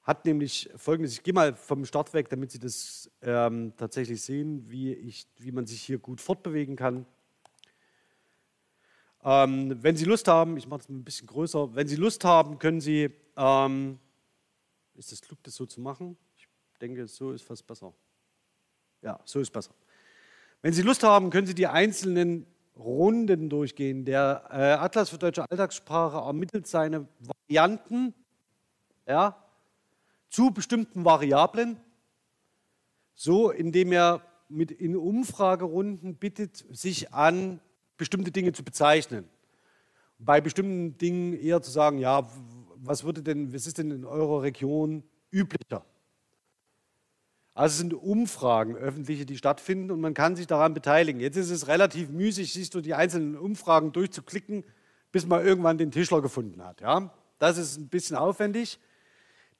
hat 0.02 0.24
nämlich 0.26 0.70
folgendes, 0.76 1.12
ich 1.12 1.22
gehe 1.22 1.32
mal 1.32 1.54
vom 1.54 1.84
Start 1.84 2.12
weg, 2.12 2.28
damit 2.28 2.50
Sie 2.50 2.58
das 2.58 3.10
ähm, 3.22 3.72
tatsächlich 3.76 4.22
sehen, 4.22 4.68
wie, 4.68 4.92
ich, 4.92 5.26
wie 5.38 5.52
man 5.52 5.66
sich 5.66 5.80
hier 5.82 5.98
gut 5.98 6.20
fortbewegen 6.20 6.76
kann. 6.76 7.06
Ähm, 9.24 9.82
wenn 9.82 9.96
Sie 9.96 10.04
Lust 10.04 10.28
haben, 10.28 10.58
ich 10.58 10.68
mache 10.68 10.80
es 10.82 10.88
ein 10.88 11.02
bisschen 11.02 11.26
größer, 11.26 11.74
wenn 11.74 11.88
Sie 11.88 11.96
Lust 11.96 12.24
haben, 12.24 12.58
können 12.58 12.82
Sie, 12.82 13.10
ähm, 13.36 13.98
ist 14.94 15.12
es 15.12 15.22
klug, 15.22 15.38
das 15.42 15.54
so 15.54 15.64
zu 15.64 15.80
machen? 15.80 16.18
Ich 16.36 16.46
denke, 16.78 17.06
so 17.06 17.32
ist 17.32 17.42
fast 17.42 17.66
besser. 17.66 17.94
Ja, 19.00 19.18
so 19.24 19.40
ist 19.40 19.50
besser. 19.50 19.72
Wenn 20.60 20.74
Sie 20.74 20.82
Lust 20.82 21.02
haben, 21.02 21.30
können 21.30 21.46
Sie 21.46 21.54
die 21.54 21.66
einzelnen 21.66 22.46
Runden 22.76 23.48
durchgehen. 23.48 24.04
Der 24.04 24.44
äh, 24.50 24.56
Atlas 24.72 25.08
für 25.08 25.18
deutsche 25.18 25.50
Alltagssprache 25.50 26.18
ermittelt 26.18 26.66
seine 26.66 27.06
Varianten, 27.20 28.12
ja, 29.06 29.42
zu 30.28 30.50
bestimmten 30.50 31.04
Variablen, 31.04 31.78
so 33.14 33.50
indem 33.50 33.92
er 33.92 34.20
mit 34.48 34.70
in 34.70 34.96
Umfragerunden 34.96 36.16
bittet, 36.16 36.64
sich 36.70 37.12
an 37.14 37.60
bestimmte 37.96 38.30
Dinge 38.30 38.52
zu 38.52 38.64
bezeichnen. 38.64 39.28
Bei 40.18 40.40
bestimmten 40.40 40.96
Dingen 40.98 41.34
eher 41.34 41.62
zu 41.62 41.70
sagen, 41.70 41.98
ja, 41.98 42.28
was 42.76 43.04
würde 43.04 43.22
denn, 43.22 43.52
was 43.52 43.66
ist 43.66 43.78
denn 43.78 43.90
in 43.90 44.04
eurer 44.04 44.42
Region 44.42 45.02
üblicher? 45.30 45.84
Also 47.54 47.74
es 47.74 47.78
sind 47.78 47.94
Umfragen, 47.94 48.76
öffentliche, 48.76 49.26
die 49.26 49.36
stattfinden 49.36 49.92
und 49.92 50.00
man 50.00 50.12
kann 50.12 50.34
sich 50.34 50.48
daran 50.48 50.74
beteiligen. 50.74 51.20
Jetzt 51.20 51.36
ist 51.36 51.50
es 51.50 51.68
relativ 51.68 52.08
müßig, 52.10 52.52
sich 52.52 52.70
durch 52.70 52.82
die 52.82 52.94
einzelnen 52.94 53.36
Umfragen 53.36 53.92
durchzuklicken, 53.92 54.64
bis 55.12 55.24
man 55.26 55.44
irgendwann 55.44 55.78
den 55.78 55.92
Tischler 55.92 56.20
gefunden 56.20 56.64
hat. 56.64 56.80
Ja? 56.80 57.14
Das 57.38 57.56
ist 57.56 57.76
ein 57.78 57.88
bisschen 57.88 58.16
aufwendig. 58.16 58.80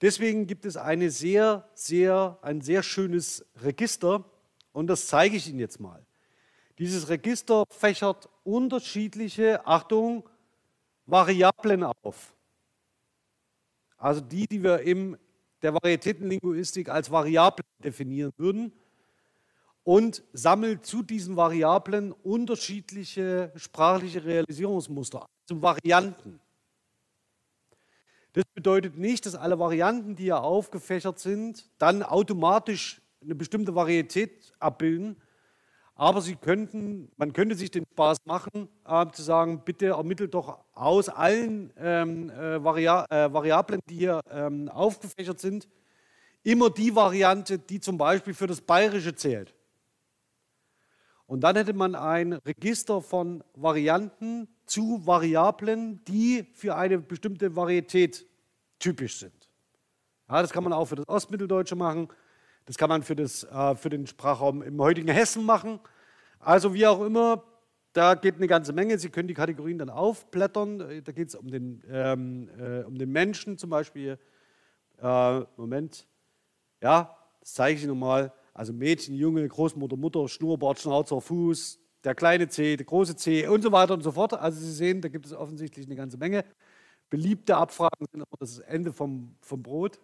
Deswegen 0.01 0.49
gibt 0.49 0.65
es 0.65 0.77
eine 0.77 1.11
sehr, 1.11 1.69
sehr, 1.75 2.39
ein 2.43 2.61
sehr 2.61 2.83
schönes 2.83 3.47
Register 3.63 4.25
und 4.73 4.89
das 4.89 5.07
zeige 5.07 5.37
ich 5.37 5.49
Ihnen 5.49 5.61
jetzt 5.61 5.79
mal. 5.79 6.05
Dieses 6.79 7.09
Register 7.09 7.65
fächert 7.71 8.29
unterschiedliche, 8.43 9.67
Achtung, 9.67 10.29
Variablen 11.07 11.85
auf. 11.85 12.35
Also 13.97 14.21
die, 14.21 14.47
die 14.47 14.63
wir 14.63 14.81
in 14.81 15.17
der 15.63 15.75
Varietätenlinguistik 15.75 16.89
als 16.89 17.11
Variablen 17.11 17.67
definieren 17.83 18.33
würden 18.37 18.73
und 19.85 20.23
sammelt 20.33 20.85
zu 20.85 21.03
diesen 21.03 21.37
Variablen 21.37 22.13
unterschiedliche 22.13 23.53
sprachliche 23.55 24.25
Realisierungsmuster, 24.25 25.27
also 25.49 25.63
Varianten. 25.63 26.41
Das 28.33 28.45
bedeutet 28.53 28.99
nicht, 28.99 29.27
dass 29.27 29.37
alle 29.37 29.59
Varianten, 29.61 30.17
die 30.17 30.25
hier 30.25 30.43
aufgefächert 30.43 31.21
sind, 31.21 31.71
dann 31.79 32.03
automatisch 32.03 33.01
eine 33.23 33.37
bestimmte 33.37 33.75
Varietät 33.75 34.53
abbilden. 34.59 35.17
Aber 35.97 36.21
sie 36.21 36.35
könnten, 36.35 37.11
man 37.17 37.33
könnte 37.33 37.55
sich 37.55 37.71
den 37.71 37.85
Spaß 37.93 38.19
machen, 38.25 38.69
äh, 38.85 39.07
zu 39.13 39.23
sagen, 39.23 39.63
bitte 39.65 39.87
ermittelt 39.87 40.35
doch 40.35 40.59
aus 40.73 41.09
allen 41.09 41.73
ähm, 41.79 42.31
äh, 42.31 42.63
Varia 42.63 43.07
äh, 43.11 43.33
Variablen, 43.33 43.81
die 43.89 43.99
hier 43.99 44.21
ähm, 44.31 44.69
aufgefächert 44.69 45.39
sind, 45.39 45.69
immer 46.43 46.71
die 46.71 46.95
Variante, 46.97 47.59
die 47.59 47.79
zum 47.79 47.97
Beispiel 47.97 48.35
für 48.35 48.49
das 48.49 48.61
Bayerische 48.61 49.15
zählt. 49.15 49.55
Und 51.27 51.41
dann 51.41 51.57
hätte 51.57 51.73
man 51.73 51.95
ein 51.95 52.35
Register 52.35 53.01
von 53.01 53.45
Varianten 53.55 54.49
zu 54.67 55.07
Variablen, 55.07 56.05
die 56.07 56.45
für 56.55 56.77
eine 56.77 56.99
bestimmte 56.99 57.55
Varietät 57.55 58.27
typisch 58.79 59.19
sind. 59.19 59.49
Ja, 60.29 60.43
das 60.43 60.53
kann 60.53 60.65
man 60.65 60.73
auch 60.73 60.87
für 60.87 60.97
das 60.97 61.09
Ostmitteldeutsche 61.09 61.77
machen, 61.77 62.09
das 62.67 62.79
kann 62.79 62.89
man 62.89 63.03
für, 63.03 63.17
das, 63.17 63.45
äh, 63.45 63.75
für 63.75 63.91
den 63.91 64.07
Sprachraum 64.07 64.63
im 64.63 64.81
heutigen 64.81 65.09
Hessen 65.09 65.45
machen. 65.45 65.81
Also 66.39 66.75
wie 66.75 66.87
auch 66.87 67.03
immer, 67.03 67.43
da 67.93 68.15
geht 68.15 68.37
eine 68.37 68.47
ganze 68.47 68.73
Menge. 68.73 68.99
Sie 68.99 69.09
können 69.09 69.29
die 69.29 69.35
Kategorien 69.35 69.79
dann 69.79 69.91
aufblättern. 69.91 70.79
Da 70.79 71.13
geht 71.13 71.29
es 71.29 71.35
um, 71.35 71.51
den, 71.51 71.83
ähm, 71.89 72.49
äh, 72.59 72.83
um 72.83 72.99
den 72.99 73.11
Menschen 73.11 73.57
zum 73.57 73.71
Beispiel. 73.71 74.19
Äh, 75.01 75.41
Moment. 75.57 76.07
Ja, 76.83 77.17
das 77.41 77.55
zeige 77.55 77.79
ich 77.79 77.87
nochmal. 77.87 78.33
Also 78.53 78.73
Mädchen, 78.73 79.15
Junge, 79.15 79.47
Großmutter, 79.47 79.97
Mutter, 79.97 80.29
Schnurrbart, 80.29 80.79
Schnauzer, 80.79 81.21
Fuß, 81.21 81.79
der 82.05 82.15
kleine 82.15 82.49
C, 82.49 82.77
der 82.77 82.87
große 82.87 83.17
C 83.17 83.47
und 83.47 83.63
so 83.63 83.73
weiter 83.73 83.95
und 83.95 84.03
so 84.03 84.13
fort. 84.13 84.35
Also 84.35 84.61
Sie 84.61 84.73
sehen, 84.73 85.01
da 85.01 85.09
gibt 85.09 85.27
es 85.27 85.33
offensichtlich 85.33 85.87
eine 85.87 85.97
ganze 85.97 86.19
Menge. 86.19 86.45
Beliebte 87.11 87.57
Abfragen 87.57 88.07
sind 88.11 88.23
aber 88.23 88.37
das 88.39 88.59
Ende 88.59 88.93
vom, 88.93 89.37
vom 89.41 89.63
Brot. 89.63 90.01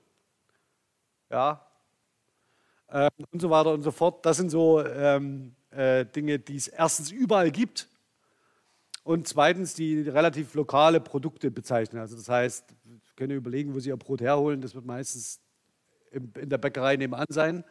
Ja. 1.30 1.69
Ähm, 2.92 3.10
und 3.30 3.40
so 3.40 3.50
weiter 3.50 3.72
und 3.72 3.82
so 3.82 3.90
fort. 3.90 4.24
Das 4.26 4.36
sind 4.36 4.50
so 4.50 4.84
ähm, 4.84 5.54
äh, 5.70 6.04
Dinge, 6.04 6.38
die 6.38 6.56
es 6.56 6.68
erstens 6.68 7.10
überall 7.10 7.50
gibt 7.50 7.88
und 9.04 9.28
zweitens 9.28 9.74
die 9.74 10.02
relativ 10.02 10.54
lokale 10.54 11.00
Produkte 11.00 11.50
bezeichnen. 11.50 12.00
Also 12.00 12.16
das 12.16 12.28
heißt, 12.28 12.64
können 13.20 13.36
überlegen, 13.36 13.74
wo 13.74 13.80
Sie 13.80 13.90
Ihr 13.90 13.96
Brot 13.96 14.22
herholen. 14.22 14.60
Das 14.60 14.74
wird 14.74 14.86
meistens 14.86 15.40
in 16.10 16.48
der 16.48 16.58
Bäckerei 16.58 16.96
nebenan 16.96 17.26
sein 17.28 17.64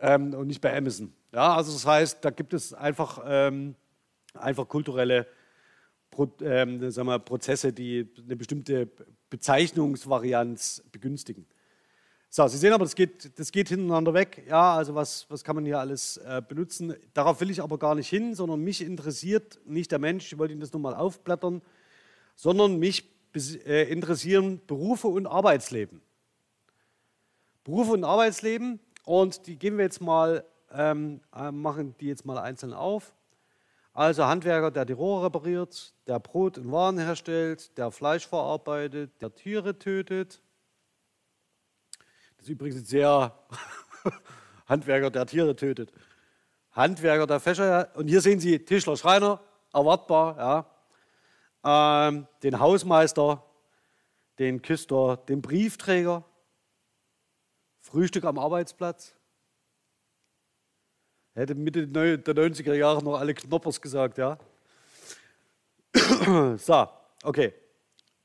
ähm, 0.00 0.34
und 0.34 0.46
nicht 0.46 0.60
bei 0.60 0.76
Amazon. 0.76 1.12
Ja, 1.32 1.56
also 1.56 1.72
das 1.72 1.86
heißt, 1.86 2.24
da 2.24 2.30
gibt 2.30 2.54
es 2.54 2.72
einfach, 2.72 3.22
ähm, 3.24 3.74
einfach 4.34 4.66
kulturelle 4.66 5.26
Pro, 6.10 6.30
ähm, 6.40 6.90
sagen 6.90 7.08
wir, 7.08 7.18
Prozesse, 7.18 7.72
die 7.72 8.08
eine 8.18 8.36
bestimmte 8.36 8.88
Bezeichnungsvarianz 9.30 10.82
begünstigen. 10.90 11.46
So, 12.34 12.48
Sie 12.48 12.56
sehen 12.56 12.72
aber, 12.72 12.84
das 12.84 12.94
geht, 12.94 13.38
das 13.38 13.52
geht 13.52 13.68
hintereinander 13.68 14.14
weg. 14.14 14.46
Ja, 14.48 14.74
also 14.74 14.94
was, 14.94 15.26
was 15.28 15.44
kann 15.44 15.54
man 15.54 15.66
hier 15.66 15.78
alles 15.78 16.16
äh, 16.16 16.40
benutzen? 16.40 16.94
Darauf 17.12 17.42
will 17.42 17.50
ich 17.50 17.60
aber 17.60 17.76
gar 17.76 17.94
nicht 17.94 18.08
hin, 18.08 18.34
sondern 18.34 18.60
mich 18.60 18.80
interessiert 18.80 19.60
nicht 19.66 19.92
der 19.92 19.98
Mensch, 19.98 20.32
ich 20.32 20.38
wollte 20.38 20.52
Ihnen 20.52 20.62
das 20.62 20.72
nur 20.72 20.80
mal 20.80 20.94
aufblättern, 20.94 21.60
sondern 22.34 22.78
mich 22.78 23.04
äh, 23.36 23.92
interessieren 23.92 24.62
Berufe 24.66 25.08
und 25.08 25.26
Arbeitsleben. 25.26 26.00
Berufe 27.64 27.92
und 27.92 28.04
Arbeitsleben 28.04 28.80
und 29.04 29.46
die 29.46 29.58
gehen 29.58 29.76
wir 29.76 29.84
jetzt 29.84 30.00
mal, 30.00 30.42
ähm, 30.72 31.20
äh, 31.36 31.52
machen 31.52 31.94
die 32.00 32.06
jetzt 32.06 32.24
mal 32.24 32.38
einzeln 32.38 32.72
auf. 32.72 33.12
Also 33.92 34.24
Handwerker, 34.24 34.70
der 34.70 34.86
die 34.86 34.94
Rohre 34.94 35.26
repariert, 35.26 35.92
der 36.06 36.18
Brot 36.18 36.56
und 36.56 36.72
Waren 36.72 36.98
herstellt, 36.98 37.76
der 37.76 37.90
Fleisch 37.90 38.26
verarbeitet, 38.26 39.20
der 39.20 39.34
Tiere 39.34 39.78
tötet. 39.78 40.40
Das 42.42 42.48
ist 42.48 42.54
übrigens 42.54 42.88
sehr 42.88 43.38
Handwerker, 44.66 45.10
der 45.10 45.26
Tiere 45.26 45.54
tötet. 45.54 45.92
Handwerker, 46.72 47.28
der 47.28 47.38
Fächer. 47.38 47.92
Und 47.94 48.08
hier 48.08 48.20
sehen 48.20 48.40
Sie 48.40 48.58
Tischler, 48.64 48.96
Schreiner, 48.96 49.40
erwartbar. 49.72 50.66
Ja. 51.62 52.08
Ähm, 52.08 52.26
den 52.42 52.58
Hausmeister, 52.58 53.44
den 54.40 54.60
Küster, 54.60 55.18
den 55.28 55.40
Briefträger, 55.40 56.24
Frühstück 57.78 58.24
am 58.24 58.40
Arbeitsplatz. 58.40 59.14
Hätte 61.34 61.54
Mitte 61.54 61.86
der 61.86 62.34
90er 62.34 62.74
Jahre 62.74 63.04
noch 63.04 63.20
alle 63.20 63.34
Knoppers 63.34 63.80
gesagt, 63.80 64.18
ja. 64.18 64.36
so, 66.56 66.88
okay. 67.22 67.54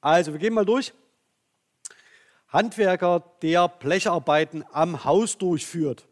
Also, 0.01 0.31
wir 0.31 0.39
gehen 0.39 0.55
mal 0.55 0.65
durch. 0.65 0.91
Handwerker, 2.49 3.23
der 3.41 3.67
Blecharbeiten 3.67 4.63
am 4.71 5.03
Haus 5.03 5.37
durchführt. 5.37 6.07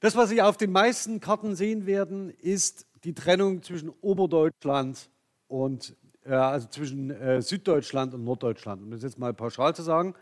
Das, 0.00 0.16
was 0.16 0.28
Sie 0.28 0.42
auf 0.42 0.56
den 0.56 0.72
meisten 0.72 1.20
Karten 1.20 1.54
sehen 1.54 1.86
werden, 1.86 2.30
ist 2.30 2.86
die 3.04 3.14
Trennung 3.14 3.62
zwischen 3.62 3.90
Oberdeutschland 4.00 5.08
und 5.48 5.96
äh, 6.24 6.32
also 6.32 6.68
zwischen 6.68 7.10
äh, 7.10 7.42
Süddeutschland 7.42 8.14
und 8.14 8.24
Norddeutschland. 8.24 8.82
Um 8.82 8.90
das 8.90 9.02
jetzt 9.02 9.18
mal 9.18 9.34
pauschal 9.34 9.74
zu 9.74 9.82
sagen. 9.82 10.14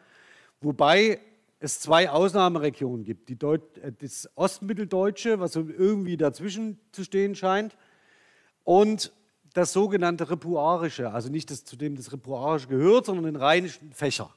Wobei 0.60 1.20
es 1.60 1.80
zwei 1.80 2.10
Ausnahmeregionen 2.10 3.04
gibt. 3.04 3.28
Die 3.28 3.36
Deut 3.36 3.78
äh, 3.78 3.92
das 3.92 4.28
Ostmitteldeutsche, 4.34 5.40
was 5.40 5.54
irgendwie 5.56 6.16
dazwischen 6.16 6.78
zu 6.92 7.04
stehen 7.04 7.34
scheint, 7.34 7.76
und 8.64 9.12
das 9.56 9.72
sogenannte 9.72 10.30
Repuarische, 10.30 11.12
also 11.12 11.28
nicht 11.28 11.50
das, 11.50 11.64
zu 11.64 11.76
dem 11.76 11.96
das 11.96 12.12
Repuarische 12.12 12.68
gehört, 12.68 13.06
sondern 13.06 13.26
den 13.26 13.36
rheinischen 13.36 13.92
Fächer. 13.92 14.30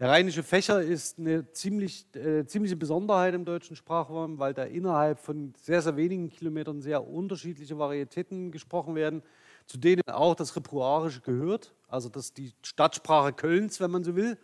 Der 0.00 0.08
rheinische 0.08 0.42
Fächer 0.42 0.82
ist 0.82 1.18
eine 1.18 1.50
ziemlich, 1.52 2.06
äh, 2.16 2.44
ziemliche 2.46 2.74
Besonderheit 2.74 3.32
im 3.32 3.44
deutschen 3.44 3.76
Sprachraum, 3.76 4.40
weil 4.40 4.52
da 4.52 4.64
innerhalb 4.64 5.20
von 5.20 5.54
sehr, 5.56 5.82
sehr 5.82 5.96
wenigen 5.96 6.30
Kilometern 6.30 6.82
sehr 6.82 7.06
unterschiedliche 7.06 7.78
Varietäten 7.78 8.50
gesprochen 8.50 8.96
werden, 8.96 9.22
zu 9.66 9.78
denen 9.78 10.02
auch 10.08 10.34
das 10.34 10.56
Repuarische 10.56 11.20
gehört, 11.20 11.74
also 11.88 12.08
das 12.08 12.32
die 12.32 12.52
Stadtsprache 12.62 13.32
Kölns, 13.32 13.78
wenn 13.80 13.92
man 13.92 14.02
so 14.02 14.16
will. 14.16 14.36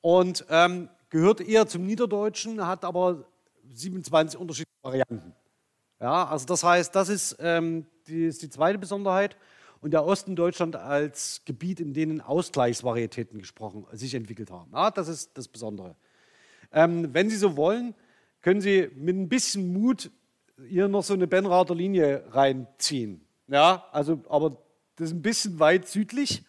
Und 0.00 0.46
ähm, 0.48 0.88
gehört 1.10 1.40
eher 1.42 1.66
zum 1.66 1.84
Niederdeutschen, 1.84 2.66
hat 2.66 2.84
aber 2.84 3.24
27 3.70 4.40
unterschiedliche 4.40 4.82
Varianten. 4.82 5.34
Ja, 6.04 6.26
also 6.26 6.44
das 6.44 6.62
heißt, 6.62 6.94
das 6.94 7.08
ist, 7.08 7.36
ähm, 7.40 7.86
die, 8.08 8.26
ist 8.26 8.42
die 8.42 8.50
zweite 8.50 8.78
Besonderheit. 8.78 9.38
Und 9.80 9.92
der 9.92 10.04
Osten 10.04 10.36
Deutschland 10.36 10.76
als 10.76 11.40
Gebiet, 11.46 11.80
in 11.80 11.94
denen 11.94 12.20
Ausgleichsvarietäten 12.20 13.38
gesprochen, 13.38 13.86
sich 13.92 14.14
entwickelt 14.14 14.50
haben. 14.50 14.70
Ja, 14.74 14.90
das 14.90 15.08
ist 15.08 15.30
das 15.38 15.48
Besondere. 15.48 15.96
Ähm, 16.72 17.14
wenn 17.14 17.30
Sie 17.30 17.36
so 17.36 17.56
wollen, 17.56 17.94
können 18.42 18.60
Sie 18.60 18.90
mit 18.94 19.16
ein 19.16 19.30
bisschen 19.30 19.72
Mut 19.72 20.10
hier 20.68 20.88
noch 20.88 21.04
so 21.04 21.14
eine 21.14 21.26
Benrather 21.26 21.74
Linie 21.74 22.24
reinziehen. 22.32 23.24
Ja, 23.48 23.86
also, 23.90 24.20
aber 24.28 24.58
das 24.96 25.08
ist 25.08 25.14
ein 25.14 25.22
bisschen 25.22 25.58
weit 25.58 25.88
südlich. 25.88 26.44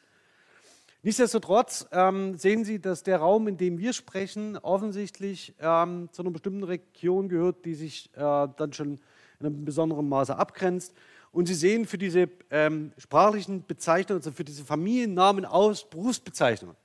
Nichtsdestotrotz 1.01 1.87
ähm, 1.93 2.37
sehen 2.37 2.65
Sie, 2.65 2.81
dass 2.81 3.03
der 3.03 3.19
Raum, 3.19 3.47
in 3.47 3.55
dem 3.55 3.77
wir 3.77 3.93
sprechen, 3.93 4.57
offensichtlich 4.57 5.55
ähm, 5.61 6.09
zu 6.11 6.23
einer 6.23 6.31
bestimmten 6.31 6.63
Region 6.63 7.29
gehört, 7.29 7.63
die 7.63 7.75
sich 7.75 8.09
äh, 8.15 8.49
dann 8.57 8.73
schon 8.73 8.99
in 9.39 9.45
einem 9.45 9.65
besonderen 9.65 10.07
Maße 10.07 10.35
abgrenzt. 10.35 10.93
Und 11.31 11.47
Sie 11.47 11.53
sehen 11.53 11.85
für 11.85 11.97
diese 11.97 12.29
ähm, 12.49 12.93
sprachlichen 12.97 13.65
Bezeichnungen, 13.65 14.21
also 14.21 14.31
für 14.31 14.45
diese 14.45 14.63
Familiennamen 14.63 15.45
aus 15.45 15.89
Berufsbezeichnungen, 15.89 16.77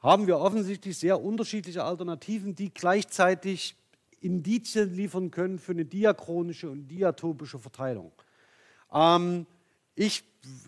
haben 0.00 0.26
wir 0.26 0.38
offensichtlich 0.38 0.98
sehr 0.98 1.22
unterschiedliche 1.22 1.84
Alternativen, 1.84 2.54
die 2.54 2.72
gleichzeitig 2.72 3.76
Indizien 4.20 4.94
liefern 4.94 5.30
können 5.30 5.58
für 5.58 5.72
eine 5.72 5.84
diachronische 5.84 6.70
und 6.70 6.88
diatopische 6.88 7.58
Verteilung. 7.58 8.12
Ähm, 8.92 9.46
ich 9.94 10.24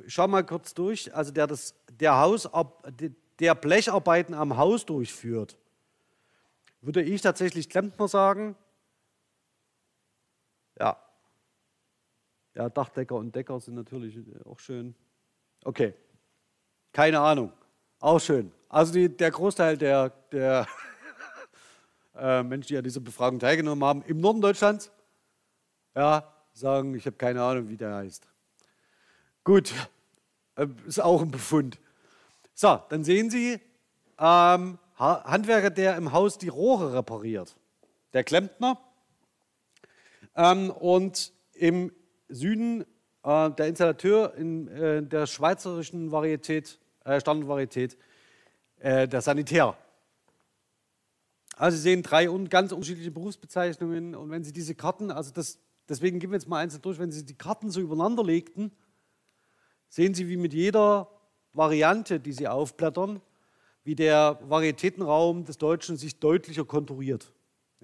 schaue 0.06 0.28
mal 0.28 0.44
kurz 0.44 0.74
durch. 0.74 1.14
Also 1.14 1.32
der, 1.32 1.46
das, 1.46 1.74
der, 1.90 2.18
Haus, 2.18 2.48
der 3.40 3.54
Blecharbeiten 3.54 4.34
am 4.34 4.56
Haus 4.56 4.84
durchführt, 4.84 5.56
würde 6.80 7.02
ich 7.02 7.22
tatsächlich 7.22 7.68
Klempner 7.68 8.08
sagen. 8.08 8.56
Ja. 10.78 10.98
Ja, 12.54 12.68
Dachdecker 12.68 13.16
und 13.16 13.34
Decker 13.34 13.60
sind 13.60 13.74
natürlich 13.74 14.18
auch 14.46 14.58
schön. 14.58 14.94
Okay. 15.64 15.94
Keine 16.92 17.20
Ahnung. 17.20 17.52
Auch 18.00 18.20
schön. 18.20 18.52
Also 18.68 18.92
die, 18.92 19.08
der 19.08 19.30
Großteil 19.30 19.76
der, 19.76 20.10
der 20.30 20.66
äh, 22.16 22.42
Menschen, 22.42 22.68
die 22.68 22.76
an 22.76 22.84
dieser 22.84 23.00
Befragung 23.00 23.38
teilgenommen 23.38 23.84
haben, 23.84 24.02
im 24.02 24.20
Norden 24.20 24.40
Deutschlands, 24.40 24.90
ja, 25.94 26.32
sagen, 26.52 26.94
ich 26.94 27.06
habe 27.06 27.16
keine 27.16 27.42
Ahnung, 27.42 27.68
wie 27.68 27.76
der 27.76 27.94
heißt. 27.94 28.28
Gut, 29.42 29.72
äh, 30.56 30.66
ist 30.86 31.00
auch 31.00 31.22
ein 31.22 31.30
Befund. 31.30 31.78
So, 32.54 32.80
dann 32.88 33.04
sehen 33.04 33.30
Sie, 33.30 33.60
ähm, 34.18 34.78
Handwerker, 34.96 35.70
der 35.70 35.96
im 35.96 36.12
Haus 36.12 36.38
die 36.38 36.48
Rohre 36.48 36.94
repariert, 36.94 37.56
der 38.12 38.22
Klempner. 38.22 38.78
Ähm, 40.36 40.70
und 40.70 41.32
im 41.52 41.92
Süden 42.28 42.84
äh, 43.22 43.50
der 43.50 43.68
Installateur 43.68 44.34
in 44.34 44.68
äh, 44.68 45.02
der 45.02 45.26
schweizerischen 45.26 46.10
Varietät, 46.10 46.78
äh, 47.04 47.20
Standardvarietät, 47.20 47.96
äh, 48.78 49.08
der 49.08 49.22
Sanitär. 49.22 49.76
Also 51.56 51.76
Sie 51.76 51.82
sehen 51.82 52.02
drei 52.02 52.28
un 52.28 52.48
ganz 52.48 52.72
unterschiedliche 52.72 53.12
Berufsbezeichnungen 53.12 54.14
und 54.14 54.30
wenn 54.30 54.42
Sie 54.42 54.52
diese 54.52 54.74
Karten, 54.74 55.10
also 55.10 55.30
das, 55.30 55.58
deswegen 55.88 56.18
gehen 56.18 56.30
wir 56.30 56.36
jetzt 56.36 56.48
mal 56.48 56.58
einzeln 56.58 56.82
durch, 56.82 56.98
wenn 56.98 57.12
Sie 57.12 57.24
die 57.24 57.36
Karten 57.36 57.70
so 57.70 57.80
übereinander 57.80 58.24
legten, 58.24 58.72
sehen 59.88 60.14
Sie, 60.14 60.28
wie 60.28 60.36
mit 60.36 60.52
jeder 60.52 61.08
Variante, 61.52 62.18
die 62.18 62.32
Sie 62.32 62.48
aufblättern, 62.48 63.20
wie 63.84 63.94
der 63.94 64.40
Varietätenraum 64.42 65.44
des 65.44 65.58
Deutschen 65.58 65.96
sich 65.96 66.18
deutlicher 66.18 66.64
konturiert. 66.64 67.32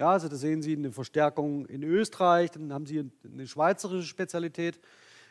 Ja, 0.01 0.13
also 0.13 0.29
da 0.29 0.37
sehen 0.37 0.63
Sie 0.63 0.75
eine 0.75 0.93
Verstärkung 0.93 1.67
in 1.67 1.83
Österreich, 1.83 2.51
dann 2.53 2.73
haben 2.73 2.87
Sie 2.87 3.05
eine 3.23 3.47
schweizerische 3.47 4.09
Spezialität. 4.09 4.81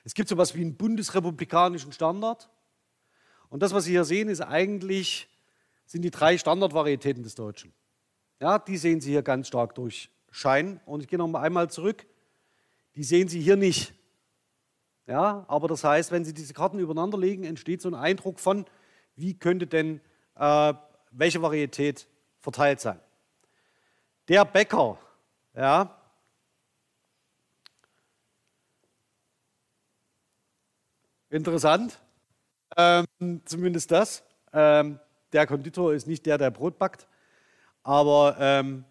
Es 0.04 0.14
gibt 0.14 0.30
so 0.30 0.36
etwas 0.36 0.54
wie 0.54 0.62
einen 0.62 0.78
bundesrepublikanischen 0.78 1.92
Standard. 1.92 2.52
Und 3.50 3.64
das, 3.64 3.74
was 3.74 3.86
Sie 3.86 3.92
hier 3.92 4.04
sehen, 4.04 4.30
ist 4.30 4.42
eigentlich, 4.42 5.28
sind 5.88 6.04
die 6.04 6.12
drei 6.12 6.38
Standardvarietäten 6.38 7.24
des 7.24 7.34
Deutschen. 7.34 7.74
Ja, 8.40 8.60
die 8.60 8.78
sehen 8.78 9.02
Sie 9.02 9.10
hier 9.10 9.24
ganz 9.24 9.48
stark 9.48 9.74
durchscheinen. 9.74 10.80
Und 10.86 11.02
ich 11.02 11.08
gehe 11.08 11.18
noch 11.18 11.34
einmal 11.34 11.72
zurück. 11.72 12.06
Die 12.96 13.04
sehen 13.04 13.28
Sie 13.28 13.42
hier 13.42 13.56
nicht. 13.56 13.96
Ja, 15.08 15.46
aber 15.48 15.68
das 15.68 15.84
heißt, 15.84 16.12
wenn 16.12 16.26
Sie 16.26 16.34
diese 16.36 16.54
Karten 16.54 16.78
übereinander 16.78 17.18
legen, 17.18 17.44
entsteht 17.44 17.82
so 17.82 17.90
ein 17.90 17.96
Eindruck 17.96 18.40
von, 18.40 18.66
wie 19.16 19.34
könnte 19.34 19.66
denn 19.66 20.00
äh, 20.36 20.76
welche 21.10 21.42
Varietät 21.42 22.08
verteilt 22.40 22.82
sein. 22.82 23.00
Der 24.30 24.46
Bäcker, 24.46 24.96
ja, 25.56 25.90
interessant, 31.32 32.00
ähm, 32.78 33.08
zumindest 33.46 33.90
das. 33.90 34.24
Ähm, 34.54 35.00
der 35.34 35.48
Konditor 35.48 35.96
ist 35.96 36.06
nicht 36.06 36.28
der, 36.28 36.38
der 36.38 36.52
Brot 36.52 36.78
backt, 36.78 37.08
aber 37.82 38.38
ähm, 38.40 38.86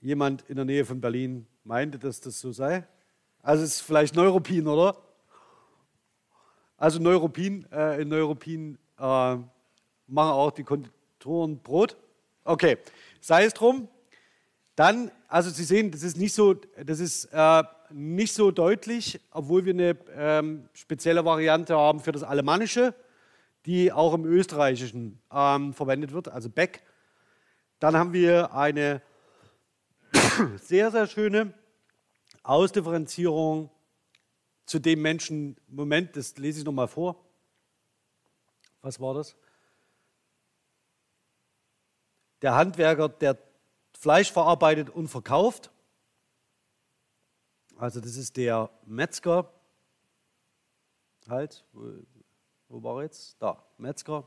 jemand 0.00 0.42
in 0.48 0.56
der 0.56 0.64
Nähe 0.64 0.84
von 0.84 1.00
Berlin 1.00 1.46
meinte, 1.62 1.96
dass 1.96 2.20
das 2.20 2.40
so 2.40 2.50
sei. 2.50 2.84
Also 3.42 3.62
es 3.62 3.76
ist 3.76 3.82
vielleicht 3.82 4.16
Neuropin, 4.16 4.66
oder? 4.66 4.96
Also 6.76 6.98
Neuropin, 6.98 7.64
äh, 7.70 8.02
in 8.02 8.08
Neuropin 8.08 8.76
äh, 8.98 9.02
machen 9.02 9.46
auch 10.08 10.50
die 10.50 10.64
Konditoren 10.64 11.60
Brot. 11.60 11.96
Okay, 12.42 12.76
sei 13.20 13.44
es 13.44 13.54
drum. 13.54 13.86
Dann, 14.80 15.10
also 15.28 15.50
Sie 15.50 15.64
sehen, 15.64 15.90
das 15.90 16.02
ist 16.02 16.16
nicht 16.16 16.32
so, 16.32 16.54
das 16.54 17.00
ist, 17.00 17.26
äh, 17.34 17.62
nicht 17.90 18.32
so 18.32 18.50
deutlich, 18.50 19.20
obwohl 19.30 19.66
wir 19.66 19.74
eine 19.74 19.98
ähm, 20.14 20.70
spezielle 20.72 21.22
Variante 21.22 21.76
haben 21.76 22.00
für 22.00 22.12
das 22.12 22.22
Alemannische, 22.22 22.94
die 23.66 23.92
auch 23.92 24.14
im 24.14 24.24
Österreichischen 24.24 25.20
ähm, 25.30 25.74
verwendet 25.74 26.12
wird, 26.12 26.28
also 26.28 26.48
Beck. 26.48 26.82
Dann 27.78 27.94
haben 27.94 28.14
wir 28.14 28.54
eine 28.54 29.02
sehr, 30.56 30.90
sehr 30.90 31.06
schöne 31.06 31.52
Ausdifferenzierung 32.42 33.68
zu 34.64 34.78
dem 34.78 35.02
Menschen, 35.02 35.58
Moment, 35.68 36.16
das 36.16 36.38
lese 36.38 36.60
ich 36.60 36.64
nochmal 36.64 36.88
vor. 36.88 37.22
Was 38.80 38.98
war 38.98 39.12
das? 39.12 39.36
Der 42.40 42.54
Handwerker, 42.54 43.10
der 43.10 43.49
Fleisch 44.00 44.32
verarbeitet 44.32 44.88
und 44.88 45.08
verkauft. 45.08 45.70
Also 47.76 48.00
das 48.00 48.16
ist 48.16 48.38
der 48.38 48.70
Metzger. 48.86 49.52
Halt, 51.28 51.66
wo, 51.74 52.82
war 52.82 52.96
er 52.96 53.02
jetzt? 53.02 53.36
Da, 53.42 53.62
Metzger. 53.76 54.26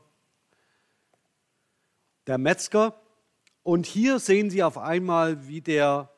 Der 2.28 2.38
Metzger. 2.38 2.94
Und 3.64 3.84
hier 3.86 4.20
sehen 4.20 4.48
Sie 4.48 4.62
auf 4.62 4.78
einmal, 4.78 5.48
wie, 5.48 5.60
der, 5.60 6.08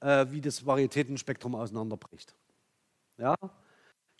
äh, 0.00 0.24
wie 0.30 0.40
das 0.40 0.64
Varietätenspektrum 0.64 1.54
auseinanderbricht. 1.54 2.34
Ja? 3.18 3.34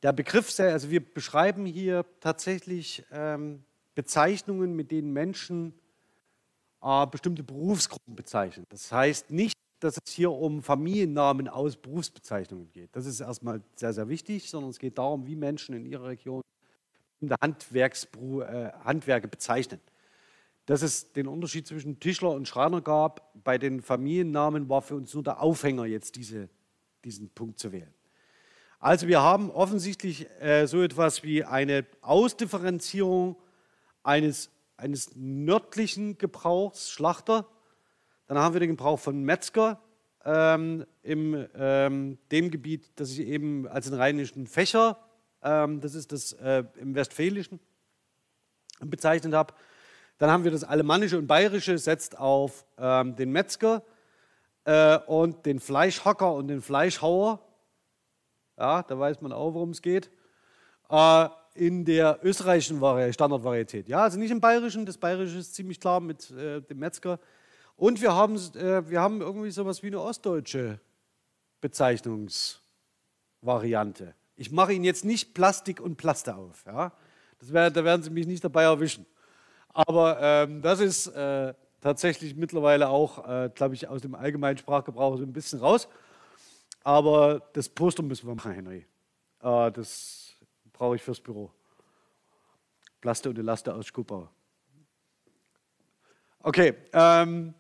Der 0.03 0.13
Begriff, 0.13 0.61
also 0.61 0.91
wir 0.91 1.01
beschreiben 1.01 1.65
hier 1.65 2.05
tatsächlich 2.21 3.03
ähm, 3.11 3.65
Bezeichnungen, 3.95 4.77
mit 4.77 4.91
denen 4.91 5.15
Menschen 5.15 5.73
äh, 6.85 7.07
bestimmte 7.07 7.43
Berufsgruppen 7.43 8.15
bezeichnen. 8.15 8.67
Das 8.69 8.93
heißt 8.93 9.31
nicht, 9.31 9.55
dass 9.81 9.99
es 10.05 10.13
hier 10.13 10.31
um 10.31 10.63
Familiennamen 10.63 11.49
aus 11.49 11.77
Berufsbezeichnungen 11.77 12.71
geht. 12.73 12.95
Das 12.95 13.07
ist 13.07 13.21
erstmal 13.21 13.63
sehr, 13.75 13.93
sehr 13.93 14.09
wichtig, 14.09 14.49
sondern 14.49 14.71
es 14.71 14.79
geht 14.79 14.99
darum, 14.99 15.27
wie 15.27 15.37
Menschen 15.37 15.75
in 15.75 15.85
ihrer 15.87 16.09
Region 16.09 16.43
Handwerksberu 17.41 18.43
äh, 18.43 18.73
Handwerke 18.85 19.29
bezeichnen. 19.29 19.81
Dass 20.67 20.83
es 20.83 21.13
den 21.13 21.27
Unterschied 21.27 21.67
zwischen 21.67 22.01
Tischler 22.01 22.31
und 22.31 22.49
Schreiner 22.49 22.81
gab, 22.81 23.33
bei 23.45 23.59
den 23.59 23.83
Familiennamen 23.83 24.69
war 24.69 24.83
für 24.83 24.95
uns 24.95 25.13
nur 25.15 25.23
der 25.23 25.41
Aufhänger, 25.41 25.87
jetzt 25.87 26.17
diese, 26.17 26.49
diesen 27.05 27.29
Punkt 27.31 27.59
zu 27.59 27.73
wählen. 27.73 27.93
Also 28.79 29.09
wir 29.09 29.23
haben 29.23 29.51
offensichtlich 29.51 30.27
äh, 30.41 30.67
so 30.67 30.83
etwas 30.83 31.23
wie 31.23 31.45
eine 31.45 31.87
Ausdifferenzierung 32.03 33.37
eines, 34.03 34.51
eines 34.77 35.15
nördlichen 35.15 36.19
Gebrauchs, 36.19 36.91
Schlachter. 36.91 37.47
Dann 38.27 38.39
haben 38.39 38.55
wir 38.55 38.61
den 38.61 38.71
Gebrauch 38.71 38.99
von 38.99 39.23
Metzger 39.23 39.81
ähm, 40.25 40.87
im 41.03 41.47
ähm, 41.55 42.19
dem 42.31 42.51
Gebiet, 42.51 42.91
das 42.97 43.11
ich 43.11 43.21
eben 43.21 43.69
als 43.69 43.87
den 43.87 43.95
rheinischen 43.95 44.47
Fächer, 44.47 44.99
ähm, 45.43 45.81
das 45.81 45.95
ist 45.95 46.13
das 46.13 46.33
äh, 46.33 46.65
im 46.77 46.95
Westfälischen 46.95 47.61
bezeichnet 48.81 49.35
habe. 49.35 49.55
Dann 50.19 50.31
haben 50.31 50.45
wir 50.45 50.51
das 50.51 50.65
Alemannische 50.65 51.19
und 51.19 51.27
Bayerische, 51.27 51.77
setzt 51.79 52.19
auf 52.19 52.65
ähm, 52.79 53.17
den 53.17 53.31
Metzger 53.31 53.83
äh, 54.65 54.99
und 55.07 55.45
den 55.45 55.61
Fleischhacker 55.61 56.33
und 56.33 56.49
den 56.49 56.63
Fleischhauer. 56.63 57.41
Ja, 58.57 58.83
da 58.83 58.99
weiß 58.99 59.21
man 59.21 59.33
auch, 59.33 59.55
worum 59.55 59.71
es 59.71 59.83
geht. 59.83 60.11
Äh, 60.89 61.29
in 61.55 61.85
der 61.85 62.21
österreichischen 62.23 62.81
Vari 62.81 63.13
Standardvarietät. 63.13 63.89
Ja, 63.89 64.03
also 64.03 64.19
nicht 64.19 64.31
im 64.31 64.41
bayerischen. 64.41 64.87
Das 64.87 64.99
bayerische 64.99 65.39
ist 65.39 65.55
ziemlich 65.55 65.81
klar 65.81 66.01
mit 66.01 66.31
äh, 66.33 66.61
dem 66.61 66.79
Metzger. 66.79 67.19
Und 67.77 68.03
wir 68.03 68.15
haben, 68.15 68.37
äh, 68.57 68.89
wir 68.89 69.01
haben 69.01 69.21
irgendwie 69.21 69.51
sowas 69.51 69.83
wie 69.83 69.89
eine 69.89 70.01
ostdeutsche 70.01 70.79
Bezeichnungsvariante. 71.61 74.15
Ich 74.37 74.51
mache 74.51 74.73
Ihnen 74.73 74.85
jetzt 74.85 75.05
nicht 75.05 75.35
Plastik 75.35 75.81
und 75.81 75.97
Plaste 75.97 76.37
auf. 76.37 76.65
Ja? 76.67 76.93
Das 77.39 77.53
wär, 77.53 77.71
da 77.71 77.85
werden 77.85 78.03
Sie 78.03 78.11
mich 78.11 78.27
nicht 78.27 78.43
dabei 78.43 78.65
erwischen. 78.65 79.07
Aber 79.69 80.19
ähm, 80.21 80.63
das 80.63 80.81
ist 80.81 81.07
äh, 81.09 81.55
tatsächlich 81.81 82.35
mittlerweile 82.35 82.89
auch, 82.89 83.29
äh, 83.29 83.51
glaube 83.55 83.75
ich, 83.75 83.89
aus 83.89 84.03
dem 84.03 84.15
allgemeinen 84.15 84.59
Sprachgebrauch 84.59 85.17
so 85.17 85.23
ein 85.23 85.33
bisschen 85.33 85.61
raus. 85.61 85.89
Aber 86.83 87.43
das 87.53 87.69
Poster 87.69 88.03
müssen 88.03 88.27
wir 88.27 88.35
machen, 88.35 88.53
Henry. 88.53 88.87
Äh, 89.41 89.71
das 89.73 90.24
brauche 90.75 90.97
ich 90.97 91.03
fürs 91.03 91.21
Büro. 91.21 91.51
Plaste 93.01 93.31
und 93.31 93.39
Elaste 93.39 93.75
aus 93.75 93.87
Skopau. 93.87 94.29
Okay, 96.41 96.75
ähm, 96.93 97.55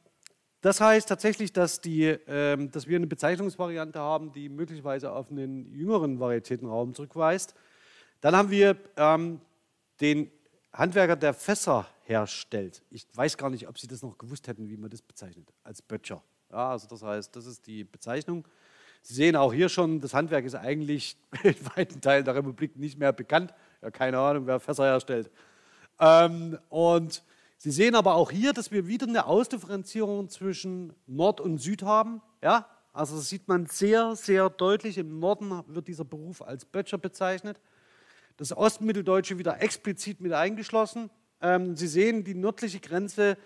das 0.61 0.81
heißt 0.81 1.09
tatsächlich, 1.09 1.53
dass, 1.53 1.81
die, 1.81 2.05
ähm, 2.05 2.71
dass 2.71 2.87
wir 2.87 2.97
eine 2.97 3.07
Bezeichnungsvariante 3.07 3.99
haben, 3.99 4.33
die 4.33 4.51
möglicherweise 4.51 5.12
auf 5.12 5.31
einen 5.31 5.73
jüngeren 5.75 6.21
Varietätenraum 6.21 6.95
zurückweist. 6.95 7.55
Dann 8.21 8.37
haben 8.37 8.51
wir 8.51 8.77
ähm, 8.97 9.41
den 10.01 10.31
Handwerker, 10.73 11.17
der 11.17 11.35
Fässer 11.35 11.87
herstellt. 12.03 12.83
Ich 12.91 13.07
weiß 13.15 13.37
gar 13.37 13.49
nicht, 13.49 13.69
ob 13.69 13.79
Sie 13.79 13.87
das 13.87 14.03
noch 14.03 14.19
gewusst 14.19 14.49
hätten, 14.49 14.69
wie 14.69 14.77
man 14.77 14.91
das 14.91 15.03
bezeichnet, 15.03 15.53
als 15.62 15.81
Böttcher. 15.81 16.23
Ja, 16.51 16.71
also 16.71 16.89
das 16.89 17.03
heißt, 17.03 17.35
das 17.37 17.47
ist 17.47 17.67
die 17.67 17.85
Bezeichnung. 17.85 18.47
Sie 19.07 19.13
sehen 19.13 19.37
auch 19.37 19.53
hier 19.53 19.69
schon, 19.69 20.01
das 20.01 20.15
Handwerk 20.15 20.47
ist 20.47 20.55
eigentlich 20.55 21.19
in 21.43 21.55
weiten 21.77 22.01
Teilen 22.01 22.25
der 22.25 22.35
Republik 22.35 22.75
nicht 22.77 22.99
mehr 22.99 23.13
bekannt. 23.13 23.53
Ja, 23.83 23.91
keine 23.91 24.19
Ahnung, 24.19 24.47
wer 24.47 24.59
Fässer 24.61 24.85
herstellt. 24.85 25.31
Ähm, 26.01 26.59
und 26.71 27.23
Sie 27.59 27.71
sehen 27.71 27.97
aber 27.97 28.15
auch 28.15 28.31
hier, 28.31 28.55
dass 28.55 28.71
wir 28.73 28.87
wieder 28.87 29.07
eine 29.07 29.27
Ausdifferenzierung 29.27 30.31
zwischen 30.31 30.95
Nord 31.07 31.43
und 31.43 31.59
Süd 31.59 31.83
haben. 31.83 32.23
Ja? 32.43 32.67
Also 32.95 33.17
das 33.17 33.29
sieht 33.29 33.47
man 33.47 33.67
sehr, 33.67 34.17
sehr 34.17 34.49
deutlich. 34.49 34.97
Im 34.97 35.19
Norden 35.19 35.63
wird 35.67 35.87
dieser 35.87 36.05
Beruf 36.07 36.41
als 36.41 36.65
Böttcher 36.65 36.97
bezeichnet. 36.97 37.61
Das 38.39 38.57
Ostmitteldeutsche 38.57 39.37
wieder 39.37 39.61
explizit 39.61 40.23
mit 40.23 40.33
eingeschlossen. 40.33 41.11
Ähm, 41.43 41.77
Sie 41.77 41.89
sehen 41.89 42.25
die 42.25 42.35
nördliche 42.35 42.81
Grenze, 42.81 43.37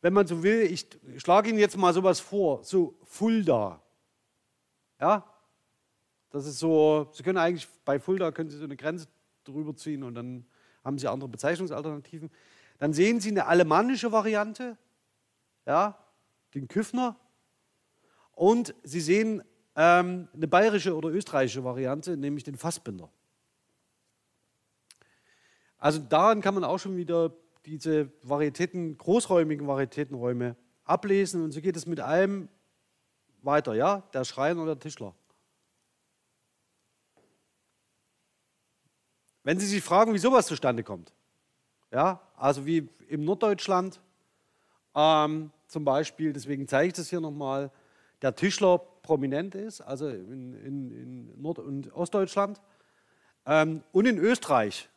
wenn 0.00 0.14
man 0.14 0.26
so 0.26 0.42
will, 0.42 0.62
ich 0.62 0.86
schlage 1.18 1.50
Ihnen 1.50 1.58
jetzt 1.58 1.76
mal 1.76 1.92
sowas 1.92 2.18
vor, 2.18 2.64
so 2.64 2.94
Fulda. 3.04 3.81
Ja? 5.02 5.24
Das 6.30 6.46
ist 6.46 6.60
so, 6.60 7.10
Sie 7.12 7.22
können 7.22 7.36
eigentlich 7.36 7.68
bei 7.84 7.98
Fulda 7.98 8.30
können 8.30 8.48
Sie 8.48 8.56
so 8.56 8.64
eine 8.64 8.76
Grenze 8.76 9.08
drüber 9.44 9.74
ziehen 9.76 10.04
und 10.04 10.14
dann 10.14 10.46
haben 10.84 10.96
Sie 10.96 11.08
andere 11.08 11.28
Bezeichnungsalternativen. 11.28 12.30
Dann 12.78 12.92
sehen 12.92 13.20
Sie 13.20 13.30
eine 13.30 13.46
alemannische 13.46 14.12
Variante, 14.12 14.78
ja, 15.66 15.98
den 16.54 16.68
Küffner. 16.68 17.16
Und 18.32 18.74
Sie 18.84 19.00
sehen 19.00 19.42
ähm, 19.76 20.28
eine 20.32 20.48
bayerische 20.48 20.96
oder 20.96 21.10
österreichische 21.10 21.64
Variante, 21.64 22.16
nämlich 22.16 22.44
den 22.44 22.56
Fassbinder. 22.56 23.10
Also 25.78 25.98
daran 25.98 26.40
kann 26.40 26.54
man 26.54 26.64
auch 26.64 26.78
schon 26.78 26.96
wieder 26.96 27.34
diese 27.66 28.10
Varietäten, 28.22 28.96
großräumigen 28.96 29.66
Varietätenräume 29.66 30.56
ablesen. 30.84 31.42
Und 31.42 31.50
so 31.50 31.60
geht 31.60 31.76
es 31.76 31.86
mit 31.86 32.00
allem 32.00 32.48
weiter, 33.42 33.74
ja, 33.74 34.02
der 34.12 34.24
Schreiner 34.24 34.62
oder 34.62 34.74
der 34.74 34.82
Tischler. 34.82 35.14
Wenn 39.42 39.58
Sie 39.58 39.66
sich 39.66 39.82
fragen, 39.82 40.14
wie 40.14 40.18
sowas 40.18 40.46
zustande 40.46 40.84
kommt, 40.84 41.12
ja, 41.90 42.20
also 42.36 42.64
wie 42.64 42.88
im 43.08 43.24
Norddeutschland 43.24 44.00
ähm, 44.94 45.50
zum 45.66 45.84
Beispiel, 45.84 46.32
deswegen 46.32 46.68
zeige 46.68 46.88
ich 46.88 46.94
das 46.94 47.08
hier 47.08 47.20
nochmal, 47.20 47.70
der 48.20 48.34
Tischler 48.34 48.78
prominent 48.78 49.54
ist, 49.54 49.80
also 49.80 50.08
in, 50.08 50.54
in, 50.54 50.90
in 50.90 51.42
Nord- 51.42 51.58
und 51.58 51.92
Ostdeutschland. 51.92 52.60
Ähm, 53.44 53.82
und 53.90 54.06
in 54.06 54.18
Österreich. 54.18 54.88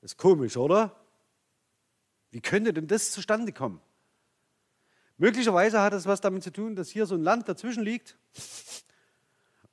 Das 0.00 0.12
ist 0.12 0.18
komisch, 0.18 0.56
oder? 0.56 0.96
Wie 2.30 2.40
könnte 2.40 2.72
denn 2.72 2.88
das 2.88 3.12
zustande 3.12 3.52
kommen? 3.52 3.80
Möglicherweise 5.18 5.80
hat 5.80 5.94
es 5.94 6.06
was 6.06 6.20
damit 6.20 6.42
zu 6.42 6.52
tun, 6.52 6.76
dass 6.76 6.90
hier 6.90 7.06
so 7.06 7.14
ein 7.14 7.22
Land 7.22 7.48
dazwischen 7.48 7.82
liegt, 7.82 8.18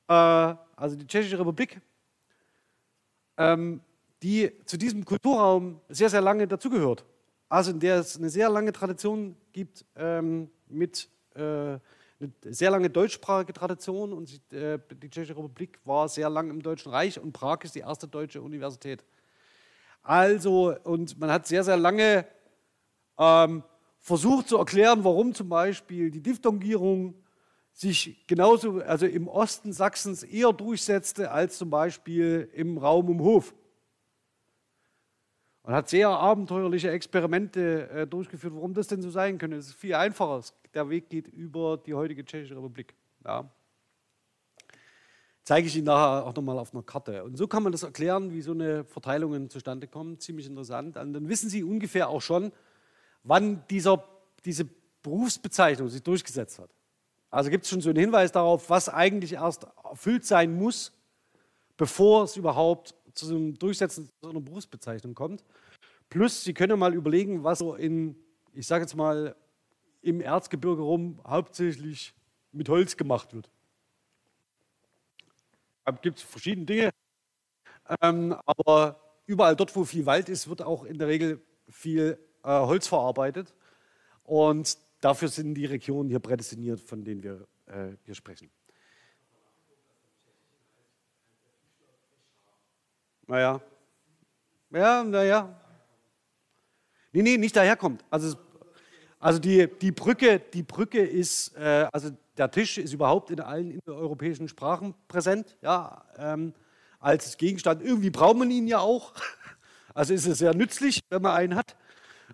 äh, 0.08 0.12
also 0.12 0.96
die 0.96 1.06
Tschechische 1.06 1.38
Republik, 1.38 1.80
ähm, 3.36 3.80
die 4.22 4.52
zu 4.64 4.78
diesem 4.78 5.04
Kulturraum 5.04 5.80
sehr, 5.88 6.08
sehr 6.08 6.22
lange 6.22 6.48
dazugehört. 6.48 7.04
Also 7.48 7.72
in 7.72 7.80
der 7.80 7.96
es 7.98 8.16
eine 8.16 8.30
sehr 8.30 8.48
lange 8.48 8.72
Tradition 8.72 9.36
gibt 9.52 9.84
ähm, 9.96 10.50
mit 10.66 11.08
äh, 11.34 11.40
eine 11.40 12.32
sehr 12.42 12.70
lange 12.70 12.88
deutschsprachige 12.88 13.52
Tradition 13.52 14.12
und 14.14 14.40
äh, 14.52 14.78
die 15.02 15.10
Tschechische 15.10 15.36
Republik 15.36 15.78
war 15.84 16.08
sehr 16.08 16.30
lange 16.30 16.50
im 16.50 16.62
Deutschen 16.62 16.90
Reich 16.90 17.20
und 17.20 17.32
Prag 17.32 17.58
ist 17.64 17.74
die 17.74 17.80
erste 17.80 18.08
deutsche 18.08 18.40
Universität. 18.40 19.04
Also, 20.02 20.74
und 20.84 21.18
man 21.18 21.30
hat 21.30 21.46
sehr, 21.46 21.64
sehr 21.64 21.76
lange 21.76 22.26
ähm, 23.18 23.62
versucht 24.04 24.48
zu 24.48 24.58
erklären, 24.58 25.02
warum 25.02 25.32
zum 25.32 25.48
Beispiel 25.48 26.10
die 26.10 26.20
Diphthongierung 26.20 27.14
sich 27.72 28.26
genauso, 28.26 28.82
also 28.82 29.06
im 29.06 29.28
Osten 29.28 29.72
Sachsens 29.72 30.22
eher 30.22 30.52
durchsetzte 30.52 31.30
als 31.30 31.56
zum 31.56 31.70
Beispiel 31.70 32.50
im 32.52 32.76
Raum 32.76 33.08
um 33.08 33.20
Hof 33.20 33.54
und 35.62 35.72
hat 35.72 35.88
sehr 35.88 36.10
abenteuerliche 36.10 36.90
Experimente 36.90 37.88
äh, 37.88 38.06
durchgeführt, 38.06 38.54
warum 38.54 38.74
das 38.74 38.88
denn 38.88 39.00
so 39.00 39.08
sein 39.08 39.38
könnte. 39.38 39.56
Es 39.56 39.68
ist 39.68 39.76
viel 39.76 39.94
einfacher. 39.94 40.42
Der 40.74 40.90
Weg 40.90 41.08
geht 41.08 41.26
über 41.28 41.78
die 41.78 41.94
heutige 41.94 42.26
Tschechische 42.26 42.56
Republik. 42.56 42.94
Ja. 43.24 43.50
Zeige 45.44 45.66
ich 45.66 45.76
Ihnen 45.76 45.86
nachher 45.86 46.26
auch 46.26 46.34
nochmal 46.34 46.58
auf 46.58 46.74
einer 46.74 46.82
Karte. 46.82 47.24
Und 47.24 47.38
so 47.38 47.48
kann 47.48 47.62
man 47.62 47.72
das 47.72 47.82
erklären, 47.82 48.32
wie 48.32 48.42
so 48.42 48.52
eine 48.52 48.84
Verteilung 48.84 49.48
zustande 49.48 49.86
kommt. 49.86 50.20
Ziemlich 50.20 50.46
interessant. 50.46 50.98
Und 50.98 51.14
dann 51.14 51.28
wissen 51.30 51.48
Sie 51.48 51.64
ungefähr 51.64 52.10
auch 52.10 52.20
schon, 52.20 52.52
wann 53.24 53.66
dieser, 53.68 54.04
diese 54.44 54.68
Berufsbezeichnung 55.02 55.88
sich 55.88 56.02
durchgesetzt 56.02 56.58
hat. 56.58 56.70
Also 57.30 57.50
gibt 57.50 57.64
es 57.64 57.70
schon 57.70 57.80
so 57.80 57.90
einen 57.90 57.98
Hinweis 57.98 58.30
darauf, 58.30 58.70
was 58.70 58.88
eigentlich 58.88 59.32
erst 59.32 59.66
erfüllt 59.82 60.24
sein 60.24 60.54
muss, 60.54 60.92
bevor 61.76 62.24
es 62.24 62.36
überhaupt 62.36 62.94
zu 63.14 63.26
einem 63.28 63.58
Durchsetzen 63.58 64.08
so 64.22 64.30
einer 64.30 64.40
Berufsbezeichnung 64.40 65.14
kommt. 65.14 65.44
Plus, 66.08 66.44
Sie 66.44 66.54
können 66.54 66.78
mal 66.78 66.94
überlegen, 66.94 67.42
was 67.42 67.58
so 67.58 67.74
in, 67.74 68.16
ich 68.52 68.66
sage 68.66 68.84
jetzt 68.84 68.94
mal, 68.94 69.34
im 70.02 70.20
Erzgebirge 70.20 70.82
rum 70.82 71.20
hauptsächlich 71.26 72.14
mit 72.52 72.68
Holz 72.68 72.96
gemacht 72.96 73.34
wird. 73.34 73.50
Da 75.84 75.92
gibt 75.92 76.18
es 76.18 76.24
verschiedene 76.24 76.66
Dinge, 76.66 76.90
ähm, 78.00 78.36
aber 78.46 79.00
überall 79.26 79.56
dort, 79.56 79.74
wo 79.74 79.84
viel 79.84 80.06
Wald 80.06 80.28
ist, 80.28 80.48
wird 80.48 80.62
auch 80.62 80.84
in 80.84 80.98
der 80.98 81.08
Regel 81.08 81.42
viel 81.68 82.18
äh, 82.44 82.48
Holz 82.48 82.86
verarbeitet. 82.86 83.54
Und 84.24 84.78
dafür 85.00 85.28
sind 85.28 85.54
die 85.54 85.66
Regionen 85.66 86.08
hier 86.08 86.20
prädestiniert, 86.20 86.80
von 86.80 87.04
denen 87.04 87.22
wir 87.22 87.46
äh, 87.66 87.96
hier 88.04 88.14
sprechen. 88.14 88.50
Naja. 93.26 93.60
Ja, 94.70 95.02
naja. 95.02 95.60
Nee, 97.12 97.22
nee, 97.22 97.38
nicht 97.38 97.56
daherkommt. 97.56 98.04
Also, 98.10 98.36
also 99.18 99.38
die, 99.38 99.68
die, 99.80 99.92
Brücke, 99.92 100.40
die 100.40 100.62
Brücke 100.62 101.00
ist, 101.00 101.56
äh, 101.56 101.86
also 101.92 102.10
der 102.36 102.50
Tisch 102.50 102.78
ist 102.78 102.92
überhaupt 102.92 103.30
in 103.30 103.40
allen 103.40 103.80
europäischen 103.86 104.48
Sprachen 104.48 104.94
präsent, 105.08 105.56
ja, 105.62 106.04
ähm, 106.18 106.52
als 106.98 107.36
Gegenstand. 107.36 107.82
Irgendwie 107.82 108.10
braucht 108.10 108.36
man 108.36 108.50
ihn 108.50 108.66
ja 108.66 108.80
auch. 108.80 109.14
Also 109.96 110.12
ist 110.12 110.26
es 110.26 110.38
sehr 110.38 110.52
nützlich, 110.56 110.98
wenn 111.08 111.22
man 111.22 111.36
einen 111.36 111.54
hat. 111.54 111.76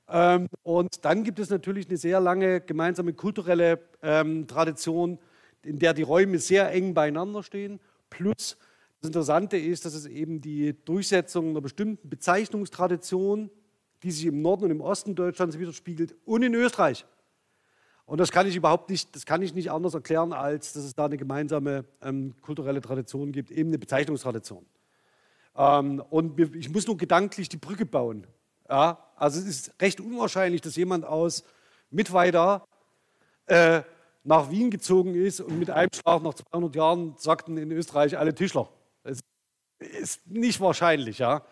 Ähm, 0.09 0.49
und 0.63 1.05
dann 1.05 1.25
gibt 1.25 1.39
es 1.39 1.51
natürlich 1.51 1.89
eine 1.89 1.97
sehr 1.97 2.21
lange 2.21 2.61
gemeinsame 2.61 3.13
kulturelle 3.13 3.81
ähm, 4.03 4.47
Tradition, 4.47 5.19
in 5.65 5.79
der 5.79 5.95
die 5.95 6.03
Räume 6.03 6.39
sehr 6.39 6.71
eng 6.73 6.95
beieinander 6.95 7.43
stehen, 7.43 7.81
plus 8.09 8.57
das 9.01 9.09
Interessante 9.09 9.57
ist, 9.57 9.87
dass 9.87 9.95
es 9.95 10.07
eben 10.07 10.41
die 10.41 10.75
Durchsetzung 10.85 11.51
einer 11.51 11.63
bestimmten 11.63 12.09
Bezeichnungstradition, 12.11 13.51
die 14.03 14.11
sich 14.11 14.27
im 14.27 14.43
Norden 14.43 14.65
und 14.65 14.71
im 14.71 14.81
Osten 14.83 15.15
Deutschlands 15.15 15.59
widerspiegelt, 15.59 16.15
und 16.25 16.43
in 16.43 16.55
Österreich. 16.55 17.07
Und 18.05 18.19
das 18.19 18.31
kann 18.31 18.47
ich 18.47 18.57
überhaupt 18.57 18.91
nicht, 18.91 19.15
das 19.15 19.25
kann 19.25 19.41
ich 19.41 19.55
nicht 19.55 19.71
anders 19.71 19.95
erklären, 19.95 20.33
als 20.33 20.73
dass 20.73 20.85
es 20.85 20.95
da 20.95 21.07
eine 21.07 21.17
gemeinsame 21.17 21.85
ähm, 22.03 22.35
kulturelle 22.43 22.81
Tradition 22.81 23.33
gibt, 23.33 23.51
eben 23.51 23.71
eine 23.71 23.79
Bezeichnungstradition. 23.79 24.67
Ähm, 25.57 26.03
und 26.11 26.39
ich 26.57 26.71
muss 26.71 26.87
nur 26.87 26.97
gedanklich 26.97 27.49
die 27.49 27.57
Brücke 27.57 27.87
bauen. 27.87 28.27
Ja? 28.69 28.99
Also 29.21 29.39
es 29.39 29.47
ist 29.47 29.83
recht 29.83 30.01
unwahrscheinlich, 30.01 30.63
dass 30.63 30.77
jemand 30.77 31.05
aus 31.05 31.45
Mittweida 31.91 32.65
äh, 33.47 33.83
nach 34.25 34.51
Wien 34.51 34.71
gezogen 34.71 35.15
ist 35.15 35.41
und 35.41 35.59
mit 35.59 35.69
einem 35.69 35.91
Schlag 35.95 36.23
nach 36.23 36.33
200 36.33 36.75
Jahren 36.75 37.15
sagten 37.19 37.59
in 37.59 37.71
Österreich 37.71 38.17
alle 38.17 38.35
Tischler. 38.35 38.71
Das 39.03 39.21
ist 39.79 40.27
nicht 40.27 40.59
wahrscheinlich, 40.59 41.19
ja. 41.19 41.45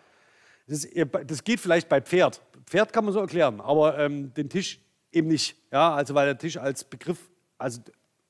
Das, 0.65 0.87
das, 1.27 1.43
geht 1.43 1.59
vielleicht 1.59 1.89
bei 1.89 2.01
Pferd. 2.01 2.41
Pferd 2.65 2.91
kann 2.91 3.05
man 3.05 3.13
so 3.13 3.19
erklären, 3.19 3.61
aber 3.61 3.99
ähm, 3.99 4.33
den 4.33 4.49
Tisch 4.49 4.79
eben 5.11 5.27
nicht. 5.27 5.55
Ja, 5.71 5.93
also 5.93 6.15
weil 6.15 6.25
der 6.25 6.39
Tisch 6.39 6.57
als 6.57 6.83
Begriff 6.83 7.29
also 7.59 7.81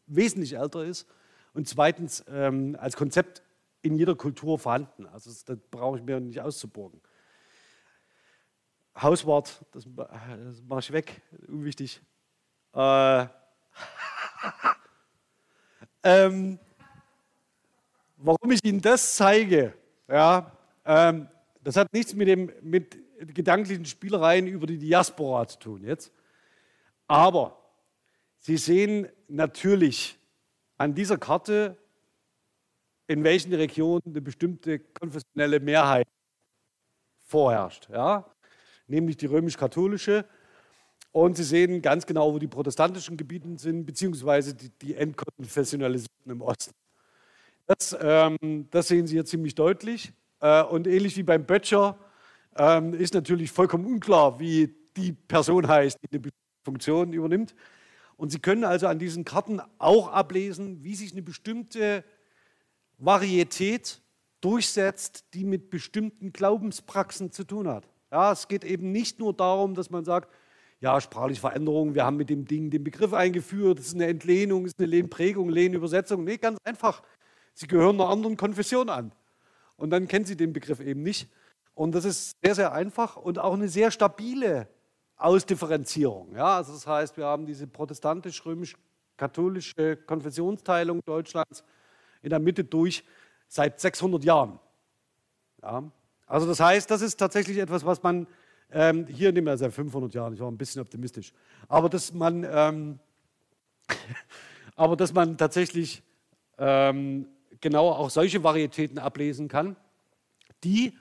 wesentlich 0.06 0.58
älter 0.58 0.84
ist 0.84 1.08
und 1.54 1.66
zweitens 1.66 2.26
ähm, 2.28 2.76
als 2.78 2.98
Konzept 2.98 3.42
in 3.82 3.96
jeder 3.96 4.16
Kultur 4.16 4.60
vorhanden. 4.60 5.06
Also 5.06 5.30
das, 5.30 5.46
das 5.46 5.58
brauche 5.72 5.98
ich 5.98 6.04
mir 6.04 6.20
nicht 6.20 6.42
auszuborgen. 6.42 7.00
Hauswart, 8.96 9.66
das, 9.72 9.88
das 9.96 10.62
mache 10.68 10.80
ich 10.80 10.92
weg, 10.92 11.22
unwichtig. 11.48 12.02
Äh, 12.74 13.22
ähm, 16.04 16.60
warum 18.18 18.52
ich 18.52 18.64
Ihnen 18.64 18.82
das 18.82 19.16
zeige, 19.16 19.74
ja, 20.08 20.52
ähm, 20.86 21.28
das 21.64 21.76
hat 21.76 21.92
nichts 21.94 22.14
mit, 22.14 22.28
dem, 22.28 22.52
mit 22.62 22.98
gedanklichen 23.34 23.86
Spielereien 23.86 24.48
über 24.48 24.68
die 24.68 24.78
Diaspora 24.78 25.48
zu 25.48 25.60
tun 25.60 25.84
jetzt. 25.84 26.12
Aber 27.08 27.58
Sie 28.40 28.58
sehen 28.58 29.10
natürlich 29.28 30.18
an 30.78 30.96
dieser 30.96 31.18
Karte, 31.18 31.78
in 33.08 33.24
welchen 33.24 33.54
Regionen 33.54 34.04
eine 34.06 34.22
bestimmte 34.22 34.80
konfessionelle 34.80 35.60
Mehrheit 35.60 36.08
vorherrscht. 37.26 37.90
Ja? 37.90 38.26
Nämlich 38.90 39.16
die 39.18 39.28
römisch-katholische. 39.28 40.26
Und 41.12 41.38
Sie 41.38 41.44
sehen 41.44 41.82
ganz 41.82 42.06
genau, 42.06 42.34
wo 42.34 42.40
die 42.40 42.48
protestantischen 42.48 43.18
Gebiete 43.18 43.48
sind, 43.58 43.86
beziehungsweise 43.86 44.54
die, 44.54 44.70
die 44.82 44.96
Entkonfessionalisierten 44.96 46.32
im 46.32 46.42
Osten. 46.42 46.74
Das, 47.66 47.98
ähm, 48.00 48.68
das, 48.72 48.88
sehen 48.88 49.08
Sie 49.08 49.14
hier 49.14 49.26
ziemlich 49.26 49.56
deutlich. 49.56 50.12
Äh, 50.42 50.64
und 50.64 50.88
ähnlich 50.88 51.16
wie 51.18 51.24
beim 51.24 51.46
Böttcher 51.46 51.98
ähm, 52.58 52.94
ist 52.94 53.14
natürlich 53.14 53.52
vollkommen 53.52 53.86
unklar, 53.86 54.40
wie 54.40 54.76
die 54.98 55.14
Person 55.14 55.68
heißt, 55.68 55.98
die 56.04 56.18
eine 56.18 56.30
Funktion 56.64 57.14
übernimmt. 57.14 57.56
Und 58.18 58.32
Sie 58.32 58.40
können 58.40 58.64
also 58.64 58.88
an 58.88 59.00
diesen 59.00 59.24
Karten 59.24 59.62
auch 59.78 60.10
ablesen, 60.10 60.84
wie 60.84 60.96
sich 60.96 61.12
eine 61.12 61.22
bestimmte 61.22 62.04
Varietät 62.98 64.02
durchsetzt, 64.42 65.26
die 65.34 65.46
mit 65.46 65.70
bestimmten 65.70 66.34
Glaubenspraxen 66.34 67.32
zu 67.32 67.46
tun 67.46 67.68
hat. 67.68 67.88
Ja, 68.12 68.32
es 68.32 68.48
geht 68.48 68.64
eben 68.64 68.92
nicht 68.92 69.20
nur 69.20 69.34
darum, 69.34 69.76
dass 69.76 69.90
man 69.90 70.06
sagt, 70.06 70.30
ja, 70.80 71.02
sprachliche 71.02 71.42
Veränderung, 71.42 71.94
wir 71.94 72.06
haben 72.06 72.16
mit 72.18 72.30
dem 72.30 72.46
Ding 72.46 72.70
den 72.70 72.84
Begriff 72.84 73.14
eingeführt, 73.14 73.80
das 73.80 73.88
ist 73.88 73.96
eine 73.96 74.06
Entlehnung, 74.08 74.64
das 74.64 74.74
ist 74.74 74.80
eine 74.80 74.88
Lehnprägung, 74.88 75.50
Lehnübersetzung. 75.50 76.24
Nee, 76.24 76.38
ganz 76.38 76.58
einfach. 76.64 77.02
Sie 77.54 77.68
gehören 77.68 78.00
einer 78.00 78.10
anderen 78.10 78.38
Konfession 78.38 78.90
an. 78.90 79.12
Und 79.76 79.90
dann 79.90 80.08
kennen 80.08 80.24
Sie 80.26 80.38
den 80.38 80.54
Begriff 80.54 80.80
eben 80.80 81.04
nicht. 81.04 81.30
Und 81.74 81.94
das 81.96 82.06
ist 82.06 82.32
sehr, 82.44 82.56
sehr 82.56 82.72
einfach 82.72 83.18
und 83.18 83.40
auch 83.40 83.54
eine 83.54 83.68
sehr 83.68 83.92
stabile 83.92 84.70
Ausdifferenzierung. 85.18 86.34
Ja, 86.36 86.58
also 86.58 86.74
das 86.74 86.88
heißt, 86.88 87.18
wir 87.18 87.26
haben 87.26 87.46
diese 87.46 87.68
protestantisch-römisch-katholische 87.68 89.98
Konfessionsteilung 89.98 91.02
Deutschlands 91.06 91.64
in 92.22 92.30
der 92.30 92.40
Mitte 92.40 92.64
durch 92.64 93.04
seit 93.48 93.80
600 93.80 94.24
Jahren. 94.24 94.60
Ja, 95.62 95.84
also 96.30 96.48
das 96.48 96.60
heißt, 96.60 96.90
das 96.92 97.02
ist 97.02 97.18
tatsächlich 97.18 97.58
etwas, 97.58 97.84
was 97.84 98.04
man 98.04 98.28
ähm, 98.72 99.08
hier 99.08 99.32
nicht 99.32 99.44
mehr 99.44 99.58
seit 99.58 99.74
500 99.74 100.14
Jahren, 100.14 100.34
ich 100.34 100.40
war 100.40 100.50
ein 100.50 100.58
bisschen 100.58 100.82
optimistisch, 100.82 101.34
aber 101.68 101.90
dass 101.90 102.14
man, 102.14 102.46
ähm, 102.50 103.00
aber 104.76 104.96
dass 104.96 105.12
man 105.12 105.38
tatsächlich 105.38 106.04
ähm, 106.60 107.28
genau 107.60 107.90
auch 107.90 108.12
solche 108.12 108.44
Varietäten 108.44 109.00
ablesen 109.00 109.48
kann, 109.48 109.76
die 110.64 110.94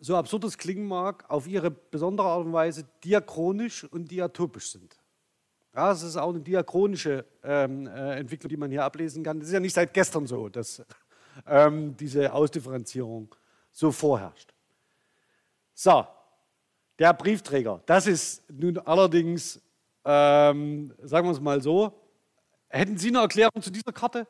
so 0.00 0.16
absurd 0.16 0.42
es 0.44 0.58
klingen 0.58 0.88
mag, 0.88 1.30
auf 1.30 1.46
ihre 1.46 1.70
besondere 1.70 2.26
Art 2.26 2.44
und 2.44 2.52
Weise 2.52 2.88
diachronisch 3.04 3.84
und 3.84 4.10
diatopisch 4.10 4.72
sind. 4.72 4.96
Ja, 5.74 5.92
es 5.92 6.02
ist 6.02 6.16
auch 6.16 6.30
eine 6.30 6.40
diachronische 6.40 7.24
ähm, 7.44 7.86
äh, 7.86 8.16
Entwicklung, 8.16 8.48
die 8.48 8.56
man 8.56 8.70
hier 8.70 8.82
ablesen 8.82 9.22
kann. 9.22 9.38
Das 9.38 9.48
ist 9.48 9.54
ja 9.54 9.60
nicht 9.60 9.74
seit 9.74 9.94
gestern 9.94 10.26
so, 10.26 10.48
dass 10.48 10.82
ähm, 11.46 11.96
diese 11.96 12.32
Ausdifferenzierung 12.32 13.34
so 13.70 13.92
vorherrscht. 13.92 14.54
So, 15.74 16.06
der 16.98 17.12
Briefträger. 17.12 17.82
Das 17.86 18.06
ist 18.06 18.48
nun 18.50 18.78
allerdings, 18.78 19.60
ähm, 20.04 20.94
sagen 21.02 21.28
wir 21.28 21.32
es 21.32 21.40
mal 21.40 21.60
so, 21.60 21.92
hätten 22.68 22.96
Sie 22.96 23.08
eine 23.08 23.18
Erklärung 23.18 23.60
zu 23.60 23.70
dieser 23.70 23.92
Karte? 23.92 24.26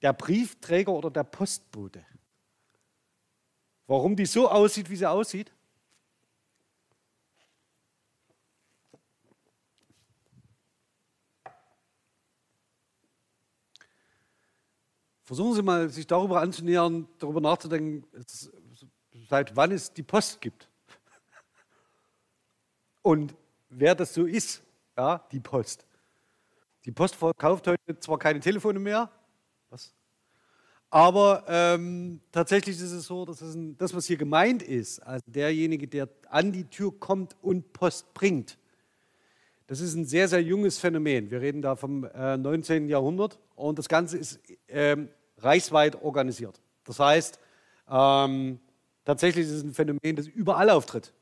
Der 0.00 0.12
Briefträger 0.12 0.92
oder 0.92 1.10
der 1.10 1.24
Postbote? 1.24 2.04
Warum 3.86 4.14
die 4.16 4.26
so 4.26 4.48
aussieht, 4.48 4.88
wie 4.90 4.96
sie 4.96 5.08
aussieht? 5.08 5.52
Versuchen 15.28 15.52
Sie 15.56 15.62
mal, 15.62 15.90
sich 15.90 16.06
darüber 16.06 16.40
anzunähern, 16.40 17.06
darüber 17.18 17.42
nachzudenken, 17.42 18.02
seit 19.28 19.54
wann 19.54 19.72
es 19.72 19.92
die 19.92 20.02
Post 20.02 20.40
gibt. 20.40 20.70
Und 23.02 23.34
wer 23.68 23.94
das 23.94 24.14
so 24.14 24.24
ist, 24.24 24.62
ja, 24.96 25.22
die 25.30 25.40
Post. 25.40 25.84
Die 26.86 26.92
Post 26.92 27.14
verkauft 27.14 27.66
heute 27.66 28.00
zwar 28.00 28.18
keine 28.18 28.40
Telefone 28.40 28.78
mehr, 28.78 29.10
was? 29.68 29.92
Aber 30.88 31.44
ähm, 31.46 32.22
tatsächlich 32.32 32.76
ist 32.76 32.92
es 32.92 33.04
so, 33.04 33.26
dass 33.26 33.42
es 33.42 33.54
ein, 33.54 33.76
das, 33.76 33.94
was 33.94 34.06
hier 34.06 34.16
gemeint 34.16 34.62
ist, 34.62 35.00
also 35.00 35.22
derjenige, 35.26 35.86
der 35.86 36.08
an 36.30 36.52
die 36.52 36.64
Tür 36.64 36.98
kommt 36.98 37.36
und 37.42 37.74
Post 37.74 38.14
bringt, 38.14 38.56
das 39.66 39.80
ist 39.80 39.94
ein 39.94 40.06
sehr, 40.06 40.26
sehr 40.26 40.42
junges 40.42 40.78
Phänomen. 40.78 41.30
Wir 41.30 41.42
reden 41.42 41.60
da 41.60 41.76
vom 41.76 42.04
äh, 42.04 42.38
19. 42.38 42.88
Jahrhundert 42.88 43.38
und 43.56 43.78
das 43.78 43.90
Ganze 43.90 44.16
ist 44.16 44.40
ähm, 44.68 45.10
reichsweit 45.38 46.02
organisiert. 46.02 46.60
Das 46.84 46.98
heißt, 46.98 47.38
ähm, 47.90 48.60
tatsächlich 49.04 49.46
ist 49.46 49.52
es 49.52 49.62
ein 49.62 49.74
Phänomen, 49.74 50.16
das 50.16 50.26
überall 50.26 50.70
auftritt. 50.70 51.12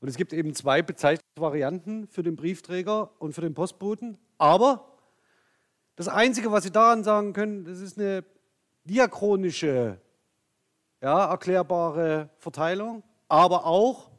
Und 0.00 0.08
es 0.08 0.16
gibt 0.16 0.32
eben 0.32 0.54
zwei 0.54 0.82
Bezeichnungsvarianten 0.82 2.08
für 2.08 2.22
den 2.22 2.34
Briefträger 2.34 3.10
und 3.20 3.34
für 3.34 3.40
den 3.40 3.54
Postboten. 3.54 4.18
Aber 4.36 4.98
das 5.94 6.08
Einzige, 6.08 6.50
was 6.50 6.64
Sie 6.64 6.72
daran 6.72 7.04
sagen 7.04 7.32
können, 7.32 7.64
das 7.64 7.78
ist 7.78 7.98
eine 7.98 8.24
diachronische, 8.84 10.00
ja, 11.00 11.26
erklärbare 11.26 12.30
Verteilung, 12.38 13.04
aber 13.28 13.66
auch 13.66 14.10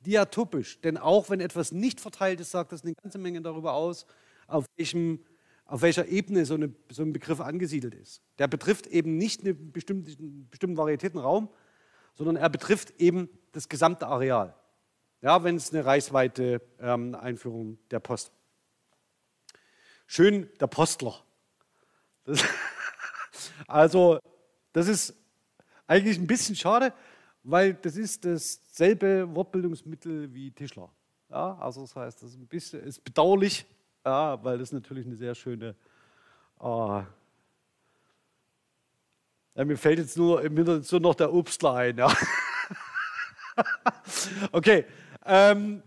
diatopisch. 0.00 0.80
Denn 0.80 0.96
auch 0.96 1.30
wenn 1.30 1.40
etwas 1.40 1.72
nicht 1.72 2.00
verteilt 2.00 2.40
ist, 2.40 2.50
sagt 2.50 2.72
das 2.72 2.82
eine 2.82 2.94
ganze 2.94 3.18
Menge 3.18 3.40
darüber 3.42 3.74
aus, 3.74 4.06
auf, 4.46 4.66
welchem, 4.76 5.24
auf 5.66 5.82
welcher 5.82 6.06
Ebene 6.06 6.44
so, 6.44 6.54
eine, 6.54 6.72
so, 6.90 7.02
ein 7.02 7.12
Begriff 7.12 7.40
angesiedelt 7.40 7.94
ist. 7.94 8.22
Der 8.38 8.48
betrifft 8.48 8.86
eben 8.86 9.16
nicht 9.16 9.42
einen 9.42 9.72
bestimmten, 9.72 10.48
bestimmten 10.50 10.76
Varietätenraum, 10.76 11.48
sondern 12.14 12.36
er 12.36 12.50
betrifft 12.50 13.00
eben 13.00 13.28
das 13.52 13.68
gesamte 13.68 14.06
Areal. 14.06 14.54
Ja, 15.22 15.42
wenn 15.42 15.56
es 15.56 15.72
eine 15.72 15.84
reichsweite 15.84 16.60
ähm, 16.80 17.14
Einführung 17.14 17.78
der 17.90 18.00
Post 18.00 18.30
Schön 20.06 20.50
der 20.60 20.66
Postler. 20.66 21.14
Das, 22.24 22.44
also, 23.66 24.18
das 24.72 24.86
ist 24.86 25.14
eigentlich 25.86 26.18
ein 26.18 26.26
bisschen 26.26 26.56
schade, 26.56 26.92
weil 27.42 27.74
das 27.74 27.96
ist 27.96 28.24
dasselbe 28.24 29.34
Wortbildungsmittel 29.34 30.32
wie 30.32 30.50
Tischler. 30.50 30.90
Ja, 31.30 31.56
also 31.58 31.82
das 31.82 31.96
heißt, 31.96 32.22
das 32.22 32.30
ist 32.30 32.36
ein 32.36 32.46
bisschen 32.46 32.82
ist 32.82 33.02
bedauerlich, 33.02 33.66
ja, 34.04 34.42
weil 34.44 34.58
das 34.58 34.72
natürlich 34.72 35.06
eine 35.06 35.16
sehr 35.16 35.34
schöne. 35.34 35.74
Äh, 36.60 37.02
ja, 39.56 39.64
mir 39.64 39.76
fällt 39.76 39.98
jetzt 39.98 40.16
nur 40.16 40.42
im 40.42 40.56
Hintergrund 40.56 41.02
noch 41.02 41.14
der 41.14 41.32
Obstler 41.32 41.74
ein. 41.74 41.96
Ja. 41.96 42.12
okay, 44.52 44.84
ähm, 45.24 45.82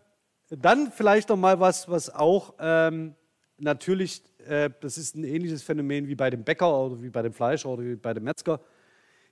dann 0.49 0.91
vielleicht 0.91 1.29
noch 1.29 1.37
mal 1.37 1.59
was, 1.59 1.89
was 1.89 2.09
auch 2.09 2.53
ähm, 2.59 3.15
natürlich, 3.57 4.23
äh, 4.47 4.69
das 4.79 4.97
ist 4.97 5.15
ein 5.15 5.23
ähnliches 5.23 5.63
Phänomen 5.63 6.07
wie 6.07 6.15
bei 6.15 6.29
dem 6.29 6.43
Bäcker 6.43 6.85
oder 6.85 7.01
wie 7.01 7.09
bei 7.09 7.21
dem 7.21 7.33
Fleischer 7.33 7.69
oder 7.69 7.83
wie 7.83 7.95
bei 7.95 8.13
dem 8.13 8.23
Metzger. 8.23 8.61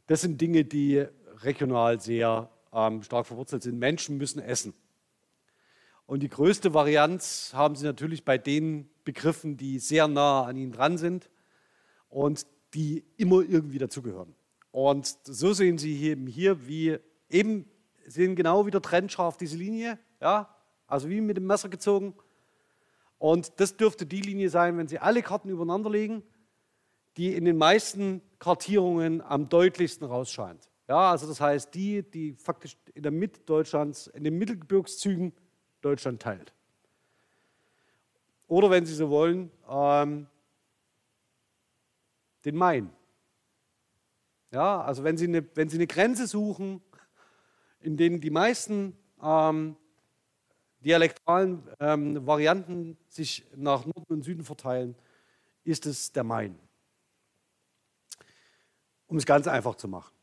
Das 0.07 0.21
sind 0.21 0.39
Dinge, 0.39 0.65
die 0.65 1.05
regional 1.41 1.99
sehr 1.99 2.49
ähm, 2.73 3.01
stark 3.03 3.25
verwurzelt 3.25 3.63
sind. 3.63 3.79
Menschen 3.79 4.17
müssen 4.17 4.41
essen. 4.41 4.73
Und 6.05 6.21
die 6.21 6.29
größte 6.29 6.73
Varianz 6.73 7.51
haben 7.53 7.75
sie 7.75 7.85
natürlich 7.85 8.23
bei 8.25 8.37
den 8.37 8.89
Begriffen, 9.03 9.57
die 9.57 9.79
sehr 9.79 10.07
nah 10.07 10.43
an 10.43 10.57
ihnen 10.57 10.71
dran 10.71 10.97
sind 10.97 11.29
und 12.09 12.45
die 12.73 13.03
immer 13.17 13.41
irgendwie 13.41 13.79
dazugehören. 13.79 14.35
Und 14.71 15.17
so 15.23 15.53
sehen 15.53 15.77
Sie 15.77 16.01
eben 16.03 16.27
hier, 16.27 16.67
wie 16.67 16.97
eben 17.29 17.65
sehen 18.05 18.35
genau 18.35 18.65
wieder 18.65 18.81
trennscharf 18.81 19.37
diese 19.37 19.57
Linie, 19.57 19.97
ja, 20.19 20.53
also 20.85 21.09
wie 21.09 21.21
mit 21.21 21.37
dem 21.37 21.47
Messer 21.47 21.69
gezogen. 21.69 22.13
Und 23.17 23.59
das 23.59 23.77
dürfte 23.77 24.05
die 24.05 24.21
Linie 24.21 24.49
sein, 24.49 24.77
wenn 24.77 24.87
Sie 24.87 24.99
alle 24.99 25.21
Karten 25.21 25.49
übereinander 25.49 25.89
legen, 25.89 26.23
die 27.17 27.33
in 27.33 27.45
den 27.45 27.57
meisten 27.57 28.21
Kartierungen 28.37 29.21
am 29.21 29.47
deutlichsten 29.47 30.05
rausscheint. 30.05 30.69
Ja, 30.87 31.11
also 31.11 31.25
das 31.25 31.39
heißt 31.39 31.73
die, 31.73 32.03
die 32.03 32.33
faktisch 32.33 32.77
in 32.93 33.03
der 33.03 33.11
Mitte 33.11 33.39
Deutschlands, 33.45 34.07
in 34.07 34.23
den 34.23 34.37
Mittelgebirgszügen 34.37 35.33
Deutschland 35.85 36.21
teilt. 36.21 36.51
Oder 38.47 38.69
wenn 38.69 38.85
Sie 38.85 38.93
so 38.93 39.09
wollen, 39.09 39.51
ähm, 39.69 40.27
den 42.43 42.55
Main. 42.55 42.91
Ja, 44.51 44.81
also 44.81 45.03
wenn 45.03 45.17
Sie, 45.17 45.27
eine, 45.27 45.45
wenn 45.55 45.69
Sie 45.69 45.77
eine 45.77 45.87
Grenze 45.87 46.27
suchen, 46.27 46.81
in 47.79 47.97
denen 47.97 48.19
die 48.19 48.29
meisten 48.29 48.97
ähm, 49.21 49.75
dialektalen 50.79 51.63
ähm, 51.79 52.25
Varianten 52.25 52.97
sich 53.07 53.45
nach 53.55 53.85
Norden 53.85 54.13
und 54.13 54.23
Süden 54.23 54.43
verteilen, 54.43 54.95
ist 55.63 55.85
es 55.85 56.11
der 56.11 56.23
Main. 56.23 56.57
Um 59.07 59.17
es 59.17 59.25
ganz 59.25 59.47
einfach 59.47 59.75
zu 59.75 59.87
machen. 59.87 60.13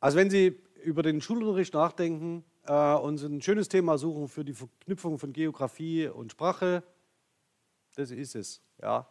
Also 0.00 0.18
wenn 0.18 0.30
Sie 0.30 0.60
über 0.82 1.02
den 1.02 1.20
Schulunterricht 1.20 1.74
nachdenken 1.74 2.44
äh, 2.68 2.94
und 2.94 3.20
ein 3.22 3.40
schönes 3.40 3.68
Thema 3.68 3.98
suchen 3.98 4.28
für 4.28 4.44
die 4.44 4.52
Verknüpfung 4.52 5.18
von 5.18 5.32
Geografie 5.32 6.06
und 6.06 6.32
Sprache, 6.32 6.82
das 7.96 8.10
ist 8.10 8.36
es. 8.36 8.60
Ja. 8.80 9.08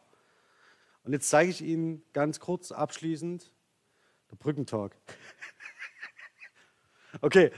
Und 1.04 1.14
jetzt 1.14 1.30
zeige 1.30 1.50
ich 1.50 1.62
Ihnen 1.62 2.04
ganz 2.14 2.40
kurz 2.40 2.72
abschließend 2.72 3.52
der 4.30 4.36
Brückentag. 4.36 4.96
okay, 7.22 7.52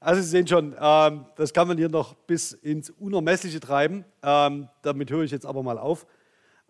also 0.00 0.20
Sie 0.20 0.28
sehen 0.28 0.46
schon, 0.46 0.74
ähm, 0.78 1.26
das 1.36 1.52
kann 1.52 1.68
man 1.68 1.78
hier 1.78 1.88
noch 1.88 2.14
bis 2.14 2.52
ins 2.52 2.90
Unermessliche 2.90 3.60
treiben. 3.60 4.04
Ähm, 4.22 4.68
damit 4.82 5.10
höre 5.10 5.22
ich 5.22 5.30
jetzt 5.30 5.46
aber 5.46 5.62
mal 5.62 5.78
auf. 5.78 6.06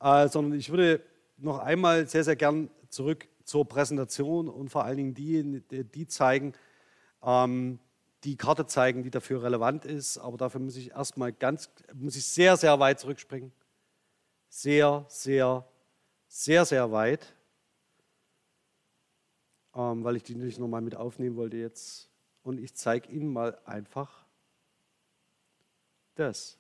Äh, 0.00 0.28
sondern 0.28 0.58
ich 0.58 0.70
würde 0.70 1.02
noch 1.38 1.58
einmal 1.58 2.06
sehr, 2.06 2.24
sehr 2.24 2.36
gern 2.36 2.70
zurück 2.90 3.26
zur 3.44 3.66
Präsentation 3.66 4.48
und 4.48 4.68
vor 4.68 4.84
allen 4.84 4.96
Dingen 4.96 5.14
die, 5.14 5.62
die 5.70 6.06
zeigen, 6.06 6.52
ähm, 7.22 7.78
die 8.26 8.36
Karte 8.36 8.66
zeigen, 8.66 9.04
die 9.04 9.10
dafür 9.10 9.42
relevant 9.42 9.84
ist. 9.84 10.18
Aber 10.18 10.36
dafür 10.36 10.60
muss 10.60 10.76
ich 10.76 10.90
erstmal 10.90 11.32
ganz, 11.32 11.70
muss 11.94 12.16
ich 12.16 12.26
sehr, 12.26 12.56
sehr 12.56 12.78
weit 12.80 12.98
zurückspringen. 12.98 13.52
Sehr, 14.48 15.06
sehr, 15.08 15.66
sehr, 16.26 16.64
sehr 16.64 16.90
weit. 16.90 17.34
Ähm, 19.74 20.02
weil 20.02 20.16
ich 20.16 20.24
die 20.24 20.34
nicht 20.34 20.58
nochmal 20.58 20.80
mit 20.80 20.96
aufnehmen 20.96 21.36
wollte 21.36 21.56
jetzt. 21.56 22.10
Und 22.42 22.58
ich 22.58 22.74
zeige 22.74 23.08
Ihnen 23.10 23.32
mal 23.32 23.58
einfach 23.64 24.24
das. 26.16 26.58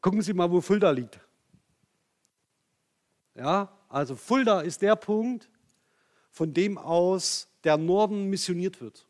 Gucken 0.00 0.20
Sie 0.20 0.34
mal, 0.34 0.50
wo 0.50 0.60
Fulda 0.60 0.90
liegt. 0.90 1.18
Ja, 3.34 3.72
also 3.88 4.14
Fulda 4.14 4.60
ist 4.60 4.82
der 4.82 4.96
Punkt, 4.96 5.48
von 6.34 6.52
dem 6.52 6.78
aus 6.78 7.48
der 7.62 7.76
Norden 7.76 8.28
missioniert 8.28 8.80
wird. 8.80 9.06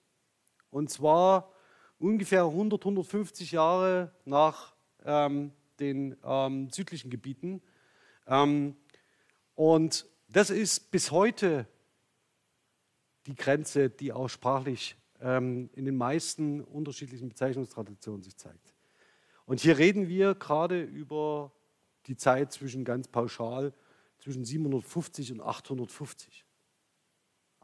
Und 0.69 0.91
zwar 0.91 1.51
ungefähr 1.99 2.45
100, 2.45 2.83
150 2.83 3.53
Jahre 3.53 4.13
nach 4.27 4.75
ähm, 5.07 5.53
den 5.81 6.19
ähm, 6.23 6.69
südlichen 6.71 7.09
Gebieten. 7.09 7.63
Ähm, 8.27 8.77
und 9.55 10.07
das 10.29 10.51
ist 10.51 10.91
bis 10.91 11.13
heute 11.13 11.67
die 13.27 13.35
Grenze, 13.35 13.89
die 13.89 14.13
auch 14.13 14.29
sprachlich 14.29 14.95
ähm, 15.23 15.71
in 15.73 15.87
den 15.87 15.97
meisten 15.97 16.61
unterschiedlichen 16.61 17.31
Bezeichnungstraditionen 17.31 18.23
sich 18.23 18.37
zeigt. 18.37 18.75
Und 19.47 19.61
hier 19.61 19.79
reden 19.79 20.09
wir 20.09 20.35
gerade 20.35 20.83
über 20.83 21.53
die 22.05 22.17
Zeit 22.17 22.53
zwischen 22.53 22.85
ganz 22.85 23.09
pauschal 23.09 23.73
zwischen 24.19 24.45
750 24.45 25.33
und 25.33 25.41
850. 25.41 26.44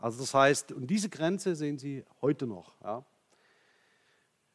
Also 0.00 0.20
das 0.20 0.32
heißt, 0.32 0.72
und 0.72 0.86
diese 0.88 1.10
Grenze 1.10 1.54
sehen 1.54 1.78
Sie 1.78 2.04
heute 2.22 2.46
noch. 2.46 2.72
Ja. 2.82 3.04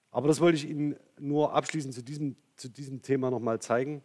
Aber 0.10 0.28
das 0.28 0.39
wollte 0.39 0.58
ich 0.58 0.68
Ihnen 0.68 0.98
nur 1.20 1.54
abschließend 1.54 1.93
zu 1.93 2.02
diesem, 2.02 2.36
zu 2.56 2.68
diesem 2.70 3.02
Thema 3.02 3.30
nochmal 3.30 3.60
zeigen, 3.60 4.02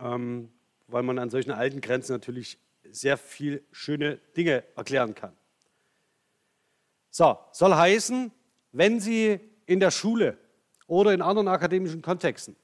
ähm, 0.00 0.50
weil 0.88 1.04
man 1.04 1.18
an 1.18 1.30
solchen 1.30 1.52
alten 1.52 1.80
Grenzen 1.80 2.12
natürlich 2.12 2.58
sehr 2.90 3.16
viel 3.16 3.62
schöne 3.70 4.16
Dinge 4.36 4.64
erklären 4.74 5.14
kann. 5.14 5.32
So, 7.10 7.38
soll 7.52 7.74
heißen, 7.74 8.32
wenn 8.72 9.00
Sie 9.00 9.38
in 9.66 9.80
der 9.80 9.90
Schule 9.90 10.38
oder 10.86 11.14
in 11.14 11.22
anderen 11.22 11.48
akademischen 11.48 12.02
Kontexten 12.02 12.56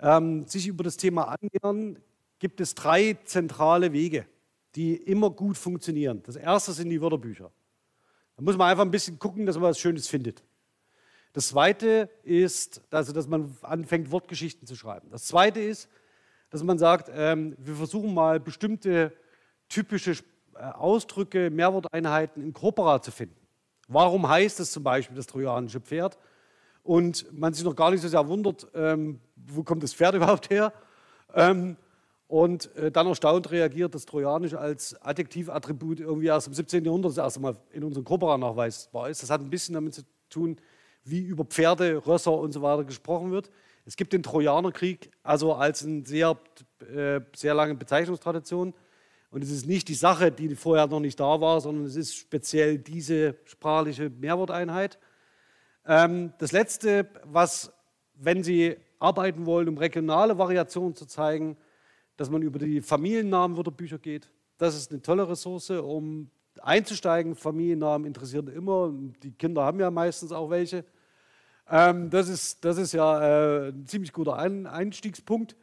ähm, 0.00 0.46
sich 0.46 0.66
über 0.66 0.84
das 0.84 0.96
Thema 0.98 1.36
annähern, 1.36 2.02
gibt 2.38 2.60
es 2.60 2.74
drei 2.74 3.14
zentrale 3.24 3.92
Wege 3.92 4.26
die 4.76 4.94
immer 4.94 5.30
gut 5.30 5.56
funktionieren. 5.56 6.22
Das 6.24 6.36
erste 6.36 6.72
sind 6.72 6.90
die 6.90 7.00
Wörterbücher. 7.00 7.50
Da 8.36 8.42
muss 8.42 8.56
man 8.56 8.70
einfach 8.70 8.84
ein 8.84 8.90
bisschen 8.90 9.18
gucken, 9.18 9.46
dass 9.46 9.56
man 9.56 9.64
was 9.70 9.78
Schönes 9.78 10.06
findet. 10.06 10.44
Das 11.32 11.48
zweite 11.48 12.10
ist, 12.22 12.82
also, 12.90 13.12
dass 13.12 13.26
man 13.26 13.56
anfängt, 13.62 14.10
Wortgeschichten 14.10 14.66
zu 14.66 14.76
schreiben. 14.76 15.08
Das 15.10 15.24
zweite 15.24 15.60
ist, 15.60 15.88
dass 16.50 16.62
man 16.62 16.78
sagt, 16.78 17.10
ähm, 17.12 17.56
wir 17.58 17.74
versuchen 17.74 18.14
mal 18.14 18.38
bestimmte 18.38 19.12
typische 19.68 20.12
äh, 20.54 20.58
Ausdrücke, 20.58 21.50
Mehrworteinheiten 21.50 22.42
in 22.42 22.52
Corpora 22.52 23.00
zu 23.02 23.10
finden. 23.10 23.36
Warum 23.88 24.28
heißt 24.28 24.60
es 24.60 24.72
zum 24.72 24.82
Beispiel 24.82 25.16
das 25.16 25.26
trojanische 25.26 25.80
Pferd? 25.80 26.18
Und 26.82 27.26
man 27.32 27.52
sich 27.52 27.64
noch 27.64 27.74
gar 27.74 27.90
nicht 27.90 28.00
so 28.00 28.08
sehr 28.08 28.28
wundert, 28.28 28.68
ähm, 28.74 29.20
wo 29.34 29.62
kommt 29.62 29.82
das 29.82 29.94
Pferd 29.94 30.14
überhaupt 30.16 30.50
her? 30.50 30.72
Ähm, 31.34 31.76
und 32.28 32.74
äh, 32.76 32.90
dann 32.90 33.06
erstaunt 33.06 33.50
reagiert, 33.50 33.94
dass 33.94 34.04
Trojanisch 34.04 34.54
als 34.54 35.00
Adjektivattribut 35.00 36.00
irgendwie 36.00 36.26
erst 36.26 36.48
im 36.48 36.54
17. 36.54 36.84
Jahrhundert 36.84 37.12
das 37.12 37.18
erste 37.18 37.40
Mal 37.40 37.56
in 37.72 37.84
unserem 37.84 38.04
Corpora 38.04 38.36
nachweisbar 38.36 39.10
ist. 39.10 39.22
Das 39.22 39.30
hat 39.30 39.40
ein 39.40 39.50
bisschen 39.50 39.74
damit 39.74 39.94
zu 39.94 40.02
tun, 40.28 40.56
wie 41.04 41.20
über 41.20 41.44
Pferde, 41.44 42.04
Rösser 42.04 42.32
und 42.32 42.52
so 42.52 42.62
weiter 42.62 42.84
gesprochen 42.84 43.30
wird. 43.30 43.50
Es 43.84 43.96
gibt 43.96 44.12
den 44.12 44.24
Trojanerkrieg 44.24 45.12
also 45.22 45.54
als 45.54 45.84
eine 45.84 46.04
sehr, 46.04 46.36
äh, 46.92 47.20
sehr 47.34 47.54
lange 47.54 47.76
Bezeichnungstradition. 47.76 48.74
Und 49.30 49.42
es 49.42 49.50
ist 49.50 49.66
nicht 49.66 49.88
die 49.88 49.94
Sache, 49.94 50.32
die 50.32 50.54
vorher 50.56 50.88
noch 50.88 50.98
nicht 50.98 51.20
da 51.20 51.40
war, 51.40 51.60
sondern 51.60 51.84
es 51.84 51.94
ist 51.94 52.16
speziell 52.16 52.78
diese 52.78 53.36
sprachliche 53.44 54.10
Mehrworteinheit. 54.10 54.98
Ähm, 55.86 56.32
das 56.38 56.50
Letzte, 56.50 57.08
was, 57.24 57.72
wenn 58.14 58.42
Sie 58.42 58.76
arbeiten 58.98 59.46
wollen, 59.46 59.68
um 59.68 59.78
regionale 59.78 60.38
Variationen 60.38 60.96
zu 60.96 61.06
zeigen, 61.06 61.56
dass 62.16 62.30
man 62.30 62.42
über 62.42 62.58
die 62.58 62.80
Familiennamenwörterbücher 62.80 63.98
geht. 63.98 64.30
Das 64.58 64.74
ist 64.74 64.90
eine 64.90 65.02
tolle 65.02 65.28
Ressource, 65.28 65.70
um 65.70 66.30
einzusteigen. 66.62 67.34
Familiennamen 67.34 68.06
interessieren 68.06 68.48
immer. 68.48 68.92
Die 69.22 69.32
Kinder 69.32 69.64
haben 69.64 69.80
ja 69.80 69.90
meistens 69.90 70.32
auch 70.32 70.50
welche. 70.50 70.84
Ähm, 71.68 72.10
das, 72.10 72.28
ist, 72.28 72.64
das 72.64 72.78
ist 72.78 72.92
ja 72.92 73.66
äh, 73.66 73.68
ein 73.68 73.86
ziemlich 73.86 74.12
guter 74.12 74.36
Einstiegspunkt. 74.36 75.56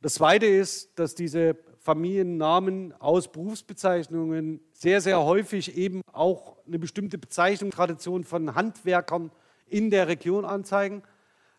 Das 0.00 0.14
Zweite 0.14 0.46
ist, 0.46 0.98
dass 0.98 1.14
diese 1.14 1.56
Familiennamen 1.78 2.92
aus 3.00 3.30
Berufsbezeichnungen 3.30 4.60
sehr, 4.72 5.00
sehr 5.00 5.22
häufig 5.22 5.76
eben 5.76 6.02
auch 6.12 6.56
eine 6.66 6.78
bestimmte 6.78 7.18
Bezeichnung, 7.18 7.70
Tradition 7.70 8.24
von 8.24 8.54
Handwerkern 8.54 9.30
in 9.66 9.90
der 9.90 10.08
Region 10.08 10.44
anzeigen. 10.44 11.02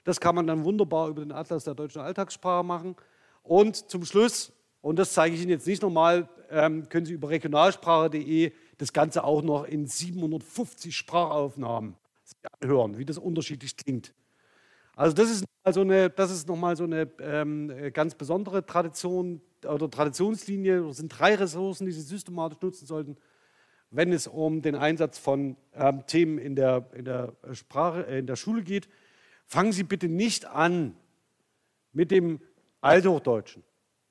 Das 0.03 0.20
kann 0.20 0.36
man 0.36 0.47
dann 0.47 0.64
wunderbar 0.64 1.09
über 1.09 1.22
den 1.22 1.32
Atlas 1.32 1.64
der 1.64 1.76
deutschen 1.76 2.01
Alltagssprache 2.01 2.64
machen. 2.64 2.95
Und 3.43 3.89
zum 3.89 4.05
Schluss, 4.05 4.53
und 4.81 4.97
das 4.97 5.13
zeige 5.13 5.35
ich 5.35 5.41
Ihnen 5.41 5.51
jetzt 5.51 5.67
nicht 5.67 5.81
nochmal, 5.81 6.29
ähm, 6.49 6.87
können 6.89 7.05
Sie 7.05 7.13
über 7.13 7.29
regionalsprache.de 7.29 8.51
das 8.77 8.93
Ganze 8.93 9.23
auch 9.23 9.41
noch 9.41 9.65
in 9.65 9.85
750 9.85 10.95
Sprachaufnahmen 10.95 11.95
anhören, 12.61 12.97
wie 12.97 13.05
das 13.05 13.17
unterschiedlich 13.17 13.77
klingt. 13.77 14.13
Also 14.95 15.15
das 15.15 15.29
ist, 15.29 15.45
also 15.63 15.81
eine, 15.81 16.09
das 16.09 16.31
ist 16.31 16.47
nochmal 16.47 16.75
so 16.75 16.83
eine 16.83 17.09
ähm, 17.19 17.71
ganz 17.93 18.15
besondere 18.15 18.65
Tradition 18.65 19.41
oder 19.65 19.89
Traditionslinie. 19.89 20.83
Das 20.87 20.97
sind 20.97 21.09
drei 21.09 21.35
Ressourcen, 21.35 21.85
die 21.85 21.91
Sie 21.91 22.01
systematisch 22.01 22.61
nutzen 22.61 22.85
sollten, 22.85 23.17
wenn 23.89 24.11
es 24.11 24.27
um 24.27 24.61
den 24.61 24.75
Einsatz 24.75 25.17
von 25.17 25.55
ähm, 25.73 26.03
Themen 26.07 26.37
in 26.37 26.55
der, 26.55 26.89
in 26.93 27.05
der 27.05 27.33
Sprache, 27.53 28.07
äh, 28.07 28.19
in 28.19 28.27
der 28.27 28.35
Schule 28.35 28.63
geht. 28.63 28.87
Fangen 29.45 29.71
Sie 29.71 29.83
bitte 29.83 30.07
nicht 30.07 30.45
an 30.45 30.95
mit 31.91 32.11
dem 32.11 32.39
Althochdeutschen. 32.84 33.63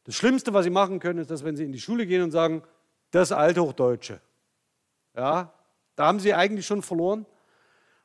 Das 0.04 0.14
Schlimmste, 0.14 0.52
was 0.52 0.64
Sie 0.64 0.70
machen 0.70 0.98
können, 0.98 1.18
ist, 1.20 1.30
dass 1.30 1.44
wenn 1.44 1.56
Sie 1.56 1.64
in 1.64 1.72
die 1.72 1.80
Schule 1.80 2.06
gehen 2.06 2.22
und 2.22 2.30
sagen, 2.30 2.62
das 3.10 3.30
Althochdeutsche. 3.30 4.20
Ja, 5.14 5.52
da 5.94 6.06
haben 6.06 6.18
Sie 6.18 6.34
eigentlich 6.34 6.66
schon 6.66 6.82
verloren, 6.82 7.26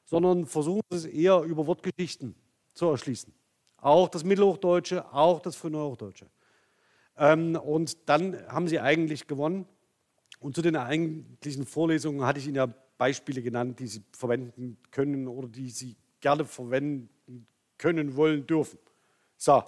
sondern 0.04 0.46
versuchen 0.46 0.82
Sie 0.92 0.98
es 0.98 1.06
eher 1.06 1.42
über 1.42 1.66
Wortgeschichten 1.66 2.36
zu 2.74 2.88
erschließen. 2.88 3.34
Auch 3.78 4.10
das 4.10 4.24
Mittelhochdeutsche, 4.24 5.12
auch 5.14 5.40
das 5.40 5.56
Frühneuhochdeutsche. 5.56 6.28
Ähm, 7.18 7.56
und 7.56 8.10
dann 8.10 8.38
haben 8.48 8.68
Sie 8.68 8.80
eigentlich 8.80 9.28
gewonnen. 9.28 9.66
Und 10.40 10.56
zu 10.56 10.62
den 10.62 10.76
eigentlichen 10.76 11.66
Vorlesungen 11.66 12.26
hatte 12.26 12.40
ich 12.40 12.48
Ihnen 12.48 12.58
ja 12.58 12.68
Beispiele 12.98 13.42
genannt, 13.42 13.80
die 13.80 13.88
Sie 13.88 14.04
verwenden 14.12 14.78
können 14.92 15.28
oder 15.28 15.48
die 15.48 15.70
Sie 15.70 15.96
gerne 16.20 16.46
verwenden 16.46 17.10
können, 17.78 18.16
wollen, 18.16 18.46
dürfen. 18.46 18.80
So, 19.38 19.64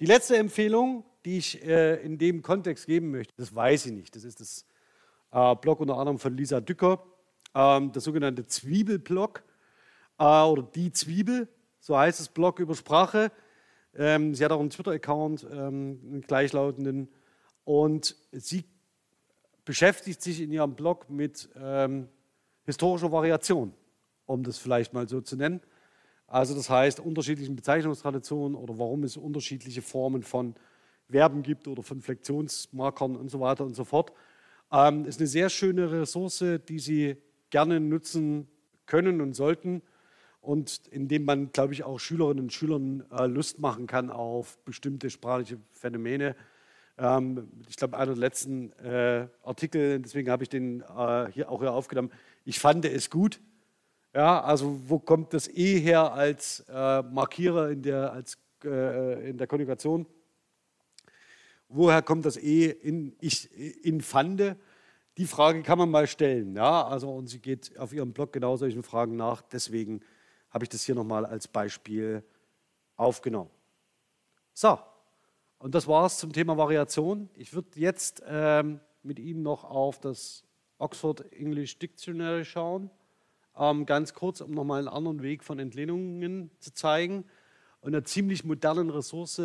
die 0.00 0.06
letzte 0.06 0.36
Empfehlung 0.36 1.04
die 1.24 1.38
ich 1.38 1.64
äh, 1.64 2.02
in 2.02 2.18
dem 2.18 2.42
Kontext 2.42 2.86
geben 2.86 3.10
möchte, 3.10 3.34
das 3.36 3.54
weiß 3.54 3.86
ich 3.86 3.92
nicht. 3.92 4.16
Das 4.16 4.24
ist 4.24 4.40
das 4.40 4.66
äh, 5.30 5.54
Blog 5.56 5.80
unter 5.80 5.96
anderem 5.96 6.18
von 6.18 6.36
Lisa 6.36 6.60
Dücker, 6.60 7.04
ähm, 7.54 7.92
der 7.92 8.02
sogenannte 8.02 8.46
Zwiebelblog 8.46 9.42
äh, 10.18 10.24
oder 10.24 10.62
die 10.62 10.92
Zwiebel, 10.92 11.48
so 11.80 11.96
heißt 11.96 12.20
das 12.20 12.28
Blog 12.28 12.58
über 12.58 12.74
Sprache. 12.74 13.30
Ähm, 13.94 14.34
sie 14.34 14.44
hat 14.44 14.52
auch 14.52 14.60
einen 14.60 14.70
Twitter-Account, 14.70 15.46
ähm, 15.50 16.00
einen 16.04 16.20
gleichlautenden, 16.22 17.08
und 17.64 18.16
sie 18.32 18.64
beschäftigt 19.64 20.20
sich 20.20 20.40
in 20.40 20.50
ihrem 20.50 20.74
Blog 20.74 21.08
mit 21.08 21.48
ähm, 21.54 22.08
historischer 22.64 23.12
Variation, 23.12 23.72
um 24.26 24.42
das 24.42 24.58
vielleicht 24.58 24.92
mal 24.92 25.08
so 25.08 25.20
zu 25.20 25.36
nennen. 25.36 25.60
Also 26.32 26.54
das 26.54 26.70
heißt 26.70 26.98
unterschiedlichen 26.98 27.56
Bezeichnungstraditionen 27.56 28.56
oder 28.56 28.78
warum 28.78 29.04
es 29.04 29.18
unterschiedliche 29.18 29.82
Formen 29.82 30.22
von 30.22 30.54
Verben 31.10 31.42
gibt 31.42 31.68
oder 31.68 31.82
von 31.82 32.00
Flexionsmarkern 32.00 33.16
und 33.16 33.30
so 33.30 33.38
weiter 33.38 33.66
und 33.66 33.76
so 33.76 33.84
fort. 33.84 34.14
Ähm, 34.72 35.04
ist 35.04 35.20
eine 35.20 35.26
sehr 35.26 35.50
schöne 35.50 35.92
Ressource, 35.92 36.42
die 36.66 36.78
Sie 36.78 37.16
gerne 37.50 37.80
nutzen 37.80 38.48
können 38.86 39.20
und 39.20 39.34
sollten 39.34 39.82
und 40.40 40.86
indem 40.90 41.26
man, 41.26 41.52
glaube 41.52 41.74
ich, 41.74 41.84
auch 41.84 42.00
Schülerinnen 42.00 42.44
und 42.44 42.52
Schülern 42.54 43.04
äh, 43.12 43.26
Lust 43.26 43.58
machen 43.58 43.86
kann 43.86 44.08
auf 44.08 44.56
bestimmte 44.64 45.10
sprachliche 45.10 45.58
Phänomene. 45.72 46.34
Ähm, 46.96 47.46
ich 47.68 47.76
glaube, 47.76 47.98
einer 47.98 48.14
der 48.14 48.16
letzten 48.20 48.72
äh, 48.78 49.28
Artikel, 49.42 50.00
deswegen 50.00 50.30
habe 50.30 50.44
ich 50.44 50.48
den 50.48 50.80
äh, 50.80 51.30
hier 51.30 51.50
auch 51.50 51.60
hier 51.60 51.74
aufgenommen, 51.74 52.10
ich 52.46 52.58
fand 52.58 52.86
es 52.86 53.10
gut. 53.10 53.38
Ja, 54.14 54.42
also 54.42 54.78
wo 54.86 54.98
kommt 54.98 55.32
das 55.32 55.48
E 55.48 55.80
her 55.80 56.12
als 56.12 56.64
äh, 56.68 57.02
Markierer 57.02 57.70
in 57.70 57.82
der, 57.82 58.12
als, 58.12 58.36
äh, 58.64 59.30
in 59.30 59.38
der 59.38 59.46
Konjugation? 59.46 60.06
Woher 61.68 62.02
kommt 62.02 62.26
das 62.26 62.36
E 62.36 62.66
in, 62.66 63.16
ich, 63.20 63.50
in 63.84 64.02
Fande? 64.02 64.56
Die 65.16 65.24
Frage 65.26 65.62
kann 65.62 65.78
man 65.78 65.90
mal 65.90 66.06
stellen. 66.06 66.54
Ja? 66.54 66.86
Also, 66.86 67.10
und 67.10 67.28
sie 67.28 67.40
geht 67.40 67.78
auf 67.78 67.94
ihrem 67.94 68.12
Blog 68.12 68.32
genau 68.32 68.56
solchen 68.56 68.82
Fragen 68.82 69.16
nach. 69.16 69.40
Deswegen 69.40 70.00
habe 70.50 70.64
ich 70.64 70.68
das 70.68 70.82
hier 70.82 70.94
nochmal 70.94 71.24
als 71.24 71.48
Beispiel 71.48 72.22
aufgenommen. 72.96 73.50
So, 74.52 74.78
und 75.58 75.74
das 75.74 75.86
war 75.86 76.04
es 76.04 76.18
zum 76.18 76.32
Thema 76.32 76.58
Variation. 76.58 77.30
Ich 77.34 77.54
würde 77.54 77.80
jetzt 77.80 78.22
ähm, 78.26 78.80
mit 79.02 79.18
Ihnen 79.18 79.42
noch 79.42 79.64
auf 79.64 79.98
das 79.98 80.44
Oxford 80.76 81.32
English 81.32 81.78
Dictionary 81.78 82.44
schauen. 82.44 82.90
Ähm, 83.56 83.86
ganz 83.86 84.14
kurz, 84.14 84.40
um 84.40 84.52
nochmal 84.52 84.80
einen 84.80 84.88
anderen 84.88 85.22
Weg 85.22 85.44
von 85.44 85.58
Entlehnungen 85.58 86.50
zu 86.58 86.72
zeigen. 86.72 87.24
Und 87.80 87.94
einer 87.94 88.04
ziemlich 88.04 88.44
modernen 88.44 88.90
Ressource, 88.90 89.40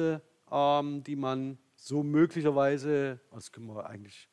ähm, 0.52 1.04
die 1.04 1.16
man 1.16 1.58
so 1.76 2.04
möglicherweise, 2.04 3.20
das 3.32 3.52
können 3.52 3.68
wir 3.68 3.88
eigentlich, 3.88 4.30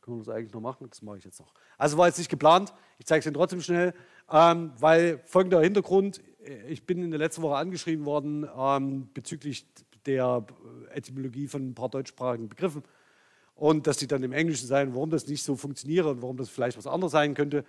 können 0.00 0.18
wir 0.18 0.24
das 0.24 0.34
eigentlich 0.34 0.52
noch 0.52 0.60
machen, 0.60 0.88
das 0.88 1.02
mache 1.02 1.18
ich 1.18 1.24
jetzt 1.24 1.40
noch. 1.40 1.52
Also 1.76 1.98
war 1.98 2.06
jetzt 2.06 2.18
nicht 2.18 2.30
geplant, 2.30 2.72
ich 2.98 3.06
zeige 3.06 3.20
es 3.20 3.26
Ihnen 3.26 3.34
trotzdem 3.34 3.60
schnell, 3.60 3.94
ähm, 4.30 4.72
weil 4.78 5.20
folgender 5.26 5.60
Hintergrund, 5.60 6.20
ich 6.68 6.86
bin 6.86 7.02
in 7.02 7.10
der 7.10 7.18
letzten 7.18 7.42
Woche 7.42 7.56
angeschrieben 7.56 8.06
worden 8.06 8.48
ähm, 8.56 9.10
bezüglich 9.12 9.66
der 10.06 10.46
Etymologie 10.90 11.48
von 11.48 11.68
ein 11.68 11.74
paar 11.74 11.88
deutschsprachigen 11.88 12.48
Begriffen 12.48 12.82
und 13.54 13.86
dass 13.86 13.96
die 13.96 14.06
dann 14.06 14.22
im 14.22 14.32
Englischen 14.32 14.66
seien, 14.66 14.94
warum 14.94 15.10
das 15.10 15.26
nicht 15.26 15.42
so 15.42 15.56
funktioniert 15.56 16.06
und 16.06 16.22
warum 16.22 16.36
das 16.36 16.48
vielleicht 16.48 16.78
was 16.78 16.86
anderes 16.86 17.12
sein 17.12 17.34
könnte. 17.34 17.64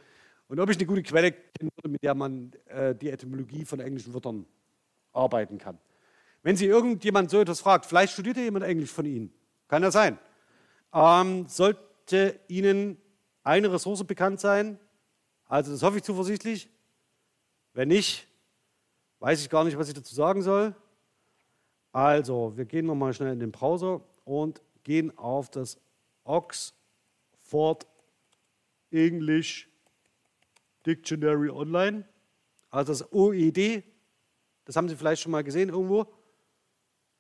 Und 0.50 0.60
ob 0.60 0.70
ich 0.72 0.78
eine 0.78 0.88
gute 0.88 1.04
Quelle 1.04 1.32
kennen 1.32 1.70
würde, 1.76 1.89
mit 1.89 2.04
der 2.04 2.16
man 2.16 2.52
äh, 2.66 2.95
die 2.95 3.10
Etymologie 3.10 3.66
von 3.66 3.80
englischen 3.80 4.14
Wörtern 4.14 4.45
arbeiten 5.14 5.60
kann. 5.60 5.78
Wenn 6.41 6.56
Sie 6.56 6.66
irgendjemand 6.66 7.30
so 7.30 7.39
etwas 7.39 7.60
fragt, 7.62 7.86
vielleicht 7.86 8.14
studiert 8.14 8.38
jemand 8.38 8.66
Englisch 8.66 8.91
von 8.91 9.06
Ihnen, 9.06 9.32
kann 9.68 9.84
ja 9.84 9.91
sein, 9.91 10.18
ähm, 10.91 11.47
sollte 11.47 12.39
Ihnen 12.47 12.97
eine 13.43 13.72
Ressource 13.72 14.04
bekannt 14.04 14.39
sein, 14.39 14.80
also 15.45 15.72
das 15.72 15.84
hoffe 15.84 15.97
ich 15.97 16.04
zuversichtlich. 16.04 16.70
Wenn 17.74 17.89
nicht, 17.89 18.28
weiß 19.20 19.41
ich 19.41 19.50
gar 19.50 19.64
nicht, 19.64 19.78
was 19.78 19.88
ich 19.88 19.93
dazu 19.93 20.16
sagen 20.16 20.41
soll. 20.41 20.76
Also, 21.91 22.54
wir 22.56 22.66
gehen 22.66 22.88
nochmal 22.88 23.14
schnell 23.14 23.34
in 23.34 23.39
den 23.39 23.52
Browser 23.52 24.02
und 24.26 24.62
gehen 24.84 25.16
auf 25.18 25.50
das 25.50 25.78
Oxford 26.24 27.86
English 28.91 29.68
Dictionary 30.90 31.50
Online. 31.50 32.04
Also 32.72 32.92
das 32.92 33.14
OED, 33.14 33.84
das 34.66 34.76
haben 34.76 34.90
Sie 34.90 34.96
vielleicht 34.96 35.22
schon 35.22 35.32
mal 35.32 35.44
gesehen 35.44 35.70
irgendwo. 35.70 36.08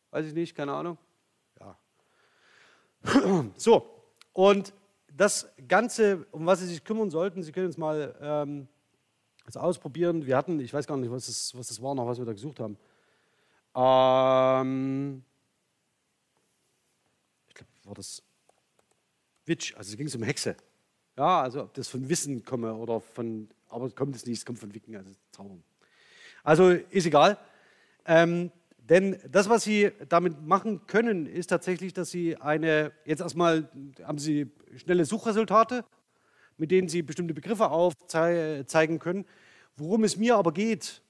Weiß 0.09 0.25
ich 0.25 0.33
nicht, 0.33 0.55
keine 0.55 0.73
Ahnung. 0.73 0.97
Ja. 1.59 1.77
So, 3.55 3.87
und 4.33 4.73
das 5.15 5.47
Ganze, 5.67 6.25
um 6.31 6.45
was 6.45 6.59
Sie 6.59 6.65
sich 6.65 6.83
kümmern 6.83 7.11
sollten, 7.11 7.43
Sie 7.43 7.51
können 7.51 7.69
es 7.69 7.77
mal 7.77 8.15
ähm, 8.21 8.67
also 9.45 9.59
ausprobieren. 9.59 10.25
Wir 10.25 10.35
hatten, 10.35 10.59
ich 10.59 10.73
weiß 10.73 10.87
gar 10.87 10.97
nicht, 10.97 11.11
was 11.11 11.27
das, 11.27 11.55
was 11.55 11.67
das 11.67 11.81
war 11.81 11.93
noch, 11.93 12.07
was 12.07 12.17
wir 12.17 12.25
da 12.25 12.33
gesucht 12.33 12.59
haben. 12.59 12.77
Ähm, 13.75 15.23
ich 17.47 17.55
glaube, 17.55 17.71
war 17.83 17.93
das 17.95 18.23
Witch, 19.45 19.75
also 19.75 19.91
es 19.91 19.97
ging 19.97 20.09
um 20.15 20.23
Hexe. 20.23 20.55
Ja, 21.17 21.41
also 21.41 21.63
ob 21.63 21.73
das 21.73 21.87
von 21.89 22.07
Wissen 22.07 22.43
komme 22.43 22.73
oder 22.73 23.01
von, 23.01 23.49
aber 23.69 23.89
kommt 23.91 24.15
es 24.15 24.25
nicht, 24.25 24.39
es 24.39 24.45
kommt 24.45 24.59
von 24.59 24.73
Wicken, 24.73 24.95
also 24.95 25.11
Zauberung. 25.31 25.63
Also 26.43 26.69
ist 26.69 27.05
egal. 27.05 27.37
Ähm, 28.05 28.51
denn 28.77 29.19
das, 29.29 29.47
was 29.49 29.63
Sie 29.63 29.91
damit 30.09 30.41
machen 30.41 30.87
können, 30.87 31.27
ist 31.27 31.47
tatsächlich, 31.47 31.93
dass 31.93 32.09
Sie 32.09 32.35
eine, 32.37 32.91
jetzt 33.05 33.21
erstmal 33.21 33.69
haben 34.03 34.17
Sie 34.17 34.51
schnelle 34.75 35.05
Suchresultate, 35.05 35.85
mit 36.57 36.71
denen 36.71 36.87
Sie 36.87 37.03
bestimmte 37.03 37.35
Begriffe 37.35 37.69
aufzeigen 37.69 38.99
können. 38.99 39.25
Worum 39.77 40.03
es 40.03 40.17
mir 40.17 40.35
aber 40.35 40.51
geht, 40.51 41.03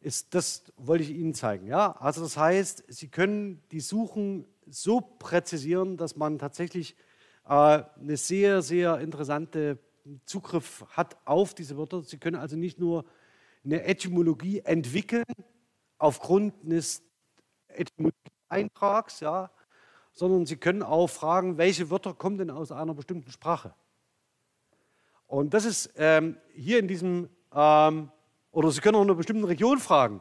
ist, 0.00 0.34
das 0.34 0.64
wollte 0.76 1.04
ich 1.04 1.10
Ihnen 1.10 1.32
zeigen. 1.32 1.66
Ja? 1.66 1.92
Also 1.92 2.22
das 2.22 2.36
heißt, 2.36 2.84
Sie 2.88 3.08
können 3.08 3.62
die 3.70 3.80
Suchen 3.80 4.46
so 4.66 5.00
präzisieren, 5.00 5.96
dass 5.96 6.16
man 6.16 6.38
tatsächlich 6.38 6.96
äh, 7.46 7.82
eine 8.00 8.16
sehr, 8.16 8.62
sehr 8.62 8.98
interessante 8.98 9.78
Zugriff 10.26 10.84
hat 10.90 11.16
auf 11.24 11.54
diese 11.54 11.76
Wörter. 11.76 12.02
Sie 12.02 12.18
können 12.18 12.36
also 12.36 12.56
nicht 12.56 12.78
nur 12.78 13.04
eine 13.64 13.82
Etymologie 13.84 14.60
entwickeln, 14.60 15.24
aufgrund 15.98 16.54
eines 16.62 17.02
Etymologie-Eintrags, 17.68 19.20
ja, 19.20 19.50
sondern 20.12 20.46
Sie 20.46 20.56
können 20.56 20.82
auch 20.82 21.08
fragen, 21.08 21.56
welche 21.56 21.90
Wörter 21.90 22.14
kommen 22.14 22.38
denn 22.38 22.50
aus 22.50 22.70
einer 22.70 22.94
bestimmten 22.94 23.30
Sprache. 23.30 23.74
Und 25.26 25.54
das 25.54 25.64
ist 25.64 25.92
ähm, 25.96 26.36
hier 26.54 26.78
in 26.78 26.86
diesem, 26.86 27.28
ähm, 27.52 28.10
oder 28.52 28.70
Sie 28.70 28.80
können 28.80 28.96
auch 28.96 29.02
in 29.02 29.08
einer 29.08 29.16
bestimmten 29.16 29.44
Region 29.44 29.78
fragen, 29.78 30.20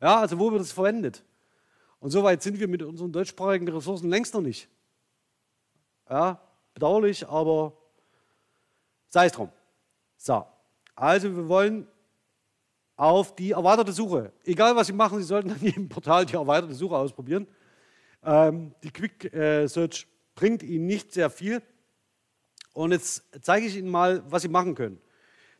ja, 0.00 0.20
also 0.20 0.38
wo 0.38 0.52
wird 0.52 0.60
es 0.60 0.72
verwendet. 0.72 1.24
Und 1.98 2.10
so 2.10 2.22
weit 2.22 2.42
sind 2.42 2.58
wir 2.60 2.68
mit 2.68 2.82
unseren 2.82 3.12
deutschsprachigen 3.12 3.68
Ressourcen 3.68 4.10
längst 4.10 4.34
noch 4.34 4.40
nicht. 4.40 4.68
Ja, 6.10 6.40
bedauerlich, 6.74 7.26
aber 7.28 7.72
sei 9.12 9.26
es 9.26 9.32
drum. 9.32 9.50
So, 10.16 10.46
also 10.94 11.36
wir 11.36 11.48
wollen 11.48 11.86
auf 12.96 13.34
die 13.34 13.50
erweiterte 13.50 13.92
Suche. 13.92 14.32
Egal 14.44 14.74
was 14.74 14.86
Sie 14.86 14.92
machen, 14.92 15.18
Sie 15.18 15.24
sollten 15.24 15.50
an 15.52 15.60
jedem 15.60 15.88
Portal 15.88 16.24
die 16.24 16.34
erweiterte 16.34 16.74
Suche 16.74 16.96
ausprobieren. 16.96 17.46
Ähm, 18.24 18.74
die 18.82 18.90
Quick 18.90 19.32
äh, 19.34 19.68
Search 19.68 20.06
bringt 20.34 20.62
Ihnen 20.62 20.86
nicht 20.86 21.12
sehr 21.12 21.28
viel. 21.28 21.62
Und 22.72 22.92
jetzt 22.92 23.24
zeige 23.42 23.66
ich 23.66 23.76
Ihnen 23.76 23.90
mal, 23.90 24.22
was 24.30 24.42
Sie 24.42 24.48
machen 24.48 24.74
können. 24.74 24.98